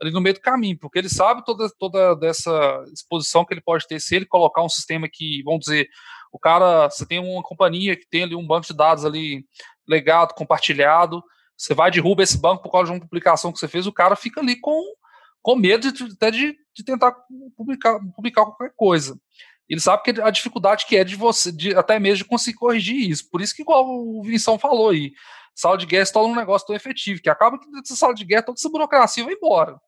ali 0.00 0.10
no 0.10 0.20
meio 0.20 0.34
do 0.34 0.40
caminho, 0.40 0.78
porque 0.78 0.98
ele 0.98 1.08
sabe 1.08 1.44
toda, 1.44 1.68
toda 1.78 2.14
dessa 2.16 2.84
exposição 2.92 3.44
que 3.44 3.54
ele 3.54 3.60
pode 3.60 3.86
ter 3.86 4.00
se 4.00 4.14
ele 4.14 4.26
colocar 4.26 4.62
um 4.62 4.68
sistema 4.68 5.08
que, 5.10 5.42
vamos 5.44 5.60
dizer, 5.60 5.88
o 6.32 6.38
cara, 6.38 6.90
você 6.90 7.06
tem 7.06 7.18
uma 7.18 7.42
companhia 7.42 7.96
que 7.96 8.06
tem 8.08 8.24
ali 8.24 8.34
um 8.34 8.46
banco 8.46 8.66
de 8.66 8.74
dados 8.74 9.04
ali 9.04 9.44
legado, 9.88 10.34
compartilhado, 10.34 11.22
você 11.56 11.74
vai 11.74 11.90
derruba 11.90 12.22
esse 12.22 12.38
banco 12.38 12.62
por 12.62 12.72
causa 12.72 12.86
de 12.86 12.98
uma 12.98 13.00
publicação 13.00 13.52
que 13.52 13.58
você 13.58 13.68
fez, 13.68 13.86
o 13.86 13.92
cara 13.92 14.16
fica 14.16 14.40
ali 14.40 14.58
com, 14.60 14.82
com 15.44 15.54
medo 15.54 15.92
de, 15.92 16.04
até 16.04 16.30
de, 16.30 16.56
de 16.74 16.82
tentar 16.82 17.14
publicar, 17.54 18.00
publicar 18.16 18.46
qualquer 18.46 18.72
coisa. 18.74 19.20
Ele 19.68 19.78
sabe 19.78 20.02
que 20.02 20.20
a 20.22 20.30
dificuldade 20.30 20.86
que 20.86 20.96
é 20.96 21.04
de 21.04 21.16
você, 21.16 21.52
de, 21.52 21.76
até 21.76 21.98
mesmo 21.98 22.24
de 22.24 22.24
conseguir 22.24 22.56
corrigir 22.56 23.10
isso. 23.10 23.28
Por 23.30 23.42
isso 23.42 23.54
que, 23.54 23.60
igual 23.60 23.86
o 23.86 24.22
Vinição 24.22 24.58
falou 24.58 24.88
aí, 24.88 25.12
sala 25.54 25.76
de 25.76 25.84
guerra 25.84 26.06
se 26.06 26.14
torna 26.14 26.32
um 26.32 26.36
negócio 26.36 26.66
tão 26.66 26.74
efetivo, 26.74 27.20
que 27.20 27.28
acaba 27.28 27.58
que 27.58 27.70
dessa 27.70 27.94
sala 27.94 28.14
de 28.14 28.24
guerra 28.24 28.42
toda 28.42 28.56
essa 28.58 28.70
burocracia 28.70 29.22
vai 29.22 29.34
embora. 29.34 29.78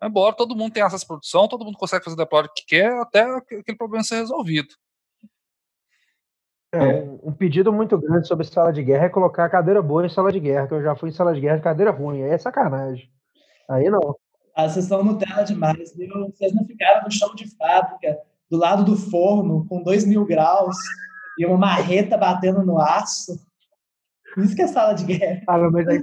Vai 0.00 0.08
embora, 0.08 0.34
todo 0.34 0.56
mundo 0.56 0.72
tem 0.72 0.82
acesso 0.82 1.04
à 1.04 1.08
produção, 1.08 1.46
todo 1.46 1.62
mundo 1.62 1.76
consegue 1.76 2.02
fazer 2.02 2.14
o 2.14 2.16
deploy 2.16 2.48
que 2.56 2.64
quer, 2.66 2.90
até 3.00 3.20
aquele 3.36 3.76
problema 3.76 4.02
ser 4.02 4.16
resolvido. 4.16 4.74
É, 6.72 7.02
um, 7.02 7.20
um, 7.24 7.32
pedido 7.34 7.70
muito 7.70 7.98
grande 7.98 8.26
sobre 8.26 8.46
sala 8.46 8.72
de 8.72 8.82
guerra 8.82 9.06
é 9.06 9.08
colocar 9.10 9.50
cadeira 9.50 9.82
boa 9.82 10.06
em 10.06 10.08
sala 10.08 10.32
de 10.32 10.40
guerra, 10.40 10.66
que 10.66 10.72
eu 10.72 10.82
já 10.82 10.96
fui 10.96 11.10
em 11.10 11.12
sala 11.12 11.34
de 11.34 11.40
guerra 11.40 11.56
de 11.56 11.64
cadeira 11.64 11.90
ruim, 11.90 12.22
aí 12.22 12.30
é 12.30 12.38
sacanagem. 12.38 13.10
Aí 13.68 13.90
não. 13.90 14.16
Vocês 14.56 14.84
estão 14.84 15.04
Nutella 15.04 15.42
demais, 15.42 15.94
viu? 15.96 16.30
Vocês 16.32 16.52
não 16.52 16.64
ficaram 16.64 17.04
no 17.04 17.10
chão 17.10 17.34
de 17.34 17.48
fábrica, 17.56 18.18
do 18.50 18.58
lado 18.58 18.84
do 18.84 18.96
forno, 18.96 19.66
com 19.68 19.82
dois 19.82 20.04
mil 20.04 20.24
graus, 20.24 20.76
e 21.38 21.46
uma 21.46 21.56
marreta 21.56 22.18
batendo 22.18 22.64
no 22.64 22.78
aço. 22.78 23.38
Isso 24.36 24.54
que 24.54 24.62
é 24.62 24.66
sala 24.66 24.92
de 24.94 25.04
guerra. 25.04 25.42
Ah, 25.46 25.70
mas 25.70 25.88
aí, 25.88 26.02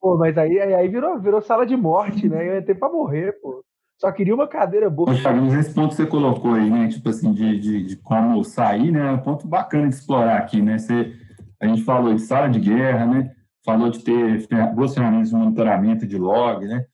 pô, 0.00 0.16
mas 0.16 0.36
aí, 0.36 0.58
aí 0.60 0.88
virou, 0.88 1.18
virou 1.18 1.40
sala 1.40 1.64
de 1.66 1.76
morte, 1.76 2.28
né? 2.28 2.46
Eu 2.48 2.54
ia 2.54 2.62
ter 2.62 2.74
pra 2.74 2.88
morrer, 2.88 3.32
pô. 3.40 3.64
Só 3.98 4.12
queria 4.12 4.34
uma 4.34 4.46
cadeira 4.46 4.88
boa. 4.88 5.06
Poxa, 5.06 5.32
mas 5.32 5.54
esse 5.54 5.74
ponto 5.74 5.90
que 5.90 5.96
você 5.96 6.06
colocou 6.06 6.54
aí, 6.54 6.70
né? 6.70 6.86
Tipo 6.88 7.08
assim, 7.08 7.32
de, 7.32 7.58
de, 7.58 7.82
de, 7.84 7.96
como 7.96 8.44
sair, 8.44 8.92
né? 8.92 9.08
É 9.08 9.10
um 9.10 9.18
ponto 9.18 9.46
bacana 9.46 9.88
de 9.88 9.94
explorar 9.94 10.38
aqui, 10.38 10.62
né? 10.62 10.78
Você, 10.78 11.12
a 11.60 11.66
gente 11.66 11.82
falou 11.82 12.14
de 12.14 12.20
sala 12.20 12.48
de 12.48 12.60
guerra, 12.60 13.06
né? 13.06 13.32
Falou 13.64 13.90
de 13.90 13.98
ter 13.98 14.46
boas 14.72 14.94
ferramentas 14.94 15.30
de 15.30 15.34
monitoramento 15.34 16.06
de 16.06 16.16
log, 16.16 16.64
né? 16.64 16.84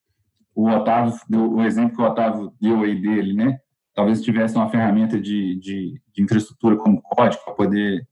O 0.54 0.68
Otávio, 0.68 1.14
o 1.32 1.62
exemplo 1.62 1.96
que 1.96 2.02
o 2.02 2.06
Otávio 2.06 2.52
deu 2.60 2.82
aí 2.82 3.00
dele, 3.00 3.32
né? 3.34 3.58
Talvez 3.94 4.22
tivesse 4.22 4.56
uma 4.56 4.68
ferramenta 4.68 5.20
de, 5.20 5.56
de, 5.56 6.00
de 6.12 6.22
infraestrutura 6.22 6.76
como 6.76 7.02
código 7.02 7.42
para 7.44 7.54
poder 7.54 8.06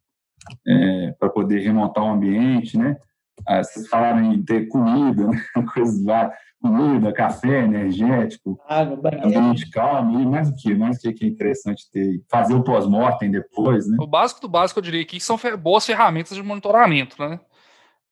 é, 0.66 1.14
para 1.18 1.28
poder 1.28 1.61
remontar 1.61 2.02
o 2.02 2.11
ambiente, 2.11 2.76
né? 2.76 2.96
ah, 3.46 3.62
vocês 3.62 3.88
falaram 3.88 4.33
em 4.33 4.42
ter 4.42 4.68
comida, 4.68 5.26
né? 5.26 5.42
coisas 5.74 6.05
lá, 6.05 6.31
comida, 6.61 7.12
café, 7.12 7.64
energético, 7.64 8.59
água, 8.68 8.98
ambiente 9.22 9.68
calmo, 9.70 10.20
e 10.20 10.26
mais 10.26 10.48
o 10.48 10.55
que? 10.55 10.74
Mais 10.74 10.96
o 10.98 11.12
que 11.12 11.24
é 11.24 11.28
interessante 11.28 11.90
ter? 11.90 12.22
Fazer 12.31 12.55
o 12.55 12.62
pós-mortem 12.62 13.31
depois, 13.31 13.88
né? 13.88 13.96
O 14.00 14.07
básico 14.07 14.40
do 14.40 14.48
básico, 14.48 14.78
eu 14.78 14.85
diria 14.85 15.05
que 15.05 15.18
são 15.20 15.38
boas 15.61 15.85
ferramentas 15.85 16.37
de 16.37 16.42
monitoramento, 16.42 17.16
né? 17.20 17.40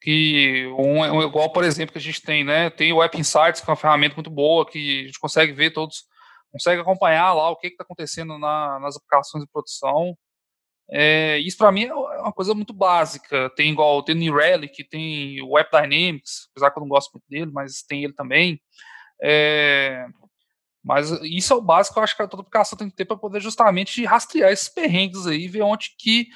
Que 0.01 0.67
um, 0.79 1.01
um, 1.03 1.23
igual, 1.23 1.53
por 1.53 1.63
exemplo, 1.63 1.93
que 1.93 1.99
a 1.99 2.03
gente 2.03 2.23
tem, 2.23 2.43
né? 2.43 2.71
Tem 2.71 2.93
o 2.93 3.03
App 3.03 3.19
Insights, 3.19 3.61
que 3.61 3.69
é 3.69 3.71
uma 3.71 3.77
ferramenta 3.77 4.15
muito 4.15 4.31
boa, 4.31 4.67
que 4.67 5.03
a 5.03 5.07
gente 5.07 5.19
consegue 5.19 5.53
ver 5.53 5.73
todos, 5.73 6.05
consegue 6.51 6.81
acompanhar 6.81 7.35
lá 7.35 7.51
o 7.51 7.57
que 7.57 7.69
está 7.69 7.85
acontecendo 7.85 8.39
na, 8.39 8.79
nas 8.81 8.97
aplicações 8.97 9.45
de 9.45 9.51
produção. 9.51 10.17
É, 10.93 11.39
isso 11.39 11.57
para 11.57 11.71
mim 11.71 11.85
é 11.85 11.95
uma 11.95 12.33
coisa 12.33 12.55
muito 12.55 12.73
básica. 12.73 13.51
Tem 13.55 13.71
igual 13.71 14.03
tem 14.03 14.15
o 14.15 14.19
New 14.19 14.35
Relic, 14.35 14.85
tem 14.89 15.41
o 15.43 15.51
Web 15.51 15.69
Dynamics, 15.71 16.49
apesar 16.51 16.71
que 16.71 16.79
eu 16.79 16.83
não 16.83 16.89
gosto 16.89 17.13
muito 17.13 17.25
dele, 17.29 17.51
mas 17.53 17.83
tem 17.83 18.05
ele 18.05 18.15
também. 18.15 18.61
É, 19.23 20.07
mas 20.83 21.11
isso 21.23 21.53
é 21.53 21.57
o 21.57 21.61
básico, 21.61 21.99
eu 21.99 22.03
acho 22.03 22.17
que 22.17 22.27
toda 22.27 22.41
aplicação 22.43 22.77
tem 22.77 22.89
que 22.89 22.97
ter 22.97 23.05
para 23.05 23.17
poder 23.17 23.41
justamente 23.41 24.05
rastrear 24.05 24.51
esses 24.51 24.69
perrengues 24.69 25.27
aí, 25.27 25.47
ver 25.47 25.63
onde 25.63 25.95
que 25.99 26.29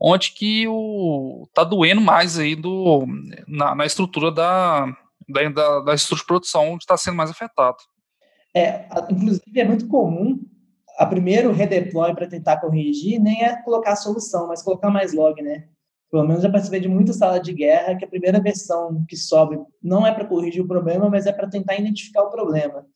onde 0.00 0.32
que 0.32 0.66
o 0.68 1.48
tá 1.54 1.64
doendo 1.64 2.00
mais 2.00 2.38
aí 2.38 2.54
do 2.54 3.06
na, 3.46 3.74
na 3.74 3.86
estrutura 3.86 4.30
da, 4.30 4.86
da, 5.28 5.80
da, 5.80 5.94
estrutura 5.94 6.20
de 6.20 6.26
produção 6.26 6.72
onde 6.72 6.84
está 6.84 6.96
sendo 6.96 7.16
mais 7.16 7.30
afetado. 7.30 7.78
É, 8.54 8.86
inclusive 9.10 9.60
é 9.60 9.64
muito 9.64 9.86
comum 9.88 10.40
a 10.98 11.04
primeiro 11.04 11.52
redeploy 11.52 12.14
para 12.14 12.26
tentar 12.26 12.58
corrigir 12.58 13.20
nem 13.20 13.44
é 13.44 13.62
colocar 13.62 13.92
a 13.92 13.96
solução, 13.96 14.48
mas 14.48 14.62
colocar 14.62 14.90
mais 14.90 15.12
log, 15.12 15.40
né? 15.42 15.68
Pelo 16.10 16.26
menos 16.26 16.42
já 16.42 16.50
participei 16.50 16.80
de 16.80 16.88
muita 16.88 17.12
sala 17.12 17.38
de 17.38 17.52
guerra 17.52 17.96
que 17.96 18.04
a 18.04 18.08
primeira 18.08 18.40
versão 18.40 19.04
que 19.08 19.16
sobe 19.16 19.58
não 19.82 20.06
é 20.06 20.12
para 20.12 20.24
corrigir 20.24 20.62
o 20.62 20.68
problema, 20.68 21.10
mas 21.10 21.26
é 21.26 21.32
para 21.32 21.48
tentar 21.48 21.76
identificar 21.76 22.22
o 22.22 22.30
problema. 22.30 22.86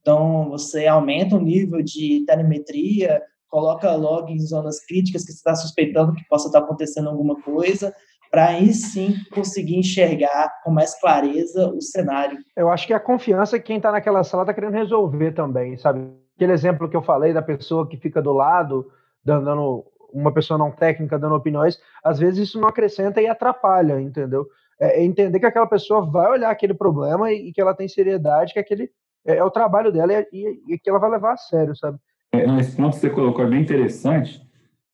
Então, 0.00 0.48
você 0.48 0.86
aumenta 0.86 1.36
o 1.36 1.40
nível 1.40 1.82
de 1.82 2.24
telemetria, 2.26 3.22
coloca 3.50 3.94
log 3.94 4.32
em 4.32 4.38
zonas 4.38 4.84
críticas 4.86 5.24
que 5.24 5.32
você 5.32 5.38
está 5.38 5.54
suspeitando 5.54 6.14
que 6.14 6.26
possa 6.28 6.46
estar 6.46 6.60
acontecendo 6.60 7.10
alguma 7.10 7.40
coisa, 7.42 7.92
para 8.30 8.46
aí 8.46 8.72
sim 8.72 9.14
conseguir 9.34 9.76
enxergar 9.76 10.50
com 10.62 10.70
mais 10.70 10.98
clareza 11.00 11.68
o 11.68 11.82
cenário. 11.82 12.38
Eu 12.56 12.70
acho 12.70 12.86
que 12.86 12.94
a 12.94 13.00
confiança 13.00 13.58
que 13.58 13.66
quem 13.66 13.76
está 13.78 13.90
naquela 13.90 14.22
sala 14.22 14.44
está 14.44 14.54
querendo 14.54 14.74
resolver 14.74 15.32
também, 15.32 15.76
sabe? 15.76 16.08
aquele 16.40 16.52
exemplo 16.52 16.88
que 16.88 16.96
eu 16.96 17.02
falei 17.02 17.34
da 17.34 17.42
pessoa 17.42 17.86
que 17.86 17.98
fica 17.98 18.22
do 18.22 18.32
lado, 18.32 18.90
dando 19.22 19.84
uma 20.10 20.32
pessoa 20.32 20.56
não 20.56 20.72
técnica 20.72 21.18
dando 21.18 21.34
opiniões, 21.34 21.78
às 22.02 22.18
vezes 22.18 22.48
isso 22.48 22.58
não 22.58 22.66
acrescenta 22.66 23.20
e 23.20 23.28
atrapalha, 23.28 24.00
entendeu? 24.00 24.46
É, 24.80 25.00
é 25.00 25.04
entender 25.04 25.38
que 25.38 25.46
aquela 25.46 25.66
pessoa 25.66 26.00
vai 26.00 26.30
olhar 26.30 26.50
aquele 26.50 26.72
problema 26.72 27.30
e, 27.30 27.52
que 27.52 27.60
ela 27.60 27.74
tem 27.74 27.86
seriedade, 27.86 28.54
que 28.54 28.58
aquele 28.58 28.90
é, 29.26 29.36
é 29.36 29.44
o 29.44 29.50
trabalho 29.50 29.92
dela 29.92 30.24
e, 30.32 30.78
que 30.82 30.88
ela 30.88 30.98
vai 30.98 31.10
levar 31.10 31.34
a 31.34 31.36
sério, 31.36 31.76
sabe? 31.76 31.98
É, 32.32 32.44
esse 32.60 32.76
ponto 32.76 32.94
que 32.94 33.00
você 33.00 33.10
colocou 33.10 33.44
é 33.44 33.48
bem 33.48 33.62
interessante, 33.62 34.40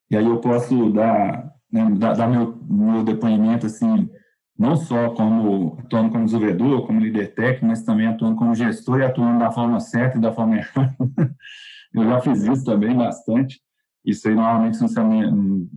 e 0.09 0.17
aí 0.17 0.25
eu 0.25 0.39
posso 0.39 0.89
dar, 0.91 1.53
né, 1.71 1.89
dar, 1.97 2.13
dar 2.13 2.27
meu, 2.27 2.57
meu 2.67 3.03
depoimento, 3.03 3.65
assim, 3.65 4.09
não 4.57 4.75
só 4.75 5.11
como 5.11 5.77
atuando 5.79 6.09
como 6.09 6.25
desenvolvedor, 6.25 6.87
como 6.87 6.99
líder 6.99 7.35
técnico, 7.35 7.67
mas 7.67 7.83
também 7.83 8.07
atuando 8.07 8.35
como 8.37 8.55
gestor 8.55 8.99
e 8.99 9.05
atuando 9.05 9.39
da 9.39 9.51
forma 9.51 9.79
certa 9.79 10.17
e 10.17 10.21
da 10.21 10.31
forma 10.31 10.57
errada. 10.57 10.95
Eu 11.93 12.03
já 12.03 12.19
fiz 12.21 12.43
isso 12.43 12.63
também 12.63 12.95
bastante. 12.95 13.59
Isso 14.03 14.27
aí, 14.27 14.35
normalmente, 14.35 14.77
se 14.77 14.83
você 14.83 14.99
é 14.99 15.03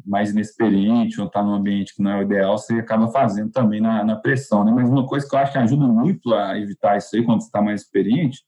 mais 0.07 0.31
inexperiente 0.31 1.21
ou 1.21 1.27
está 1.27 1.43
num 1.43 1.53
ambiente 1.53 1.95
que 1.95 2.03
não 2.03 2.13
é 2.13 2.19
o 2.19 2.23
ideal, 2.23 2.57
você 2.57 2.75
acaba 2.75 3.09
fazendo 3.09 3.51
também 3.51 3.81
na, 3.81 4.05
na 4.05 4.17
pressão. 4.17 4.65
Né? 4.65 4.73
Mas 4.73 4.89
uma 4.89 5.05
coisa 5.05 5.29
que 5.29 5.35
eu 5.35 5.41
acho 5.41 5.53
que 5.53 5.59
ajuda 5.59 5.87
muito 5.87 6.33
a 6.33 6.57
evitar 6.57 6.97
isso 6.97 7.17
aí, 7.17 7.25
quando 7.25 7.41
você 7.41 7.47
está 7.47 7.61
mais 7.61 7.83
experiente, 7.83 8.39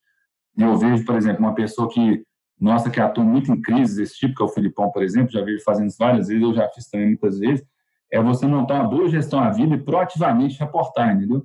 eu 0.56 0.76
vejo, 0.76 1.04
por 1.04 1.16
exemplo, 1.16 1.40
uma 1.40 1.54
pessoa 1.54 1.88
que, 1.88 2.22
nossa, 2.60 2.90
que 2.90 3.00
atua 3.00 3.24
muito 3.24 3.50
em 3.50 3.60
crises 3.60 3.96
desse 3.96 4.14
tipo, 4.16 4.34
que 4.34 4.42
é 4.42 4.46
o 4.46 4.48
Filipão, 4.48 4.90
por 4.90 5.02
exemplo, 5.02 5.32
já 5.32 5.42
vejo 5.42 5.62
fazendo 5.64 5.88
isso 5.88 5.98
várias 5.98 6.28
vezes, 6.28 6.42
eu 6.42 6.54
já 6.54 6.68
fiz 6.68 6.88
também 6.88 7.08
muitas 7.08 7.38
vezes, 7.38 7.64
é 8.12 8.22
você 8.22 8.46
montar 8.46 8.74
uma 8.74 8.88
boa 8.88 9.08
gestão 9.08 9.40
à 9.40 9.50
vida 9.50 9.74
e 9.74 9.82
proativamente 9.82 10.58
reportar, 10.60 11.16
entendeu? 11.16 11.44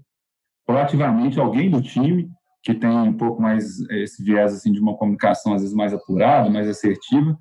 Proativamente 0.66 1.40
alguém 1.40 1.70
do 1.70 1.82
time 1.82 2.30
que 2.62 2.74
tem 2.74 2.90
um 2.90 3.14
pouco 3.14 3.42
mais 3.42 3.80
esse 3.90 4.22
viés 4.22 4.54
assim 4.54 4.72
de 4.72 4.80
uma 4.80 4.98
comunicação 4.98 5.54
às 5.54 5.62
vezes 5.62 5.76
mais 5.76 5.94
apurada, 5.94 6.50
mais 6.50 6.68
assertiva, 6.68 7.38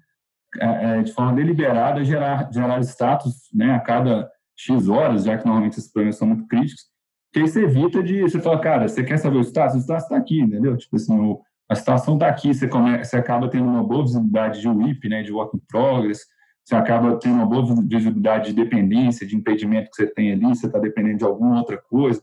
é, 0.61 0.99
é, 0.99 1.03
de 1.03 1.13
forma 1.13 1.35
deliberada 1.35 2.05
gerar 2.05 2.49
gerar 2.53 2.81
status, 2.83 3.35
né, 3.53 3.75
a 3.75 3.81
cada 3.81 4.31
x 4.57 4.89
horas, 4.89 5.25
já 5.25 5.37
que 5.37 5.45
normalmente 5.45 5.79
esses 5.79 5.93
problemas 5.93 6.17
são 6.17 6.29
muito 6.29 6.47
críticos, 6.47 6.85
que 7.33 7.41
aí 7.41 7.49
você 7.49 7.65
evita 7.65 8.03
de 8.03 8.23
você 8.23 8.41
falar, 8.41 8.61
cara, 8.61 8.89
você 8.89 9.05
quer 9.05 9.19
saber 9.19 9.37
o 9.37 9.43
status? 9.43 9.77
O 9.77 9.81
status 9.81 10.05
está 10.05 10.17
aqui, 10.17 10.41
entendeu? 10.41 10.77
Tipo 10.77 10.97
assim, 10.97 11.19
o, 11.19 11.43
a 11.69 11.75
situação 11.75 12.15
está 12.15 12.29
aqui, 12.29 12.55
você, 12.55 12.69
come, 12.69 12.99
você 13.05 13.17
acaba 13.17 13.49
tendo 13.49 13.65
uma 13.65 13.83
boa 13.83 14.03
visibilidade 14.03 14.61
de 14.61 14.69
WIP, 14.69 15.09
né, 15.09 15.23
de 15.23 15.33
work 15.33 15.57
in 15.57 15.61
progress, 15.69 16.25
você 16.65 16.75
acaba 16.75 17.17
tendo 17.19 17.37
uma 17.37 17.47
boa 17.47 17.65
visibilidade 17.85 18.51
de 18.51 18.53
dependência, 18.55 19.27
de 19.27 19.37
impedimento 19.37 19.91
que 19.91 19.97
você 19.97 20.07
tem 20.07 20.33
ali, 20.33 20.47
você 20.47 20.67
está 20.67 20.79
dependendo 20.79 21.19
de 21.19 21.25
alguma 21.25 21.59
outra 21.59 21.77
coisa. 21.79 22.21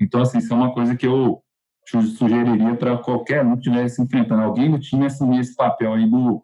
Então, 0.00 0.20
assim, 0.20 0.38
isso 0.38 0.52
é 0.52 0.56
uma 0.56 0.72
coisa 0.72 0.96
que 0.96 1.06
eu 1.06 1.40
sugeriria 1.86 2.74
para 2.76 2.96
qualquer 2.98 3.44
um 3.44 3.52
que 3.52 3.68
estivesse 3.68 4.02
enfrentando. 4.02 4.42
Alguém 4.42 4.68
no 4.68 4.78
time 4.78 5.06
assumir 5.06 5.40
esse 5.40 5.54
papel 5.54 5.92
aí 5.92 6.08
do, 6.08 6.42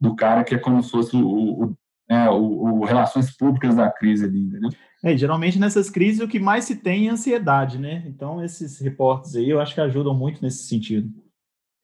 do 0.00 0.14
cara 0.14 0.44
que 0.44 0.54
é 0.54 0.58
como 0.58 0.82
se 0.82 0.90
fosse 0.90 1.16
o, 1.16 1.64
o, 1.64 1.76
é, 2.10 2.28
o, 2.28 2.80
o 2.80 2.84
relações 2.84 3.34
públicas 3.36 3.74
da 3.74 3.90
crise 3.90 4.24
ali, 4.24 4.40
entendeu? 4.40 4.70
É, 5.04 5.16
geralmente 5.16 5.58
nessas 5.58 5.88
crises 5.88 6.20
o 6.20 6.28
que 6.28 6.38
mais 6.38 6.64
se 6.64 6.76
tem 6.76 7.08
é 7.08 7.10
ansiedade, 7.10 7.78
né? 7.78 8.04
Então 8.06 8.42
esses 8.44 8.78
reportes 8.80 9.34
aí 9.34 9.48
eu 9.48 9.60
acho 9.60 9.74
que 9.74 9.80
ajudam 9.80 10.14
muito 10.14 10.42
nesse 10.42 10.64
sentido. 10.64 11.10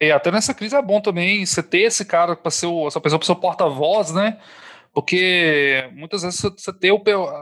E 0.01 0.13
até 0.13 0.31
nessa 0.31 0.55
crise 0.55 0.77
é 0.77 0.83
bom 0.83 1.01
também 1.01 1.45
você 1.45 1.63
ter 1.63 1.81
esse 1.81 2.05
cara 2.05 2.37
para 2.37 2.51
ser 2.51 2.67
o, 2.67 2.87
essa 2.87 3.01
pessoa 3.01 3.19
para 3.19 3.27
ser 3.27 3.33
o 3.33 3.37
porta-voz, 3.37 4.13
né? 4.13 4.41
Porque 4.93 5.89
muitas 5.93 6.23
vezes 6.23 6.41
você 6.41 6.73
tem 6.73 6.91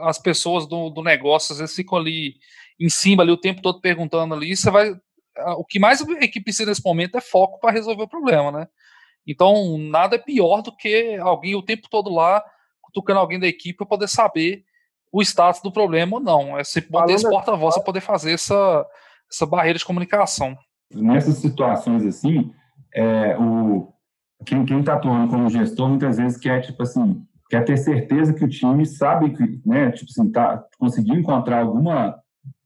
as 0.03 0.17
pessoas 0.17 0.67
do, 0.67 0.89
do 0.89 1.03
negócio, 1.03 1.53
às 1.53 1.59
vezes 1.59 1.75
ficam 1.75 1.97
ali 1.97 2.35
em 2.79 2.89
cima, 2.89 3.23
ali 3.23 3.31
o 3.31 3.37
tempo 3.37 3.61
todo 3.61 3.81
perguntando 3.81 4.33
ali, 4.33 4.55
você 4.55 4.69
vai. 4.69 4.95
O 5.57 5.63
que 5.63 5.79
mais 5.79 6.01
a 6.01 6.11
equipe 6.23 6.45
precisa 6.45 6.69
nesse 6.69 6.83
momento 6.83 7.17
é 7.17 7.21
foco 7.21 7.59
para 7.59 7.71
resolver 7.71 8.03
o 8.03 8.07
problema, 8.07 8.51
né? 8.51 8.67
Então, 9.25 9.77
nada 9.77 10.15
é 10.15 10.19
pior 10.19 10.61
do 10.61 10.75
que 10.75 11.15
alguém 11.17 11.55
o 11.55 11.61
tempo 11.61 11.87
todo 11.89 12.09
lá 12.09 12.43
cutucando 12.81 13.19
alguém 13.19 13.39
da 13.39 13.47
equipe 13.47 13.77
para 13.77 13.85
poder 13.85 14.07
saber 14.07 14.63
o 15.11 15.21
status 15.21 15.61
do 15.61 15.71
problema 15.71 16.17
ou 16.17 16.23
não. 16.23 16.57
É 16.57 16.63
se 16.63 16.81
poder 16.81 17.13
esse 17.13 17.29
porta-voz 17.29 17.75
para 17.75 17.83
poder 17.83 18.01
fazer 18.01 18.33
essa, 18.33 18.85
essa 19.31 19.45
barreira 19.45 19.77
de 19.77 19.85
comunicação. 19.85 20.57
Nessas 20.93 21.35
situações 21.35 22.05
assim, 22.05 22.51
é, 22.93 23.37
o, 23.37 23.93
quem 24.45 24.63
está 24.79 24.93
atuando 24.93 25.29
como 25.29 25.49
gestor 25.49 25.89
muitas 25.89 26.17
vezes 26.17 26.37
quer, 26.37 26.61
tipo 26.61 26.81
assim, 26.83 27.21
quer 27.49 27.63
ter 27.65 27.77
certeza 27.77 28.33
que 28.33 28.43
o 28.43 28.49
time 28.49 28.85
sabe 28.85 29.31
que, 29.31 29.61
né, 29.65 29.91
tipo 29.91 30.09
assim, 30.09 30.31
tá, 30.31 30.63
conseguiu 30.77 31.15
encontrar 31.15 31.61
alguma 31.61 32.17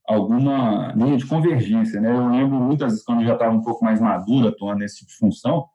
alguma 0.08 0.92
linha 0.94 1.16
de 1.16 1.26
convergência, 1.26 2.02
né? 2.02 2.12
Eu 2.12 2.28
lembro 2.28 2.60
muitas 2.60 2.92
vezes 2.92 3.06
quando 3.06 3.22
eu 3.22 3.28
já 3.28 3.34
estava 3.34 3.54
um 3.54 3.62
pouco 3.62 3.86
mais 3.86 4.02
maduro 4.02 4.50
atuando 4.50 4.80
nesse 4.80 4.98
tipo 4.98 5.12
de 5.12 5.18
função, 5.18 5.66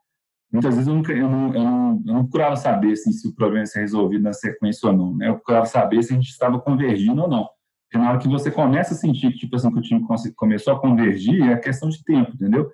muitas 0.53 0.75
vezes 0.75 0.89
eu 0.89 0.95
não, 0.95 1.11
eu 1.11 1.31
não, 1.31 1.55
eu 1.55 1.65
não, 1.65 2.03
eu 2.07 2.15
não 2.15 2.23
procurava 2.23 2.57
saber 2.57 2.93
assim, 2.93 3.13
se 3.13 3.27
o 3.27 3.35
problema 3.35 3.63
ia 3.63 3.67
ser 3.67 3.81
resolvido 3.81 4.23
na 4.23 4.33
sequência 4.33 4.89
ou 4.89 4.97
não, 4.97 5.17
né? 5.17 5.29
Eu 5.29 5.35
procurava 5.35 5.67
saber 5.67 6.03
se 6.03 6.13
a 6.13 6.17
gente 6.17 6.29
estava 6.29 6.59
convergindo 6.61 7.23
ou 7.23 7.29
não. 7.29 7.49
Porque 7.87 7.99
na 7.99 8.11
hora 8.11 8.19
que 8.19 8.29
você 8.29 8.51
começa 8.51 8.95
a 8.95 8.97
sentir 8.97 9.33
que, 9.33 9.39
tipo 9.39 9.57
assim, 9.57 9.71
que 9.71 9.79
o 9.79 9.83
time 9.83 10.05
começou 10.35 10.75
a 10.75 10.81
convergir, 10.81 11.49
é 11.49 11.57
questão 11.57 11.89
de 11.89 12.03
tempo, 12.03 12.33
entendeu? 12.35 12.71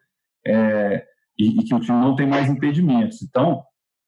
É, 0.47 1.05
e, 1.39 1.61
e 1.61 1.65
que 1.65 1.75
o 1.75 1.81
time 1.81 1.99
não 1.99 2.17
tem 2.17 2.27
mais 2.27 2.49
impedimentos. 2.49 3.23
Então, 3.23 3.63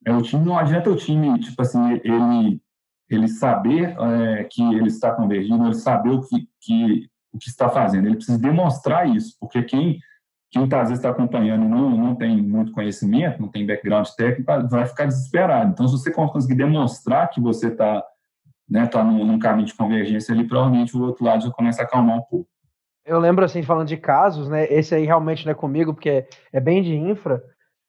é, 0.06 0.12
o 0.12 0.22
time 0.22 0.44
não 0.44 0.58
adianta 0.58 0.90
o 0.90 0.96
time, 0.96 1.38
tipo 1.40 1.60
assim, 1.60 2.00
ele, 2.02 2.60
ele 3.08 3.28
saber 3.28 3.96
é, 3.98 4.44
que 4.44 4.62
ele 4.62 4.88
está 4.88 5.12
convergindo, 5.12 5.64
ele 5.64 5.74
saber 5.74 6.10
o 6.10 6.22
que, 6.22 6.48
que, 6.60 7.08
o 7.32 7.38
que 7.38 7.48
está 7.48 7.68
fazendo. 7.68 8.06
Ele 8.06 8.16
precisa 8.16 8.38
demonstrar 8.38 9.08
isso, 9.08 9.36
porque 9.38 9.62
quem 9.62 9.98
quem 10.54 10.68
tá, 10.68 10.82
às 10.82 10.88
vezes 10.88 11.00
está 11.00 11.10
acompanhando 11.10 11.64
e 11.64 11.68
não, 11.68 11.90
não 11.90 12.14
tem 12.14 12.40
muito 12.40 12.70
conhecimento, 12.70 13.42
não 13.42 13.48
tem 13.48 13.66
background 13.66 14.06
técnico, 14.16 14.68
vai 14.68 14.86
ficar 14.86 15.06
desesperado. 15.06 15.72
Então, 15.72 15.88
se 15.88 15.98
você 15.98 16.12
conseguir 16.12 16.54
demonstrar 16.54 17.28
que 17.28 17.40
você 17.40 17.66
está 17.66 18.04
né, 18.68 18.86
tá 18.86 19.04
num, 19.04 19.38
caminho 19.38 19.66
de 19.66 19.74
convergência 19.74 20.34
ali, 20.34 20.46
provavelmente 20.46 20.96
o 20.96 21.02
outro 21.02 21.24
lado 21.24 21.44
já 21.44 21.50
começa 21.50 21.82
a 21.82 21.84
acalmar 21.84 22.16
um 22.16 22.22
pouco. 22.22 22.48
Eu 23.04 23.18
lembro, 23.18 23.44
assim, 23.44 23.62
falando 23.62 23.88
de 23.88 23.96
casos, 23.96 24.48
né, 24.48 24.64
esse 24.72 24.94
aí 24.94 25.04
realmente 25.04 25.44
não 25.44 25.52
é 25.52 25.54
comigo, 25.54 25.92
porque 25.92 26.08
é, 26.08 26.28
é 26.52 26.60
bem 26.60 26.82
de 26.82 26.94
infra, 26.94 27.42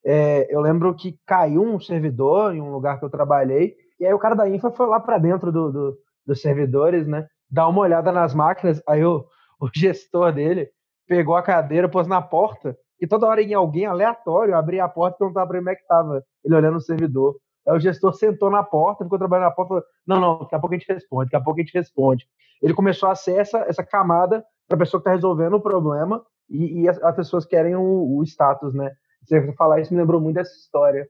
é, 0.06 0.54
eu 0.54 0.62
lembro 0.62 0.94
que 0.94 1.18
caiu 1.26 1.64
um 1.64 1.80
servidor 1.80 2.54
em 2.54 2.62
um 2.62 2.72
lugar 2.72 3.00
que 3.00 3.06
eu 3.06 3.10
trabalhei, 3.10 3.76
e 4.00 4.06
aí 4.06 4.14
o 4.14 4.20
cara 4.20 4.36
da 4.36 4.48
infra 4.48 4.70
foi 4.72 4.86
lá 4.88 5.00
para 5.00 5.18
dentro 5.18 5.52
do, 5.52 5.72
do, 5.72 5.98
dos 6.28 6.42
servidores, 6.42 7.08
né? 7.08 7.26
Dar 7.50 7.68
uma 7.68 7.82
olhada 7.82 8.12
nas 8.12 8.34
máquinas, 8.34 8.82
aí 8.88 9.04
o, 9.04 9.26
o 9.60 9.70
gestor 9.74 10.32
dele 10.32 10.70
pegou 11.08 11.36
a 11.36 11.42
cadeira, 11.42 11.90
pôs 11.90 12.08
na 12.08 12.22
porta, 12.22 12.78
e 13.02 13.08
toda 13.08 13.26
hora 13.26 13.42
em 13.42 13.54
alguém 13.54 13.86
aleatório 13.86 14.56
abria 14.56 14.84
a 14.84 14.90
porta 14.90 15.16
e 15.16 15.20
perguntava 15.20 15.48
para 15.48 15.58
ele 15.58 15.66
como 15.66 15.72
é 15.72 15.76
que 15.76 15.88
tava, 15.88 16.24
ele 16.44 16.56
olhando 16.56 16.78
o 16.78 16.82
servidor. 16.82 17.36
Aí 17.68 17.76
o 17.76 17.80
gestor 17.80 18.14
sentou 18.14 18.50
na 18.52 18.64
porta, 18.64 19.04
ficou 19.04 19.18
trabalhando 19.18 19.46
na 19.46 19.52
porta, 19.52 19.70
falou, 19.70 19.84
não, 20.06 20.20
não, 20.20 20.40
daqui 20.40 20.56
a 20.56 20.60
pouco 20.60 20.76
a 20.76 20.78
gente 20.78 20.92
responde, 20.92 21.26
daqui 21.26 21.36
a 21.36 21.42
pouco 21.42 21.60
a 21.60 21.64
gente 21.64 21.74
responde. 21.74 22.28
Ele 22.62 22.74
começou 22.74 23.10
a 23.10 23.14
essa, 23.14 23.60
essa 23.68 23.84
camada 23.84 24.46
para 24.68 24.76
a 24.76 24.80
pessoa 24.80 25.02
que 25.02 25.08
está 25.08 25.16
resolvendo 25.16 25.56
o 25.56 25.62
problema 25.62 26.24
e, 26.50 26.82
e 26.82 26.90
as, 26.90 27.02
as, 27.02 27.16
pessoas 27.16 27.46
querem 27.46 27.76
o, 27.76 28.18
o 28.18 28.24
status, 28.24 28.74
né? 28.74 28.92
Você 29.24 29.52
falar 29.54 29.82
isso 29.82 29.94
me 29.94 30.00
lembrou 30.00 30.22
muito 30.22 30.36
dessa 30.36 30.56
história. 30.56 31.08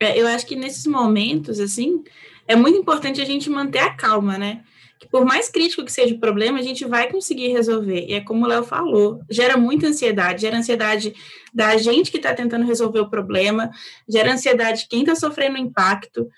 É, 0.00 0.16
eu 0.16 0.28
acho 0.28 0.46
que 0.46 0.54
nesses 0.54 0.86
momentos, 0.86 1.58
assim, 1.58 2.04
é 2.46 2.54
muito 2.54 2.78
importante 2.78 3.20
a 3.20 3.24
gente 3.24 3.50
manter 3.50 3.80
a 3.80 3.94
calma, 3.94 4.38
né? 4.38 4.62
Que 4.98 5.08
por 5.08 5.24
mais 5.24 5.48
crítico 5.48 5.84
que 5.84 5.92
seja 5.92 6.14
o 6.14 6.20
problema, 6.20 6.58
a 6.58 6.62
gente 6.62 6.84
vai 6.84 7.10
conseguir 7.10 7.48
resolver. 7.48 8.06
E 8.08 8.14
é 8.14 8.20
como 8.20 8.44
o 8.44 8.48
Léo 8.48 8.64
falou, 8.64 9.20
gera 9.30 9.56
muita 9.56 9.86
ansiedade, 9.86 10.42
gera 10.42 10.58
ansiedade 10.58 11.14
da 11.54 11.76
gente 11.76 12.10
que 12.10 12.16
está 12.16 12.34
tentando 12.34 12.66
resolver 12.66 13.00
o 13.00 13.10
problema, 13.10 13.70
gera 14.08 14.32
ansiedade 14.32 14.82
de 14.82 14.88
quem 14.88 15.00
está 15.00 15.14
sofrendo 15.14 15.56
impacto. 15.58 16.28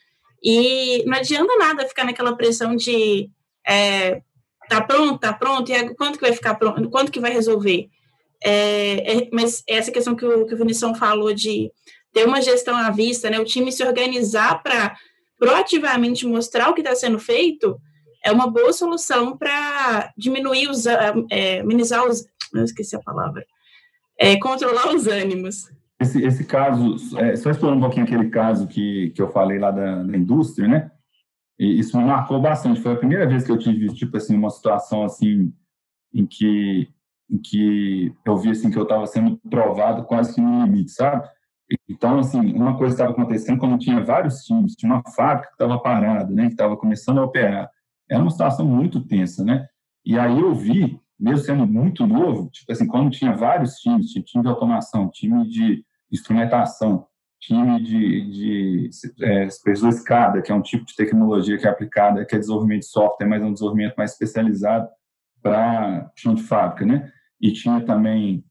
E 0.43 1.05
não 1.07 1.19
adianta 1.19 1.57
nada 1.57 1.87
ficar 1.87 2.05
naquela 2.05 2.37
pressão 2.37 2.77
de 2.77 3.31
é, 3.67 4.23
tá 4.69 4.81
pronto, 4.81 5.19
tá 5.19 5.33
pronto, 5.33 5.71
e 5.71 5.95
quanto 5.95 6.19
que 6.19 6.25
vai 6.25 6.33
ficar 6.33 6.55
pronto, 6.55 6.89
quanto 6.89 7.11
que 7.11 7.21
vai 7.21 7.33
resolver? 7.33 7.89
É, 8.43 9.19
é, 9.19 9.29
mas 9.33 9.63
essa 9.67 9.91
questão 9.91 10.15
que 10.15 10.25
o, 10.25 10.47
que 10.47 10.55
o 10.55 10.57
Vinição 10.57 10.95
falou 10.95 11.35
de 11.35 11.71
ter 12.13 12.27
uma 12.27 12.41
gestão 12.41 12.77
à 12.77 12.91
vista, 12.91 13.29
né, 13.29 13.39
o 13.39 13.45
time 13.45 13.71
se 13.71 13.85
organizar 13.85 14.63
para 14.63 14.97
proativamente 15.39 16.27
mostrar 16.27 16.71
o 16.71 16.75
que 16.75 16.81
está 16.81 16.95
sendo 16.95 17.19
feito, 17.19 17.81
é 18.25 18.31
uma 18.33 18.51
boa 18.51 18.73
solução 18.73 19.37
para 19.37 20.13
diminuir 20.17 20.69
os, 20.69 20.87
é, 20.87 21.63
minimizar 21.63 22.07
os, 22.07 22.25
não 22.53 22.65
esqueci 22.65 22.97
a 22.97 23.01
palavra, 23.01 23.45
é, 24.19 24.39
controlar 24.39 24.95
os 24.95 25.07
ânimos. 25.07 25.71
Esse, 26.01 26.23
esse 26.23 26.45
caso, 26.45 26.97
é, 27.19 27.37
só 27.37 27.51
explorando 27.51 27.79
um 27.79 27.83
pouquinho 27.83 28.05
aquele 28.05 28.31
caso 28.31 28.67
que, 28.67 29.11
que 29.11 29.21
eu 29.21 29.31
falei 29.31 29.59
lá 29.59 29.71
da, 29.71 30.03
da 30.03 30.17
indústria, 30.17 30.67
né? 30.67 30.91
E 31.59 31.79
isso 31.79 31.97
me 31.99 32.05
marcou 32.05 32.41
bastante. 32.41 32.81
Foi 32.81 32.93
a 32.93 32.97
primeira 32.97 33.27
vez 33.27 33.45
que 33.45 33.53
eu 33.53 33.59
tive, 33.59 33.93
tipo 33.93 34.17
assim, 34.17 34.35
uma 34.35 34.49
situação 34.49 35.05
assim, 35.05 35.53
em 36.13 36.27
que, 36.27 36.89
em 37.31 37.39
que 37.39 38.15
eu 38.25 38.37
vi 38.39 38.51
assim 38.51 38.71
que 38.71 38.79
eu 38.79 38.85
estava 38.85 39.07
sendo 39.07 39.37
provado 39.51 40.05
quase 40.05 40.35
que 40.35 40.41
no 40.41 40.65
limite, 40.65 40.91
sabe? 40.91 41.29
Então, 41.89 42.19
assim, 42.19 42.53
uma 42.55 42.77
coisa 42.77 42.95
estava 42.95 43.13
acontecendo 43.13 43.59
quando 43.59 43.79
tinha 43.79 44.03
vários 44.03 44.43
times, 44.45 44.75
tinha 44.75 44.91
uma 44.91 45.03
fábrica 45.13 45.49
que 45.49 45.55
estava 45.55 45.79
parada, 45.79 46.35
né, 46.35 46.47
que 46.47 46.53
estava 46.53 46.77
começando 46.77 47.19
a 47.19 47.25
operar. 47.25 47.71
Era 48.11 48.21
uma 48.21 48.31
situação 48.31 48.67
muito 48.67 49.01
tensa, 49.01 49.45
né? 49.45 49.67
E 50.05 50.19
aí 50.19 50.39
eu 50.41 50.55
vi, 50.55 51.01
mesmo 51.19 51.45
sendo 51.45 51.67
muito 51.67 52.07
novo, 52.07 52.51
tipo 52.51 52.73
assim, 52.73 52.87
quando 52.87 53.11
tinha 53.11 53.37
vários 53.37 53.77
times, 53.77 54.11
tinha 54.11 54.25
time 54.25 54.43
de 54.43 54.49
automação, 54.49 55.09
time 55.11 55.49
de 55.49 55.85
instrumentação, 56.11 57.07
time 57.39 57.81
de, 57.83 58.31
de 58.31 58.91
é, 59.23 59.47
escada, 59.47 60.43
que 60.43 60.51
é 60.51 60.55
um 60.55 60.63
tipo 60.63 60.85
de 60.85 60.95
tecnologia 60.95 61.57
que 61.57 61.67
é 61.67 61.71
aplicada, 61.71 62.25
que 62.25 62.35
é 62.35 62.39
desenvolvimento 62.39 62.81
de 62.81 62.87
software, 62.87 63.27
mas 63.27 63.43
é 63.43 63.47
um 63.47 63.53
desenvolvimento 63.53 63.95
mais 63.97 64.13
especializado 64.13 64.89
para 65.43 66.11
chão 66.17 66.35
de 66.35 66.43
fábrica, 66.43 66.85
né? 66.85 67.11
E 67.41 67.53
tinha 67.53 67.81
também 67.81 68.45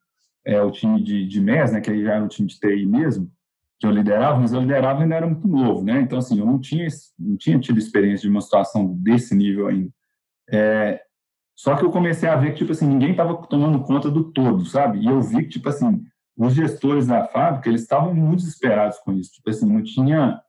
é, 0.46 0.62
o 0.62 0.72
time 0.72 1.04
de, 1.04 1.28
de 1.28 1.40
MES, 1.40 1.72
né, 1.72 1.82
que 1.82 1.92
aí 1.92 2.04
já 2.04 2.16
era 2.16 2.24
um 2.24 2.28
time 2.28 2.48
de 2.48 2.60
TI 2.60 2.86
mesmo, 2.86 3.30
que 3.80 3.88
eu 3.88 3.92
liderava, 3.92 4.38
mas 4.38 4.52
eu 4.52 4.60
liderava 4.60 5.02
ainda 5.02 5.16
era 5.16 5.26
muito 5.26 5.48
novo, 5.48 5.84
né? 5.84 6.02
Então, 6.02 6.20
assim, 6.20 6.38
eu 6.38 6.46
não 6.46 6.60
tinha, 6.60 6.86
não 7.18 7.38
tinha 7.38 7.58
tido 7.60 7.80
experiência 7.80 8.24
de 8.24 8.30
uma 8.30 8.42
situação 8.42 8.94
desse 8.96 9.34
nível 9.34 9.68
ainda. 9.68 9.90
É, 10.52 11.02
só 11.56 11.76
que 11.76 11.86
eu 11.86 11.92
comecei 11.92 12.28
a 12.28 12.36
ver 12.36 12.52
que, 12.52 12.60
tipo 12.60 12.72
assim, 12.72 12.88
ninguém 12.88 13.12
estava 13.12 13.36
tomando 13.48 13.82
conta 13.84 14.12
do 14.12 14.32
todo, 14.32 14.66
sabe? 14.66 15.00
E 15.00 15.06
eu 15.06 15.22
vi 15.22 15.44
que, 15.44 15.50
tipo 15.50 15.70
assim, 15.70 16.04
os 16.38 16.54
gestores 16.54 17.08
da 17.08 17.26
fábrica, 17.26 17.70
eles 17.70 17.82
estavam 17.82 18.14
muito 18.14 18.40
desesperados 18.40 18.98
com 19.00 19.14
isso. 19.14 19.32
Tipo 19.34 19.50
assim, 19.50 19.66
não 19.66 19.82
tinha, 19.82 20.42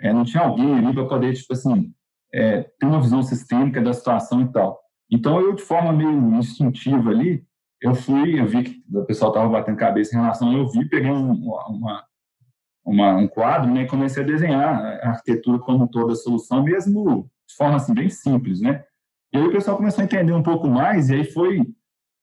é, 0.00 0.12
não 0.12 0.24
tinha 0.24 0.42
alguém 0.42 0.74
ali 0.74 0.92
para 0.92 1.06
poder, 1.06 1.34
tipo 1.34 1.52
assim, 1.52 1.92
é, 2.32 2.62
ter 2.62 2.86
uma 2.86 3.00
visão 3.00 3.22
sistêmica 3.22 3.80
da 3.80 3.92
situação 3.92 4.42
e 4.42 4.52
tal. 4.52 4.80
Então, 5.10 5.40
eu, 5.40 5.54
de 5.54 5.62
forma 5.62 5.92
meio 5.92 6.10
instintiva 6.38 7.10
ali, 7.10 7.44
eu 7.80 7.94
fui, 7.94 8.40
eu 8.40 8.46
vi 8.46 8.64
que 8.64 8.84
o 8.92 9.04
pessoal 9.04 9.30
estava 9.30 9.48
batendo 9.48 9.76
cabeça 9.76 10.16
em 10.16 10.20
relação, 10.20 10.52
eu 10.52 10.68
vi, 10.68 10.88
peguei 10.88 11.10
um, 11.10 11.32
uma, 11.32 12.04
uma, 12.84 13.16
um 13.16 13.26
quadro 13.26 13.72
né, 13.72 13.82
e 13.82 13.88
comecei 13.88 14.22
a 14.22 14.26
desenhar 14.26 15.00
a 15.02 15.10
arquitetura 15.10 15.58
como 15.58 15.88
toda 15.88 16.12
a 16.12 16.16
solução, 16.16 16.62
mesmo 16.62 17.30
de 17.48 17.54
forma 17.56 17.76
assim, 17.76 17.94
bem 17.94 18.08
simples, 18.08 18.60
né? 18.60 18.84
E 19.32 19.38
aí 19.38 19.44
o 19.44 19.52
pessoal 19.52 19.76
começou 19.76 20.02
a 20.02 20.04
entender 20.04 20.32
um 20.32 20.42
pouco 20.42 20.68
mais, 20.68 21.10
e 21.10 21.14
aí 21.14 21.24
foi 21.24 21.62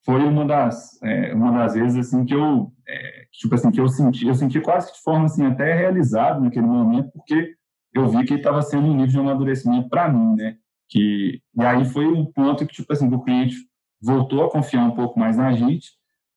foi 0.04 0.20
uma 0.24 0.44
das 0.44 1.00
é, 1.02 1.32
uma 1.32 1.52
das 1.52 1.74
vezes 1.74 1.96
assim 1.96 2.24
que 2.24 2.34
eu 2.34 2.72
é, 2.88 3.26
tipo 3.30 3.54
assim 3.54 3.70
que 3.70 3.80
eu 3.80 3.88
senti 3.88 4.26
eu 4.26 4.34
senti 4.34 4.60
quase 4.60 4.88
que 4.88 4.96
de 4.96 5.02
forma 5.02 5.26
assim 5.26 5.46
até 5.46 5.74
realizado 5.74 6.40
naquele 6.42 6.66
momento 6.66 7.12
porque 7.12 7.54
eu 7.94 8.08
vi 8.08 8.24
que 8.24 8.34
estava 8.34 8.62
sendo 8.62 8.88
um 8.88 8.94
nível 8.94 9.06
de 9.06 9.18
amadurecimento 9.20 9.88
para 9.88 10.08
mim 10.08 10.34
né 10.34 10.56
que 10.88 11.40
e 11.56 11.64
aí 11.64 11.84
foi 11.84 12.06
um 12.06 12.24
ponto 12.26 12.66
que 12.66 12.74
tipo 12.74 12.92
assim 12.92 13.06
o 13.06 13.22
cliente 13.22 13.54
voltou 14.02 14.44
a 14.44 14.50
confiar 14.50 14.84
um 14.84 14.90
pouco 14.90 15.18
mais 15.18 15.36
na 15.36 15.52
gente, 15.52 15.92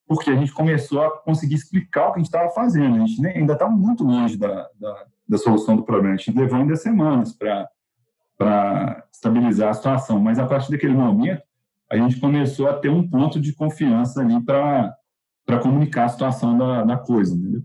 porque 0.07 0.29
a 0.29 0.35
gente 0.35 0.53
começou 0.53 1.01
a 1.01 1.19
conseguir 1.19 1.55
explicar 1.55 2.09
o 2.09 2.13
que 2.13 2.19
a 2.19 2.23
gente 2.23 2.27
estava 2.27 2.49
fazendo. 2.49 2.95
A 2.95 3.05
gente 3.05 3.25
ainda 3.27 3.53
estava 3.53 3.71
muito 3.71 4.03
longe 4.03 4.37
da, 4.37 4.69
da, 4.79 5.05
da, 5.27 5.37
solução 5.37 5.75
do 5.75 5.83
problema. 5.83 6.13
A 6.13 6.17
gente 6.17 6.37
levou 6.37 6.59
ainda 6.59 6.75
semanas 6.75 7.33
para 7.33 9.03
estabilizar 9.11 9.69
a 9.69 9.73
situação, 9.73 10.19
mas 10.19 10.37
a 10.37 10.45
partir 10.45 10.71
daquele 10.71 10.93
momento, 10.93 11.41
a 11.89 11.97
gente 11.97 12.19
começou 12.19 12.67
a 12.67 12.73
ter 12.73 12.89
um 12.89 13.07
ponto 13.07 13.39
de 13.39 13.53
confiança 13.53 14.21
ali 14.21 14.39
para 14.43 15.59
comunicar 15.61 16.05
a 16.05 16.09
situação 16.09 16.57
da, 16.57 16.83
da 16.83 16.97
coisa, 16.97 17.35
entendeu? 17.35 17.61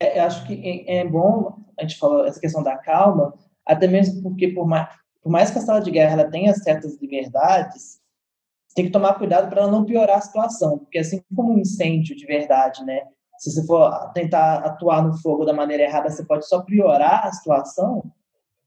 É, 0.00 0.20
acho 0.20 0.46
que 0.46 0.54
é, 0.64 0.98
é 0.98 1.08
bom, 1.08 1.58
a 1.78 1.82
gente 1.82 1.98
falou 1.98 2.26
essa 2.26 2.40
questão 2.40 2.62
da 2.62 2.76
calma, 2.76 3.34
até 3.64 3.86
mesmo 3.86 4.22
porque 4.22 4.48
por 4.48 4.66
mais, 4.66 4.88
por 5.22 5.30
mais 5.30 5.50
que 5.50 5.58
a 5.58 5.62
sala 5.62 5.80
de 5.80 5.90
guerra 5.90 6.12
ela 6.12 6.30
tenha 6.30 6.52
certas 6.54 7.00
liberdades, 7.00 8.01
tem 8.74 8.86
que 8.86 8.90
tomar 8.90 9.14
cuidado 9.14 9.48
para 9.48 9.66
não 9.66 9.84
piorar 9.84 10.18
a 10.18 10.20
situação, 10.20 10.78
porque 10.78 10.98
assim 10.98 11.22
como 11.34 11.54
um 11.54 11.58
incêndio 11.58 12.16
de 12.16 12.26
verdade, 12.26 12.84
né? 12.84 13.02
Se 13.38 13.50
você 13.50 13.66
for 13.66 14.12
tentar 14.12 14.58
atuar 14.58 15.02
no 15.02 15.16
fogo 15.20 15.44
da 15.44 15.52
maneira 15.52 15.82
errada, 15.82 16.08
você 16.08 16.24
pode 16.24 16.46
só 16.46 16.62
piorar 16.62 17.26
a 17.26 17.32
situação. 17.32 18.04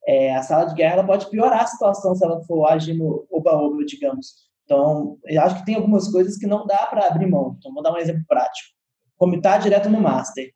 É, 0.08 0.36
a 0.36 0.44
sala 0.44 0.66
de 0.66 0.76
guerra 0.76 1.04
pode 1.04 1.30
piorar 1.30 1.64
a 1.64 1.68
situação 1.68 2.14
se 2.14 2.26
ela 2.26 2.44
for 2.44 2.66
agir 2.68 2.94
no 2.94 3.26
oba-oba, 3.32 3.86
digamos. 3.86 4.46
Então, 4.66 5.18
eu 5.26 5.42
acho 5.42 5.60
que 5.60 5.66
tem 5.66 5.76
algumas 5.76 6.12
coisas 6.12 6.38
que 6.38 6.46
não 6.46 6.66
dá 6.66 6.86
para 6.88 7.08
abrir 7.08 7.28
mão. 7.28 7.56
Então, 7.58 7.74
vou 7.74 7.82
dar 7.82 7.94
um 7.94 7.98
exemplo 7.98 8.24
prático. 8.28 8.70
Comitar 9.18 9.60
direto 9.60 9.90
no 9.90 10.02
master. 10.02 10.52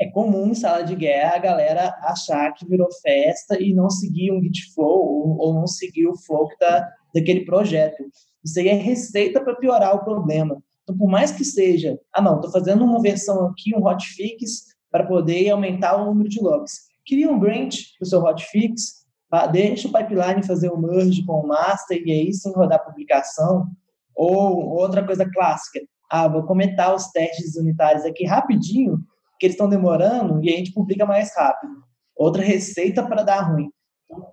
É 0.00 0.10
comum 0.10 0.48
em 0.48 0.54
sala 0.54 0.82
de 0.82 0.96
guerra 0.96 1.36
a 1.36 1.38
galera 1.38 1.94
achar 2.02 2.52
que 2.54 2.66
virou 2.66 2.88
festa 3.02 3.60
e 3.62 3.74
não 3.74 3.90
seguir 3.90 4.32
um 4.32 4.42
git 4.42 4.72
flow 4.74 4.88
ou, 4.88 5.38
ou 5.38 5.54
não 5.54 5.66
seguir 5.66 6.06
o 6.06 6.16
flow 6.16 6.48
que 6.48 6.58
tá 6.58 6.90
daquele 7.14 7.44
projeto. 7.44 8.02
Isso 8.44 8.58
aí 8.58 8.68
é 8.68 8.74
receita 8.74 9.42
para 9.42 9.56
piorar 9.56 9.94
o 9.94 10.04
problema. 10.04 10.62
Então, 10.82 10.96
por 10.96 11.08
mais 11.08 11.30
que 11.30 11.44
seja, 11.44 11.98
ah, 12.12 12.22
não, 12.22 12.36
estou 12.36 12.50
fazendo 12.50 12.84
uma 12.84 13.00
versão 13.00 13.46
aqui, 13.46 13.74
um 13.74 13.86
hotfix, 13.86 14.70
para 14.90 15.06
poder 15.06 15.50
aumentar 15.50 15.96
o 15.96 16.06
número 16.06 16.28
de 16.28 16.40
logs. 16.40 16.88
Cria 17.06 17.30
um 17.30 17.38
branch 17.38 17.96
para 17.98 18.04
o 18.04 18.08
seu 18.08 18.20
hotfix, 18.22 19.04
deixa 19.52 19.88
o 19.88 19.92
pipeline 19.92 20.42
fazer 20.42 20.68
o 20.70 20.76
merge 20.76 21.24
com 21.24 21.40
o 21.40 21.46
master 21.46 22.02
e 22.04 22.10
aí 22.10 22.32
sim 22.32 22.52
rodar 22.52 22.80
a 22.80 22.82
publicação. 22.82 23.68
Ou 24.14 24.68
outra 24.70 25.04
coisa 25.04 25.28
clássica, 25.30 25.80
ah, 26.10 26.26
vou 26.26 26.42
comentar 26.42 26.94
os 26.94 27.06
testes 27.08 27.56
unitários 27.56 28.04
aqui 28.04 28.24
rapidinho, 28.24 28.98
que 29.38 29.46
eles 29.46 29.54
estão 29.54 29.68
demorando 29.68 30.42
e 30.44 30.52
a 30.52 30.56
gente 30.56 30.72
publica 30.72 31.06
mais 31.06 31.34
rápido. 31.36 31.72
Outra 32.16 32.42
receita 32.42 33.06
para 33.06 33.22
dar 33.22 33.42
ruim 33.42 33.70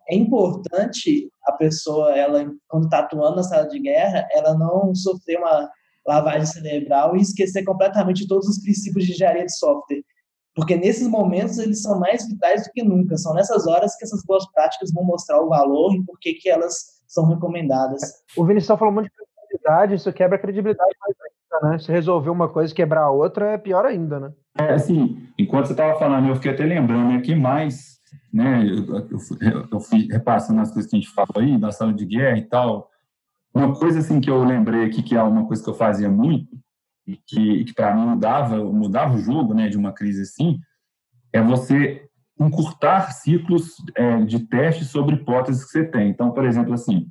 é 0.10 0.16
importante 0.16 1.30
a 1.46 1.52
pessoa, 1.54 2.16
ela 2.16 2.52
quando 2.68 2.86
está 2.86 3.00
atuando 3.00 3.38
na 3.38 3.44
sala 3.44 3.68
de 3.68 3.80
guerra, 3.80 4.28
ela 4.32 4.58
não 4.58 4.94
sofrer 4.96 5.38
uma 5.38 5.70
lavagem 6.06 6.46
cerebral 6.46 7.16
e 7.16 7.22
esquecer 7.22 7.64
completamente 7.64 8.28
todos 8.28 8.48
os 8.48 8.62
princípios 8.62 9.06
de 9.06 9.12
engenharia 9.12 9.46
de 9.46 9.58
software. 9.58 10.04
Porque 10.56 10.76
nesses 10.76 11.08
momentos 11.08 11.60
eles 11.60 11.82
são 11.82 12.00
mais 12.00 12.28
vitais 12.28 12.64
do 12.64 12.72
que 12.72 12.84
nunca. 12.84 13.16
São 13.18 13.34
nessas 13.34 13.68
horas 13.68 13.96
que 13.96 14.06
essas 14.06 14.24
boas 14.26 14.50
práticas 14.52 14.92
vão 14.92 15.04
mostrar 15.04 15.40
o 15.42 15.50
valor 15.50 15.94
e 15.94 16.04
por 16.04 16.18
que, 16.20 16.34
que 16.34 16.50
elas 16.50 16.98
são 17.08 17.28
recomendadas. 17.28 18.02
O 18.36 18.46
Vinicius 18.46 18.80
falou 18.80 18.94
muito 18.94 19.06
de 19.06 19.12
credibilidade, 19.12 19.96
isso 19.96 20.12
quebra 20.14 20.36
a 20.38 20.40
credibilidade 20.40 20.92
mais 21.00 21.16
ainda, 21.22 21.72
né? 21.72 21.80
Se 21.80 21.92
resolver 21.92 22.30
uma 22.30 22.50
coisa 22.50 22.74
e 22.74 22.76
quebrar 22.76 23.04
a 23.04 23.12
outra, 23.12 23.52
é 23.52 23.58
pior 23.58 23.86
ainda, 23.86 24.20
né? 24.20 24.34
É, 24.60 24.74
assim, 24.74 25.28
enquanto 25.38 25.68
você 25.68 25.74
estava 25.74 26.00
falando, 26.00 26.28
eu 26.28 26.36
fiquei 26.36 26.52
até 26.52 26.66
lembrando 26.66 27.16
aqui 27.18 27.36
mais 27.36 27.97
né? 28.34 28.66
Eu, 28.68 28.98
eu, 28.98 29.68
eu 29.72 29.80
fui 29.80 30.08
repassando 30.12 30.62
as 30.62 30.72
coisas 30.72 30.90
que 30.90 30.96
a 30.96 31.00
gente 31.00 31.12
falou 31.12 31.38
aí, 31.38 31.58
da 31.58 31.72
sala 31.72 31.94
de 31.94 32.06
guerra 32.06 32.38
e 32.38 32.46
tal. 32.46 32.90
Uma 33.54 33.74
coisa 33.74 34.00
assim 34.00 34.20
que 34.20 34.30
eu 34.30 34.44
lembrei 34.44 34.86
aqui, 34.86 35.02
que 35.02 35.16
é 35.16 35.22
uma 35.22 35.46
coisa 35.48 35.64
que 35.64 35.70
eu 35.70 35.74
fazia 35.74 36.10
muito, 36.10 36.58
e 37.08 37.16
que, 37.16 37.64
que 37.66 37.74
para 37.74 37.96
mim 37.96 38.06
mudava, 38.06 38.58
mudava 38.64 39.16
o 39.16 39.20
jogo 39.20 39.54
né, 39.54 39.70
de 39.70 39.78
uma 39.78 39.94
crise 39.94 40.22
assim, 40.22 40.60
é 41.32 41.42
você 41.42 42.08
encurtar 42.40 43.12
ciclos 43.14 43.76
é, 43.96 44.22
de 44.24 44.40
teste 44.40 44.86
sobre 44.86 45.16
hipóteses 45.16 45.66
que 45.66 45.72
você 45.72 45.86
tem. 45.86 46.10
Então, 46.10 46.32
por 46.32 46.46
exemplo, 46.46 46.74
assim, 46.74 47.10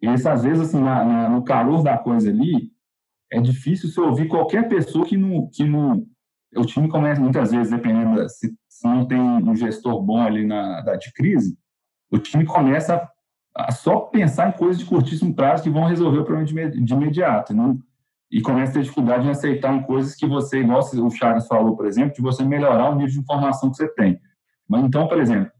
esse, 0.00 0.28
às 0.28 0.42
vezes, 0.42 0.68
assim, 0.68 0.80
na, 0.80 1.04
na, 1.04 1.28
no 1.28 1.42
calor 1.42 1.82
da 1.82 1.96
coisa 1.96 2.28
ali, 2.28 2.70
é 3.32 3.40
difícil 3.40 3.88
você 3.88 4.00
ouvir 4.00 4.28
qualquer 4.28 4.68
pessoa 4.68 5.06
que 5.06 5.16
não, 5.16 5.48
que 5.48 5.64
não, 5.64 6.06
o 6.56 6.64
time 6.64 6.88
começa, 6.88 7.20
muitas 7.20 7.50
vezes, 7.50 7.70
dependendo, 7.70 8.28
se, 8.28 8.54
se 8.68 8.86
não 8.86 9.06
tem 9.06 9.20
um 9.20 9.54
gestor 9.54 10.00
bom 10.00 10.20
ali 10.20 10.46
na, 10.46 10.80
da, 10.80 10.96
de 10.96 11.12
crise, 11.12 11.58
o 12.10 12.18
time 12.18 12.44
começa 12.44 13.08
a, 13.54 13.72
só 13.72 14.00
pensar 14.00 14.48
em 14.48 14.52
coisas 14.52 14.78
de 14.78 14.86
curtíssimo 14.86 15.34
prazo 15.34 15.62
que 15.62 15.70
vão 15.70 15.84
resolver 15.84 16.18
o 16.18 16.24
problema 16.24 16.46
de, 16.46 16.82
de 16.82 16.92
imediato. 16.92 17.54
Não, 17.54 17.78
e 18.30 18.40
começa 18.40 18.72
a 18.72 18.74
ter 18.74 18.82
dificuldade 18.82 19.26
em 19.26 19.30
aceitar 19.30 19.74
em 19.74 19.82
coisas 19.82 20.14
que 20.14 20.26
você, 20.26 20.60
igual 20.60 20.80
o 20.80 21.10
Chagas 21.10 21.46
falou, 21.46 21.76
por 21.76 21.86
exemplo, 21.86 22.14
de 22.14 22.22
você 22.22 22.44
melhorar 22.44 22.90
o 22.90 22.94
nível 22.94 23.12
de 23.12 23.18
informação 23.18 23.70
que 23.70 23.76
você 23.76 23.88
tem. 23.88 24.20
Mas 24.68 24.84
então, 24.84 25.08
por 25.08 25.18
exemplo, 25.18 25.50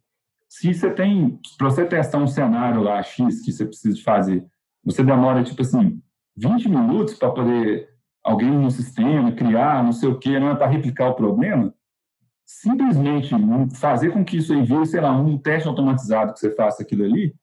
se 0.49 0.73
você 0.73 0.91
tem, 0.91 1.41
para 1.57 1.71
você 1.71 1.85
testar 1.85 2.19
um 2.19 2.27
cenário 2.27 2.83
lá 2.83 3.03
X 3.03 3.43
que 3.43 3.53
você 3.53 3.65
precisa 3.65 4.03
fazer, 4.03 4.45
você 4.85 5.03
demora, 5.03 5.43
tipo 5.43 5.63
assim, 5.63 6.01
20 6.37 6.69
minutos 6.69 7.15
para 7.15 7.31
poder 7.31 7.88
alguém 8.29 8.51
no 8.51 8.71
sistema 8.71 9.33
criar, 9.33 9.83
não 9.83 9.93
sei 9.93 10.09
o 10.09 10.19
quê, 10.19 10.39
não 10.39 10.51
é 10.51 10.55
para 10.55 10.67
replicar 10.67 11.09
o 11.09 11.15
problema, 11.15 11.73
simplesmente 12.45 13.35
fazer 13.75 14.11
com 14.11 14.25
que 14.25 14.37
isso 14.37 14.53
aí 14.53 14.63
vire, 14.63 14.87
sei 14.87 15.01
lá, 15.01 15.13
um 15.13 15.39
teste 15.39 15.67
automatizado 15.67 16.35
que 16.35 16.41
você 16.41 16.55
faça 16.55 16.83
aquilo 16.83 17.05
ali, 17.05 17.35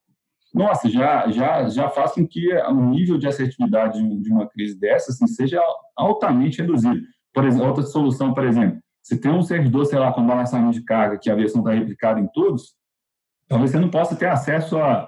nossa, 0.54 0.88
já, 0.88 1.30
já, 1.32 1.68
já 1.68 1.90
faz 1.90 2.14
com 2.14 2.26
que 2.26 2.54
o 2.54 2.90
nível 2.90 3.18
de 3.18 3.28
assertividade 3.28 4.02
de 4.22 4.32
uma 4.32 4.48
crise 4.48 4.80
dessa 4.80 5.12
assim, 5.12 5.28
seja 5.28 5.60
altamente 5.98 6.62
reduzido. 6.62 7.02
Por 7.34 7.46
exemplo, 7.46 7.68
outra 7.68 7.84
solução, 7.84 8.34
por 8.34 8.46
exemplo, 8.46 8.80
se 9.04 9.20
tem 9.20 9.32
um 9.32 9.42
servidor, 9.42 9.86
sei 9.86 10.00
lá, 10.00 10.14
com 10.14 10.26
balançamento 10.26 10.80
de 10.80 10.86
carga, 10.86 11.18
que 11.18 11.30
a 11.30 11.36
versão 11.36 11.62
está 11.62 11.74
replicada 11.74 12.20
em 12.20 12.28
todos, 12.28 12.74
talvez 13.50 13.72
você 13.72 13.80
não 13.80 13.90
possa 13.90 14.16
ter 14.16 14.28
acesso 14.28 14.78
a, 14.78 15.06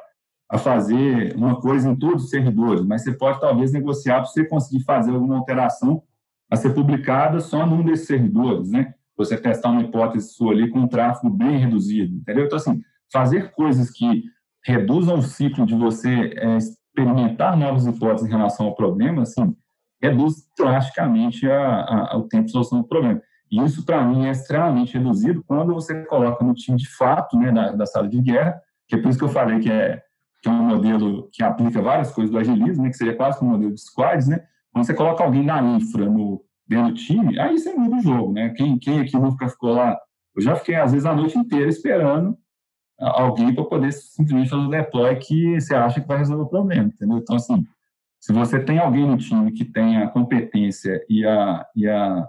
a 0.49 0.57
fazer 0.57 1.35
uma 1.35 1.59
coisa 1.59 1.89
em 1.89 1.95
todos 1.95 2.25
os 2.25 2.29
servidores, 2.29 2.85
mas 2.85 3.03
você 3.03 3.11
pode 3.11 3.39
talvez 3.39 3.71
negociar 3.71 4.21
para 4.21 4.25
você 4.25 4.45
conseguir 4.45 4.83
fazer 4.83 5.11
alguma 5.11 5.37
alteração 5.37 6.01
a 6.49 6.55
ser 6.55 6.73
publicada 6.73 7.39
só 7.39 7.65
num 7.65 7.83
desses 7.83 8.07
servidores, 8.07 8.71
né? 8.71 8.93
Você 9.17 9.37
testar 9.37 9.69
uma 9.69 9.81
hipótese 9.81 10.33
sua 10.33 10.53
ali 10.53 10.69
com 10.69 10.79
um 10.79 10.87
tráfego 10.87 11.29
bem 11.29 11.57
reduzido, 11.57 12.15
entendeu? 12.15 12.45
Então, 12.45 12.57
assim, 12.57 12.81
fazer 13.11 13.51
coisas 13.51 13.89
que 13.89 14.23
reduzam 14.63 15.17
o 15.17 15.21
ciclo 15.21 15.65
de 15.65 15.75
você 15.75 16.33
é, 16.37 16.57
experimentar 16.57 17.57
novas 17.57 17.85
hipóteses 17.85 18.27
em 18.27 18.31
relação 18.31 18.67
ao 18.67 18.75
problema, 18.75 19.23
assim, 19.23 19.55
reduz 20.01 20.47
drasticamente 20.57 21.49
a, 21.49 22.11
a, 22.11 22.17
o 22.17 22.23
tempo 22.23 22.45
de 22.45 22.51
solução 22.51 22.81
do 22.81 22.87
problema. 22.87 23.21
E 23.51 23.63
isso, 23.63 23.85
para 23.85 24.05
mim, 24.05 24.27
é 24.27 24.31
extremamente 24.31 24.97
reduzido 24.97 25.43
quando 25.45 25.73
você 25.73 26.03
coloca 26.05 26.43
no 26.43 26.53
time 26.53 26.77
de 26.77 26.89
fato, 26.95 27.37
né, 27.37 27.51
da, 27.51 27.71
da 27.71 27.85
sala 27.85 28.07
de 28.07 28.21
guerra, 28.21 28.61
que 28.87 28.95
é 28.95 28.97
por 28.97 29.09
isso 29.09 29.17
que 29.17 29.25
eu 29.25 29.29
falei 29.29 29.59
que 29.59 29.71
é, 29.71 30.01
que 30.47 30.49
é 30.49 30.53
um 30.53 30.63
modelo 30.63 31.29
que 31.31 31.43
aplica 31.43 31.81
várias 31.81 32.11
coisas 32.11 32.31
do 32.31 32.37
agilismo, 32.37 32.83
né, 32.83 32.89
que 32.89 32.95
seria 32.95 33.15
quase 33.15 33.43
um 33.43 33.49
modelo 33.49 33.73
de 33.73 33.81
squads, 33.81 34.27
né? 34.27 34.39
Quando 34.71 34.85
você 34.85 34.93
coloca 34.93 35.23
alguém 35.23 35.43
na 35.43 35.61
infra, 35.61 36.05
no, 36.05 36.41
dentro 36.65 36.93
do 36.93 36.97
time, 36.97 37.37
aí 37.37 37.57
você 37.57 37.73
muda 37.73 37.97
o 37.97 38.01
jogo, 38.01 38.31
né? 38.31 38.49
Quem, 38.51 38.79
quem 38.79 39.01
aqui 39.01 39.17
nunca 39.17 39.49
ficou 39.49 39.73
lá? 39.73 39.97
Eu 40.35 40.41
já 40.41 40.55
fiquei, 40.55 40.75
às 40.75 40.93
vezes, 40.93 41.05
a 41.05 41.13
noite 41.13 41.37
inteira 41.37 41.67
esperando 41.67 42.37
alguém 42.99 43.53
para 43.53 43.63
poder 43.65 43.91
simplesmente 43.91 44.49
fazer 44.49 44.63
o 44.63 44.69
deploy 44.69 45.15
que 45.17 45.59
você 45.59 45.75
acha 45.75 45.99
que 45.99 46.07
vai 46.07 46.17
resolver 46.17 46.43
o 46.43 46.49
problema, 46.49 46.85
entendeu? 46.85 47.17
Então, 47.17 47.35
assim, 47.35 47.65
se 48.19 48.31
você 48.31 48.59
tem 48.59 48.79
alguém 48.79 49.05
no 49.05 49.17
time 49.17 49.51
que 49.51 49.65
tem 49.65 49.97
a 49.97 50.07
competência 50.07 51.03
e 51.09 51.25
a, 51.25 51.65
e 51.75 51.87
a, 51.87 52.27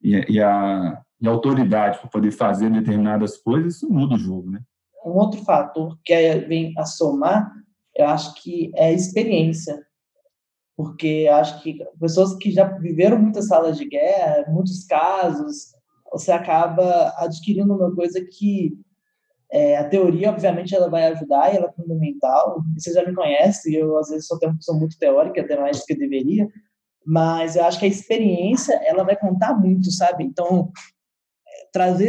e 0.00 0.14
a, 0.14 0.24
e 0.28 0.40
a, 0.40 1.02
e 1.20 1.28
a 1.28 1.30
autoridade 1.30 1.98
para 1.98 2.08
poder 2.08 2.30
fazer 2.30 2.70
determinadas 2.70 3.36
coisas, 3.38 3.76
isso 3.76 3.90
muda 3.92 4.14
o 4.14 4.18
jogo, 4.18 4.50
né? 4.50 4.60
Um 5.04 5.12
outro 5.12 5.42
fator 5.42 5.98
que 6.04 6.14
vem 6.40 6.72
a 6.76 6.84
somar, 6.84 7.50
eu 7.96 8.06
acho 8.06 8.34
que 8.42 8.70
é 8.74 8.86
a 8.86 8.92
experiência. 8.92 9.78
Porque 10.76 11.28
acho 11.30 11.62
que 11.62 11.78
pessoas 11.98 12.34
que 12.36 12.50
já 12.50 12.64
viveram 12.64 13.18
muitas 13.18 13.46
salas 13.46 13.76
de 13.76 13.86
guerra, 13.86 14.46
muitos 14.48 14.84
casos, 14.84 15.72
você 16.10 16.32
acaba 16.32 17.12
adquirindo 17.18 17.74
uma 17.74 17.94
coisa 17.94 18.20
que 18.24 18.72
é, 19.52 19.76
a 19.76 19.88
teoria, 19.88 20.30
obviamente, 20.30 20.74
ela 20.74 20.88
vai 20.88 21.06
ajudar 21.08 21.52
e 21.52 21.56
ela 21.56 21.66
é 21.66 21.72
fundamental. 21.72 22.62
Você 22.76 22.92
já 22.92 23.04
me 23.04 23.14
conhece, 23.14 23.74
eu 23.74 23.98
às 23.98 24.08
vezes 24.08 24.26
sou, 24.26 24.38
sou 24.60 24.78
muito 24.78 24.98
teórica, 24.98 25.40
até 25.40 25.60
mais 25.60 25.80
do 25.80 25.86
que 25.86 25.94
deveria, 25.94 26.48
mas 27.04 27.56
eu 27.56 27.64
acho 27.64 27.78
que 27.78 27.84
a 27.84 27.88
experiência 27.88 28.74
ela 28.84 29.02
vai 29.02 29.16
contar 29.16 29.54
muito, 29.54 29.90
sabe? 29.90 30.24
Então, 30.24 30.70
trazer, 31.72 32.08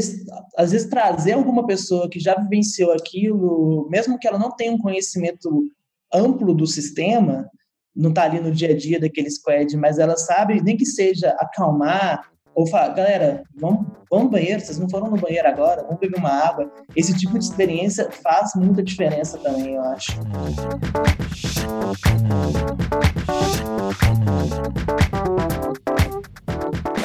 às 0.57 0.71
vezes 0.71 0.89
trazer 0.89 1.33
alguma 1.33 1.65
pessoa 1.65 2.09
que 2.09 2.19
já 2.19 2.35
vivenciou 2.35 2.91
aquilo, 2.91 3.87
mesmo 3.89 4.17
que 4.17 4.27
ela 4.27 4.39
não 4.39 4.51
tenha 4.55 4.71
um 4.71 4.77
conhecimento 4.77 5.69
amplo 6.13 6.53
do 6.53 6.67
sistema, 6.67 7.49
não 7.95 8.09
está 8.09 8.23
ali 8.23 8.39
no 8.39 8.51
dia 8.51 8.71
a 8.71 8.77
dia 8.77 8.99
daquele 8.99 9.29
squad, 9.29 9.75
mas 9.77 9.99
ela 9.99 10.17
sabe, 10.17 10.61
nem 10.61 10.77
que 10.77 10.85
seja 10.85 11.29
acalmar, 11.39 12.31
ou 12.53 12.67
falar, 12.67 12.89
galera, 12.89 13.43
vamos, 13.55 13.87
vamos 14.09 14.25
no 14.25 14.31
banheiro, 14.31 14.59
vocês 14.59 14.77
não 14.77 14.89
foram 14.89 15.09
no 15.09 15.17
banheiro 15.17 15.47
agora, 15.47 15.83
vamos 15.83 15.99
beber 15.99 16.17
uma 16.17 16.29
água. 16.29 16.69
Esse 16.95 17.17
tipo 17.17 17.39
de 17.39 17.45
experiência 17.45 18.11
faz 18.11 18.51
muita 18.55 18.83
diferença 18.83 19.37
também, 19.37 19.75
eu 19.75 19.81
acho. 19.83 20.11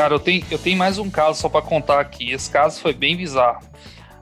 Cara, 0.07 0.14
eu 0.14 0.20
tenho, 0.20 0.46
eu 0.52 0.59
tenho 0.59 0.78
mais 0.78 0.98
um 0.98 1.11
caso 1.11 1.40
só 1.40 1.48
para 1.48 1.66
contar 1.66 1.98
aqui. 1.98 2.30
Esse 2.30 2.48
caso 2.48 2.80
foi 2.80 2.94
bem 2.94 3.16
bizarro. 3.16 3.66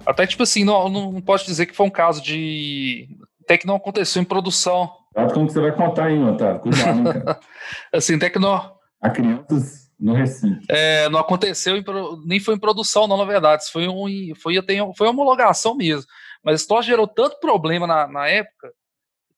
Até, 0.06 0.26
tipo 0.26 0.42
assim, 0.42 0.64
não, 0.64 0.88
não 0.88 1.20
posso 1.20 1.44
dizer 1.44 1.66
que 1.66 1.76
foi 1.76 1.84
um 1.84 1.90
caso 1.90 2.22
de. 2.22 3.06
Até 3.42 3.58
que 3.58 3.66
não 3.66 3.76
aconteceu 3.76 4.22
em 4.22 4.24
produção. 4.24 4.90
Como 5.34 5.46
que 5.46 5.52
você 5.52 5.60
vai 5.60 5.72
contar 5.72 6.06
aí, 6.06 6.18
Otávio? 6.18 6.62
Cuidado, 6.62 7.04
cara. 7.04 7.40
assim, 7.92 8.14
até 8.14 8.30
que 8.30 8.38
não. 8.38 8.78
A 8.98 9.10
crianças 9.10 9.90
no 10.00 10.14
recinto. 10.14 10.64
É, 10.70 11.06
não 11.10 11.18
aconteceu, 11.18 11.76
em, 11.76 11.84
nem 12.24 12.40
foi 12.40 12.54
em 12.54 12.58
produção, 12.58 13.06
não, 13.06 13.18
na 13.18 13.26
verdade. 13.26 13.64
Isso 13.64 13.72
foi, 13.72 13.86
um, 13.86 14.34
foi, 14.40 14.54
foi 14.96 15.06
homologação 15.06 15.76
mesmo. 15.76 16.06
Mas 16.42 16.54
a 16.54 16.62
história 16.62 16.82
gerou 16.82 17.06
tanto 17.06 17.38
problema 17.40 17.86
na, 17.86 18.08
na 18.08 18.26
época 18.26 18.72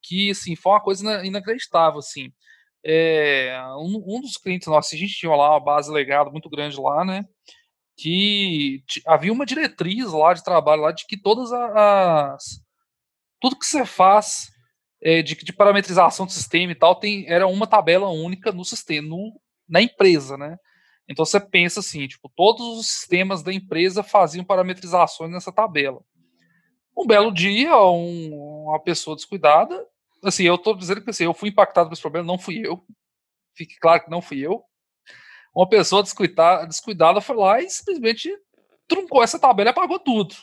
que, 0.00 0.30
assim, 0.30 0.54
foi 0.54 0.70
uma 0.74 0.80
coisa 0.80 1.26
inacreditável, 1.26 1.98
assim. 1.98 2.30
É, 2.88 3.58
um, 3.78 4.00
um, 4.06 4.20
dos 4.20 4.36
clientes 4.36 4.68
nossos, 4.68 4.92
a 4.92 4.96
gente 4.96 5.12
tinha 5.12 5.34
lá 5.34 5.50
uma 5.50 5.60
base 5.60 5.90
legada 5.90 6.30
muito 6.30 6.48
grande 6.48 6.80
lá, 6.80 7.04
né? 7.04 7.24
Que 7.96 8.80
havia 9.04 9.32
uma 9.32 9.44
diretriz 9.44 10.12
lá 10.12 10.32
de 10.32 10.44
trabalho 10.44 10.82
lá 10.82 10.92
de 10.92 11.04
que 11.04 11.16
todas 11.16 11.52
as. 11.52 12.60
Tudo 13.40 13.58
que 13.58 13.66
você 13.66 13.84
faz 13.84 14.52
é, 15.02 15.20
de, 15.20 15.34
de 15.34 15.52
parametrização 15.52 16.26
do 16.26 16.32
sistema 16.32 16.70
e 16.70 16.76
tal 16.76 16.94
tem, 16.94 17.28
era 17.28 17.48
uma 17.48 17.66
tabela 17.66 18.08
única 18.08 18.52
no 18.52 18.64
sistema, 18.64 19.08
no, 19.08 19.32
na 19.68 19.82
empresa, 19.82 20.36
né? 20.36 20.56
Então 21.08 21.24
você 21.24 21.40
pensa 21.40 21.80
assim, 21.80 22.06
tipo, 22.06 22.30
todos 22.36 22.78
os 22.78 22.86
sistemas 22.86 23.42
da 23.42 23.52
empresa 23.52 24.04
faziam 24.04 24.44
parametrizações 24.44 25.32
nessa 25.32 25.50
tabela. 25.50 26.00
Um 26.96 27.04
belo 27.04 27.32
dia, 27.34 27.76
um, 27.76 28.64
uma 28.68 28.80
pessoa 28.80 29.16
descuidada, 29.16 29.84
assim, 30.24 30.44
eu 30.44 30.56
estou 30.56 30.76
dizendo 30.76 31.02
que 31.02 31.10
assim, 31.10 31.24
eu 31.24 31.34
fui 31.34 31.48
impactado 31.48 31.88
por 31.88 31.92
esse 31.92 32.02
problema, 32.02 32.26
não 32.26 32.38
fui 32.38 32.60
eu. 32.64 32.84
Fique 33.54 33.78
claro 33.78 34.04
que 34.04 34.10
não 34.10 34.20
fui 34.20 34.40
eu. 34.40 34.62
Uma 35.54 35.68
pessoa 35.68 36.02
descuidada, 36.02 37.20
foi 37.20 37.36
lá 37.36 37.60
e 37.60 37.70
simplesmente 37.70 38.30
truncou 38.86 39.22
essa 39.22 39.38
tabela 39.38 39.70
e 39.70 39.72
apagou 39.72 39.98
tudo. 39.98 40.34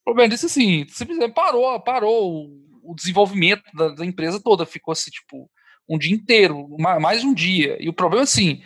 O 0.00 0.04
problema 0.04 0.28
disse 0.28 0.46
assim, 0.46 0.86
simplesmente 0.88 1.32
parou, 1.32 1.78
parou 1.80 2.50
o 2.82 2.94
desenvolvimento 2.94 3.62
da, 3.72 3.90
da 3.90 4.04
empresa 4.04 4.42
toda, 4.42 4.66
ficou 4.66 4.90
assim, 4.90 5.10
tipo, 5.10 5.48
um 5.88 5.96
dia 5.96 6.12
inteiro, 6.12 6.68
mais 6.78 7.22
um 7.22 7.32
dia. 7.32 7.76
E 7.80 7.88
o 7.88 7.92
problema 7.92 8.22
é 8.22 8.24
assim, 8.24 8.62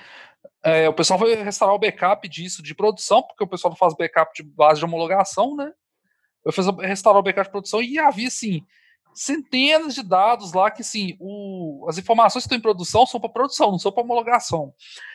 é, 0.64 0.88
o 0.88 0.94
pessoal 0.94 1.18
foi 1.18 1.34
restaurar 1.34 1.74
o 1.74 1.78
backup 1.78 2.26
disso 2.28 2.62
de 2.62 2.74
produção, 2.74 3.22
porque 3.22 3.44
o 3.44 3.46
pessoal 3.46 3.70
não 3.70 3.76
faz 3.76 3.94
backup 3.94 4.32
de 4.34 4.42
base 4.42 4.80
de 4.80 4.86
homologação, 4.86 5.54
né? 5.54 5.70
Eu 6.44 6.52
fiz 6.52 6.66
restaurar 6.80 7.20
o 7.20 7.22
backup 7.22 7.46
de 7.46 7.52
produção 7.52 7.82
e 7.82 7.98
havia 7.98 8.28
assim 8.28 8.64
centenas 9.16 9.94
de 9.94 10.02
dados 10.02 10.52
lá 10.52 10.70
que 10.70 10.82
o, 11.18 11.86
as 11.88 11.98
informações 11.98 12.42
que 12.42 12.46
estão 12.46 12.58
em 12.58 12.62
produção 12.62 13.06
são 13.06 13.18
para 13.18 13.30
produção, 13.30 13.70
não 13.70 13.78
são 13.78 13.90
para 13.90 14.02
homologação. 14.02 14.74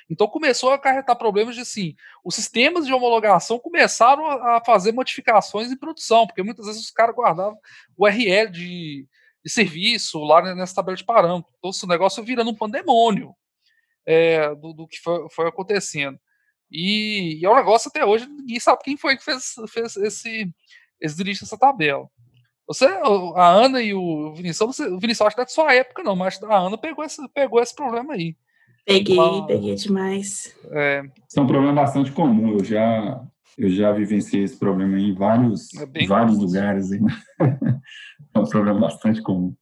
Então 0.10 0.28
começou 0.28 0.72
a 0.72 0.76
acarretar 0.76 1.16
problemas 1.16 1.56
de 1.56 1.62
assim, 1.62 1.95
os 2.24 2.36
sistemas 2.36 2.86
de 2.86 2.93
homologação 2.93 3.60
começaram 3.60 4.26
a, 4.26 4.58
a 4.58 4.66
fazer 4.66 4.91
modificações 4.91 5.72
em 5.72 5.78
produção, 5.78 6.26
porque 6.26 6.43
muitas 6.43 6.66
vezes 6.66 6.82
os 6.82 6.91
caras 6.91 7.16
guardavam 7.16 7.58
o 7.97 8.06
URL 8.06 8.49
de 8.49 9.08
de 9.43 9.52
serviço 9.52 10.20
lá 10.20 10.54
nessa 10.54 10.76
tabela 10.76 10.95
de 10.95 11.04
parâmetros. 11.04 11.54
Então, 11.58 11.72
esse 11.72 11.88
negócio 11.88 12.24
virando 12.24 12.52
um 12.52 12.56
pandemônio 12.56 13.36
é, 14.06 14.54
do, 14.56 14.74
do, 14.74 14.88
que 14.88 14.99
foi, 14.99 15.28
foi 15.32 15.47
acontecendo. 15.47 16.20
E, 16.70 17.39
e, 17.41 17.45
é 17.45 17.49
um 17.49 17.56
negócio 17.56 17.89
até 17.89 18.06
hoje, 18.06 18.28
ninguém 18.28 18.60
sabe 18.60 18.84
quem 18.84 18.95
foi 18.95 19.18
que 19.18 19.24
fez, 19.24 19.56
fez 19.70 19.97
esse, 19.97 20.54
esse 20.99 21.18
dirige 21.18 21.43
essa 21.43 21.58
tabela. 21.58 22.08
Você, 22.74 22.86
a 22.86 23.47
Ana 23.49 23.82
e 23.82 23.93
o 23.93 24.34
Vinicius, 24.34 24.80
o 24.80 24.97
Vinicius 24.97 25.28
acho 25.28 25.36
que 25.36 25.39
não 25.39 25.43
é 25.43 25.45
de 25.45 25.51
sua 25.51 25.74
época, 25.74 26.03
não, 26.03 26.15
mas 26.15 26.41
a 26.41 26.57
Ana 26.57 26.78
pegou 26.78 27.03
esse, 27.03 27.22
pegou 27.30 27.61
esse 27.61 27.76
problema 27.76 28.13
aí. 28.13 28.34
Peguei, 28.86 29.17
peguei 29.45 29.76
demais. 29.76 30.55
É, 30.72 31.03
Isso 31.28 31.38
é 31.38 31.41
um 31.41 31.47
problema 31.47 31.74
bastante 31.74 32.13
comum. 32.13 32.53
Eu 32.53 32.63
já, 32.63 33.22
eu 33.57 33.69
já 33.69 33.91
vivenciei 33.91 34.43
esse 34.43 34.57
problema 34.57 34.97
em 34.97 35.13
vários, 35.13 35.67
é 35.76 36.05
vários 36.07 36.38
lugares. 36.38 36.91
Né? 36.91 36.99
é 38.34 38.39
um 38.39 38.45
problema 38.45 38.80
bastante 38.80 39.22
comum. 39.22 39.53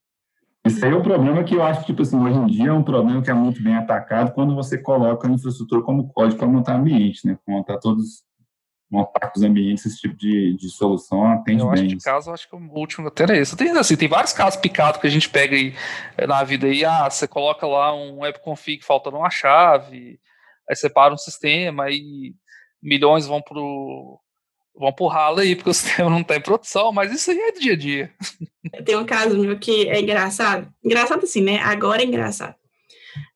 Isso 0.65 0.85
aí 0.85 0.91
é 0.91 0.95
o 0.95 1.01
problema 1.01 1.43
que 1.43 1.55
eu 1.55 1.63
acho 1.63 1.79
que, 1.81 1.87
tipo 1.87 2.03
assim, 2.03 2.19
hoje 2.19 2.37
em 2.37 2.45
dia 2.45 2.69
é 2.69 2.73
um 2.73 2.83
problema 2.83 3.23
que 3.23 3.31
é 3.31 3.33
muito 3.33 3.63
bem 3.63 3.75
atacado 3.75 4.33
quando 4.33 4.53
você 4.53 4.77
coloca 4.77 5.27
a 5.27 5.31
infraestrutura 5.31 5.81
como 5.81 6.09
código 6.09 6.37
para 6.37 6.47
montar 6.47 6.75
ambiente, 6.75 7.25
né? 7.25 7.37
Montar 7.47 7.79
todos 7.79 8.23
montar 8.89 9.31
os 9.35 9.43
ambientes, 9.43 9.85
esse 9.85 9.97
tipo 9.97 10.15
de, 10.15 10.55
de 10.55 10.69
solução 10.69 11.25
atende 11.31 11.61
eu 11.61 11.69
bem. 11.69 11.85
Acho 11.85 11.97
que 11.97 12.03
caso, 12.03 12.31
acho 12.31 12.49
que 12.49 12.55
o 12.55 12.59
último 12.73 13.07
até 13.07 13.23
era 13.23 13.37
esse. 13.37 13.55
Tem, 13.55 13.69
assim, 13.71 13.95
tem 13.95 14.07
vários 14.07 14.33
casos 14.33 14.59
picados 14.59 14.99
que 14.99 15.07
a 15.07 15.09
gente 15.09 15.29
pega 15.29 15.55
aí 15.55 15.75
eh, 16.17 16.25
na 16.25 16.43
vida 16.43 16.65
aí, 16.65 16.83
ah, 16.83 17.09
você 17.09 17.27
coloca 17.27 17.67
lá 17.67 17.93
um 17.93 18.21
webconfig 18.21 18.83
faltando 18.83 19.17
uma 19.17 19.29
chave, 19.29 20.19
aí 20.67 20.75
separa 20.75 21.13
um 21.13 21.17
sistema, 21.17 21.83
aí 21.83 22.33
milhões 22.81 23.27
vão 23.27 23.41
pro 23.41 24.19
vão 24.75 24.93
pro 24.93 25.07
ralo 25.07 25.39
aí, 25.39 25.55
porque 25.55 25.69
o 25.69 25.73
sistema 25.75 26.09
não 26.09 26.21
está 26.21 26.35
em 26.35 26.41
produção, 26.41 26.91
mas 26.91 27.11
isso 27.11 27.29
aí 27.29 27.37
é 27.37 27.51
do 27.51 27.59
dia 27.59 27.73
a 27.73 27.77
dia. 27.77 28.13
Tem 28.85 28.95
um 28.95 29.05
caso 29.05 29.37
meu 29.37 29.59
que 29.59 29.87
é 29.87 29.99
engraçado. 29.99 30.73
Engraçado 30.83 31.23
assim, 31.23 31.41
né? 31.41 31.59
Agora 31.59 32.01
é 32.01 32.05
engraçado. 32.05 32.55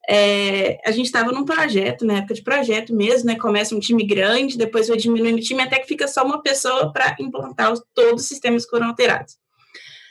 É, 0.09 0.79
a 0.85 0.91
gente 0.91 1.05
estava 1.05 1.31
num 1.31 1.45
projeto, 1.45 2.05
na 2.05 2.17
época 2.17 2.33
de 2.33 2.41
projeto 2.41 2.93
mesmo, 2.93 3.27
né? 3.27 3.37
Começa 3.37 3.75
um 3.75 3.79
time 3.79 4.05
grande, 4.05 4.57
depois 4.57 4.87
vai 4.87 4.97
diminuindo 4.97 5.37
o 5.37 5.41
time 5.41 5.61
até 5.61 5.79
que 5.79 5.87
fica 5.87 6.07
só 6.07 6.25
uma 6.25 6.41
pessoa 6.41 6.91
para 6.91 7.15
implantar 7.19 7.71
os, 7.71 7.81
todos 7.93 8.23
os 8.23 8.27
sistemas 8.27 8.65
que 8.65 8.71
foram 8.71 8.87
alterados. 8.87 9.37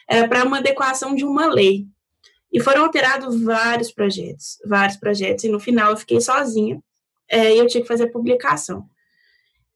Era 0.08 0.26
para 0.28 0.44
uma 0.44 0.58
adequação 0.58 1.14
de 1.14 1.24
uma 1.24 1.46
lei. 1.46 1.86
E 2.52 2.60
foram 2.60 2.84
alterados 2.84 3.40
vários 3.42 3.90
projetos, 3.90 4.58
vários 4.66 4.96
projetos, 4.96 5.44
e 5.44 5.48
no 5.48 5.58
final 5.58 5.90
eu 5.90 5.96
fiquei 5.96 6.20
sozinha 6.20 6.82
é, 7.28 7.54
e 7.54 7.58
eu 7.58 7.66
tinha 7.66 7.80
que 7.80 7.88
fazer 7.88 8.08
publicação. 8.08 8.86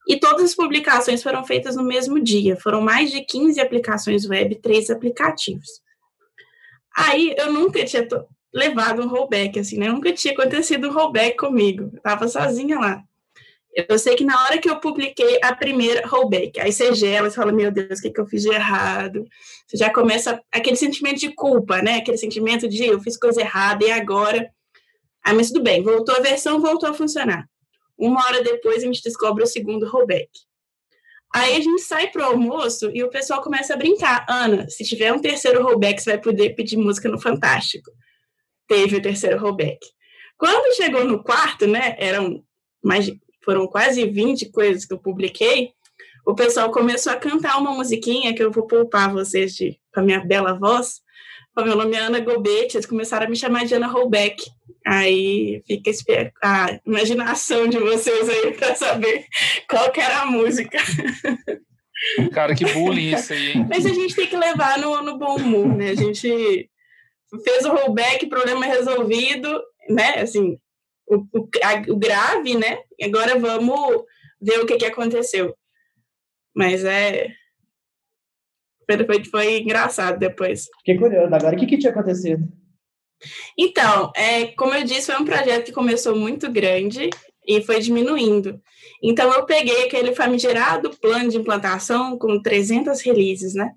E 0.07 0.20
todas 0.20 0.44
as 0.44 0.55
publicações 0.55 1.22
foram 1.22 1.44
feitas 1.44 1.74
no 1.74 1.82
mesmo 1.82 2.20
dia. 2.22 2.57
Foram 2.57 2.80
mais 2.80 3.11
de 3.11 3.22
15 3.22 3.61
aplicações 3.61 4.28
web, 4.28 4.55
três 4.57 4.88
aplicativos. 4.88 5.68
Aí 6.94 7.34
eu 7.36 7.53
nunca 7.53 7.84
tinha 7.84 8.07
levado 8.57 9.03
um 9.03 9.07
rollback, 9.07 9.59
assim, 9.59 9.79
né? 9.79 9.89
Nunca 9.89 10.11
tinha 10.13 10.33
acontecido 10.33 10.89
um 10.89 10.93
rollback 10.93 11.37
comigo. 11.37 11.91
Eu 11.93 12.01
tava 12.01 12.27
sozinha 12.27 12.79
lá. 12.79 13.03
Eu 13.91 13.99
sei 13.99 14.17
que 14.17 14.25
na 14.25 14.43
hora 14.45 14.57
que 14.57 14.71
eu 14.71 14.81
publiquei 14.81 15.39
a 15.43 15.55
primeira 15.55 16.07
rollback, 16.09 16.59
aí 16.59 16.73
você 16.73 16.95
gela, 16.95 17.29
você 17.29 17.37
fala, 17.37 17.53
meu 17.53 17.71
Deus, 17.71 17.99
o 17.99 18.03
que, 18.03 18.11
que 18.11 18.19
eu 18.19 18.27
fiz 18.27 18.43
de 18.43 18.49
errado? 18.49 19.27
Você 19.67 19.77
já 19.77 19.93
começa 19.93 20.41
aquele 20.51 20.77
sentimento 20.77 21.21
de 21.21 21.35
culpa, 21.35 21.83
né? 21.83 21.97
Aquele 21.97 22.17
sentimento 22.17 22.67
de 22.67 22.87
eu 22.87 22.99
fiz 22.99 23.19
coisa 23.19 23.43
errada 23.43 23.85
e 23.85 23.91
agora. 23.91 24.51
Ah, 25.23 25.35
mas 25.35 25.49
tudo 25.49 25.63
bem, 25.63 25.83
voltou 25.83 26.17
a 26.17 26.21
versão, 26.21 26.59
voltou 26.59 26.89
a 26.89 26.95
funcionar. 26.95 27.47
Uma 27.99 28.25
hora 28.25 28.43
depois 28.43 28.79
a 28.79 28.87
gente 28.87 29.03
descobre 29.03 29.45
o 29.45 29.47
segundo 29.47 29.87
rollback. 29.87 30.31
Aí 31.35 31.57
a 31.57 31.61
gente 31.61 31.83
sai 31.83 32.07
pro 32.07 32.25
almoço 32.25 32.91
e 32.95 33.05
o 33.05 33.11
pessoal 33.11 33.43
começa 33.43 33.75
a 33.75 33.77
brincar. 33.77 34.25
Ana, 34.27 34.67
se 34.71 34.85
tiver 34.85 35.13
um 35.13 35.21
terceiro 35.21 35.63
rollback, 35.63 36.01
você 36.01 36.13
vai 36.13 36.21
poder 36.21 36.55
pedir 36.55 36.79
música 36.79 37.11
no 37.11 37.21
Fantástico. 37.21 37.91
Teve 38.69 38.97
o 38.97 39.03
terceiro 39.03 39.39
rollback. 39.39 39.79
Quando 40.39 40.75
chegou 40.77 41.05
no 41.05 41.23
quarto, 41.23 41.67
né, 41.67 41.97
eram 41.99 42.43
mais, 42.83 43.11
foram 43.45 43.67
quase 43.67 44.05
20 44.05 44.51
coisas 44.51 44.85
que 44.85 44.93
eu 44.93 44.99
publiquei, 44.99 45.71
o 46.27 46.35
pessoal 46.35 46.71
começou 46.71 47.12
a 47.12 47.17
cantar 47.17 47.57
uma 47.59 47.73
musiquinha 47.73 48.35
que 48.35 48.43
eu 48.43 48.51
vou 48.51 48.67
poupar 48.67 49.12
vocês 49.12 49.55
de, 49.55 49.79
com 49.95 50.01
a 50.01 50.03
minha 50.03 50.21
bela 50.21 50.55
voz. 50.55 51.01
O 51.57 51.62
meu 51.62 51.77
nome 51.77 51.97
é 51.97 52.01
Ana 52.01 52.21
Gobete, 52.21 52.77
eles 52.77 52.85
começaram 52.85 53.27
a 53.27 53.31
me 53.31 53.37
chamar 53.37 53.64
de 53.64 53.75
Ana 53.75 53.87
Rollback. 53.87 54.45
Aí 54.85 55.62
fica 55.67 56.33
a 56.43 56.79
imaginação 56.85 57.67
de 57.67 57.79
vocês 57.79 58.29
aí 58.29 58.53
para 58.53 58.75
saber 58.75 59.25
qual 59.71 59.91
era 59.97 60.23
a 60.23 60.27
música. 60.27 60.79
Cara, 62.33 62.55
que 62.55 62.64
bullying 62.67 63.14
isso 63.14 63.33
aí, 63.33 63.53
hein? 63.53 63.67
Mas 63.69 63.87
a 63.87 63.89
gente 63.89 64.14
tem 64.14 64.27
que 64.27 64.37
levar 64.37 64.79
no, 64.79 65.03
no 65.03 65.17
bom 65.17 65.37
humor, 65.37 65.67
né? 65.67 65.91
A 65.91 65.95
gente 65.95 66.69
fez 67.45 67.64
o 67.64 67.70
rollback, 67.70 68.27
problema 68.27 68.66
resolvido, 68.66 69.62
né? 69.89 70.20
Assim, 70.20 70.59
o, 71.09 71.16
o, 71.16 71.49
a, 71.62 71.93
o 71.93 71.97
grave, 71.97 72.57
né? 72.57 72.79
Agora 73.03 73.39
vamos 73.39 74.05
ver 74.41 74.61
o 74.61 74.66
que, 74.66 74.77
que 74.77 74.87
aconteceu. 74.87 75.57
Mas 76.55 76.85
é. 76.85 77.29
Foi, 79.07 79.24
foi 79.24 79.59
engraçado 79.59 80.18
depois. 80.18 80.66
Fiquei 80.79 80.97
curioso. 80.97 81.35
Agora, 81.35 81.57
o 81.57 81.59
que, 81.59 81.66
que 81.66 81.79
tinha 81.79 81.91
acontecido? 81.91 82.47
Então, 83.59 84.12
é, 84.14 84.47
como 84.49 84.74
eu 84.74 84.85
disse, 84.85 85.07
foi 85.07 85.16
um 85.16 85.24
projeto 85.24 85.66
que 85.66 85.72
começou 85.72 86.14
muito 86.14 86.51
grande 86.51 87.11
e 87.47 87.62
foi 87.62 87.81
diminuindo. 87.81 88.61
Então, 89.03 89.33
eu 89.33 89.45
peguei 89.45 89.85
aquele 89.85 90.14
famigerado 90.14 90.91
plano 90.99 91.31
de 91.31 91.37
implantação 91.37 92.18
com 92.18 92.41
300 92.41 93.01
releases, 93.01 93.55
né? 93.55 93.72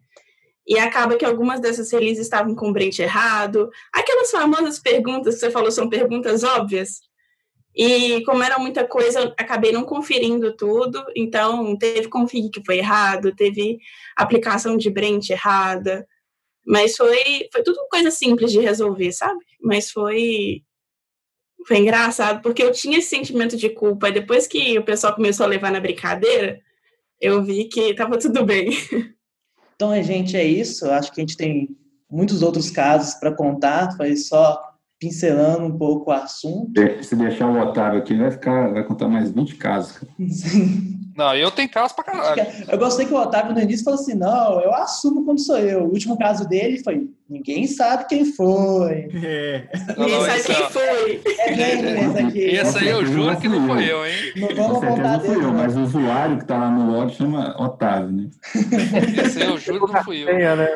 E 0.70 0.78
acaba 0.78 1.18
que 1.18 1.26
algumas 1.26 1.60
dessas 1.60 1.92
releases 1.92 2.20
estavam 2.20 2.54
com 2.54 2.70
o 2.70 2.74
branch 2.74 3.00
errado. 3.00 3.72
Aquelas 3.92 4.30
famosas 4.30 4.78
perguntas 4.78 5.34
que 5.34 5.40
você 5.40 5.50
falou 5.50 5.72
são 5.72 5.90
perguntas 5.90 6.44
óbvias. 6.44 7.02
E 7.76 8.24
como 8.24 8.44
era 8.44 8.60
muita 8.60 8.88
coisa, 8.88 9.34
acabei 9.38 9.72
não 9.72 9.84
conferindo 9.84 10.56
tudo. 10.56 11.04
Então, 11.16 11.76
teve 11.76 12.08
config 12.08 12.52
que 12.52 12.64
foi 12.64 12.78
errado, 12.78 13.36
teve 13.36 13.80
aplicação 14.16 14.78
de 14.78 14.92
branch 14.92 15.32
errada. 15.32 16.08
Mas 16.66 16.96
foi, 16.96 17.50
foi 17.52 17.64
tudo 17.64 17.88
coisa 17.90 18.12
simples 18.12 18.52
de 18.52 18.60
resolver, 18.60 19.12
sabe? 19.12 19.44
Mas 19.60 19.90
foi 19.92 20.64
foi 21.68 21.78
engraçado, 21.78 22.42
porque 22.42 22.64
eu 22.64 22.72
tinha 22.72 23.00
esse 23.00 23.10
sentimento 23.10 23.58
de 23.58 23.70
culpa. 23.70 24.10
E 24.10 24.14
depois 24.14 24.48
que 24.48 24.78
o 24.78 24.84
pessoal 24.84 25.16
começou 25.16 25.46
a 25.46 25.50
levar 25.50 25.72
na 25.72 25.80
brincadeira, 25.80 26.60
eu 27.20 27.44
vi 27.44 27.66
que 27.66 27.82
estava 27.82 28.18
tudo 28.18 28.46
bem. 28.46 28.70
Então, 29.82 30.04
gente, 30.04 30.36
é 30.36 30.44
isso. 30.44 30.92
Acho 30.92 31.10
que 31.10 31.22
a 31.22 31.24
gente 31.24 31.38
tem 31.38 31.74
muitos 32.12 32.42
outros 32.42 32.70
casos 32.70 33.14
para 33.14 33.34
contar. 33.34 33.96
Foi 33.96 34.14
só 34.18 34.69
pincelando 35.00 35.64
um 35.66 35.78
pouco 35.78 36.12
o 36.12 36.14
assunto. 36.14 36.72
Se 37.02 37.16
deixar 37.16 37.48
o 37.48 37.60
Otávio 37.60 38.00
aqui, 38.00 38.16
vai, 38.16 38.32
ficar, 38.32 38.72
vai 38.74 38.84
contar 38.84 39.08
mais 39.08 39.32
20 39.32 39.56
casos. 39.56 40.04
Sim. 40.30 41.00
Não, 41.16 41.36
eu 41.36 41.52
tenho 41.52 41.70
caso 41.70 41.94
pra 41.94 42.04
caralho. 42.06 42.46
Eu 42.70 42.78
gostei 42.78 43.06
que 43.06 43.14
o 43.14 43.18
Otávio 43.18 43.54
no 43.54 43.60
início 43.60 43.84
falou 43.84 44.00
assim: 44.00 44.14
não, 44.14 44.62
eu 44.62 44.74
assumo 44.74 45.26
quando 45.26 45.40
sou 45.42 45.58
eu. 45.58 45.84
O 45.84 45.90
último 45.92 46.18
caso 46.18 46.48
dele 46.48 46.82
foi: 46.82 47.10
ninguém 47.30 47.68
sabe 47.68 48.06
quem 48.08 48.24
foi. 48.24 49.10
É. 49.22 49.68
Ninguém 49.98 50.22
sabe 50.22 50.44
quem 50.44 50.70
foi. 50.70 51.22
É 51.40 51.54
game 51.54 51.90
esse 51.90 52.20
aqui. 52.20 52.40
Esse 52.40 52.78
aí 52.78 52.88
eu 52.88 53.06
juro 53.06 53.38
que 53.38 53.50
não 53.50 53.68
foi 53.68 53.92
eu, 53.92 54.06
hein? 54.06 54.14
Não 54.38 54.56
vamos 54.56 54.80
contar 54.80 55.18
dele. 55.18 55.34
Fui 55.34 55.44
eu, 55.44 55.52
mas 55.52 55.76
o 55.76 55.82
usuário 55.82 56.38
que 56.38 56.46
tá 56.46 56.58
lá 56.58 56.70
no 56.70 56.90
log 56.90 57.12
chama 57.14 57.54
Otávio, 57.62 58.12
né? 58.12 58.30
Esse 59.26 59.44
aí 59.44 59.50
eu 59.50 59.58
juro 59.58 59.88
que 59.88 59.94
não 59.94 60.04
fui 60.04 60.24
eu. 60.24 60.56
né? 60.56 60.70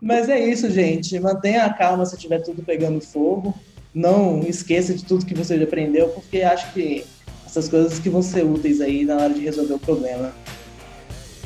Mas 0.00 0.28
é 0.28 0.38
isso, 0.38 0.70
gente. 0.70 1.18
Mantenha 1.18 1.64
a 1.64 1.72
calma 1.72 2.06
se 2.06 2.16
tiver 2.16 2.40
tudo 2.40 2.62
pegando 2.62 3.00
fogo. 3.00 3.54
Não 3.94 4.40
esqueça 4.40 4.94
de 4.94 5.04
tudo 5.04 5.24
que 5.24 5.34
você 5.34 5.56
já 5.56 5.64
aprendeu, 5.64 6.08
porque 6.10 6.42
acho 6.42 6.72
que 6.72 7.04
essas 7.46 7.68
coisas 7.68 7.98
que 7.98 8.10
vão 8.10 8.22
ser 8.22 8.44
úteis 8.44 8.80
aí 8.80 9.04
na 9.04 9.16
hora 9.16 9.32
de 9.32 9.40
resolver 9.40 9.74
o 9.74 9.78
problema. 9.78 10.32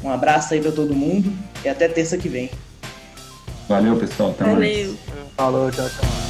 Um 0.03 0.11
abraço 0.11 0.55
aí 0.55 0.61
para 0.61 0.73
todo 0.73 0.95
mundo 0.95 1.33
e 1.65 1.69
até 1.69 1.89
terça 1.89 2.17
que 2.17 2.29
vem. 2.29 2.51
Valeu, 3.69 3.97
pessoal. 3.97 4.31
Até 4.31 4.45
Valeu. 4.45 4.59
Mais. 4.59 4.97
Falou, 5.37 5.71
tchau, 5.71 5.89
tchau. 5.89 6.30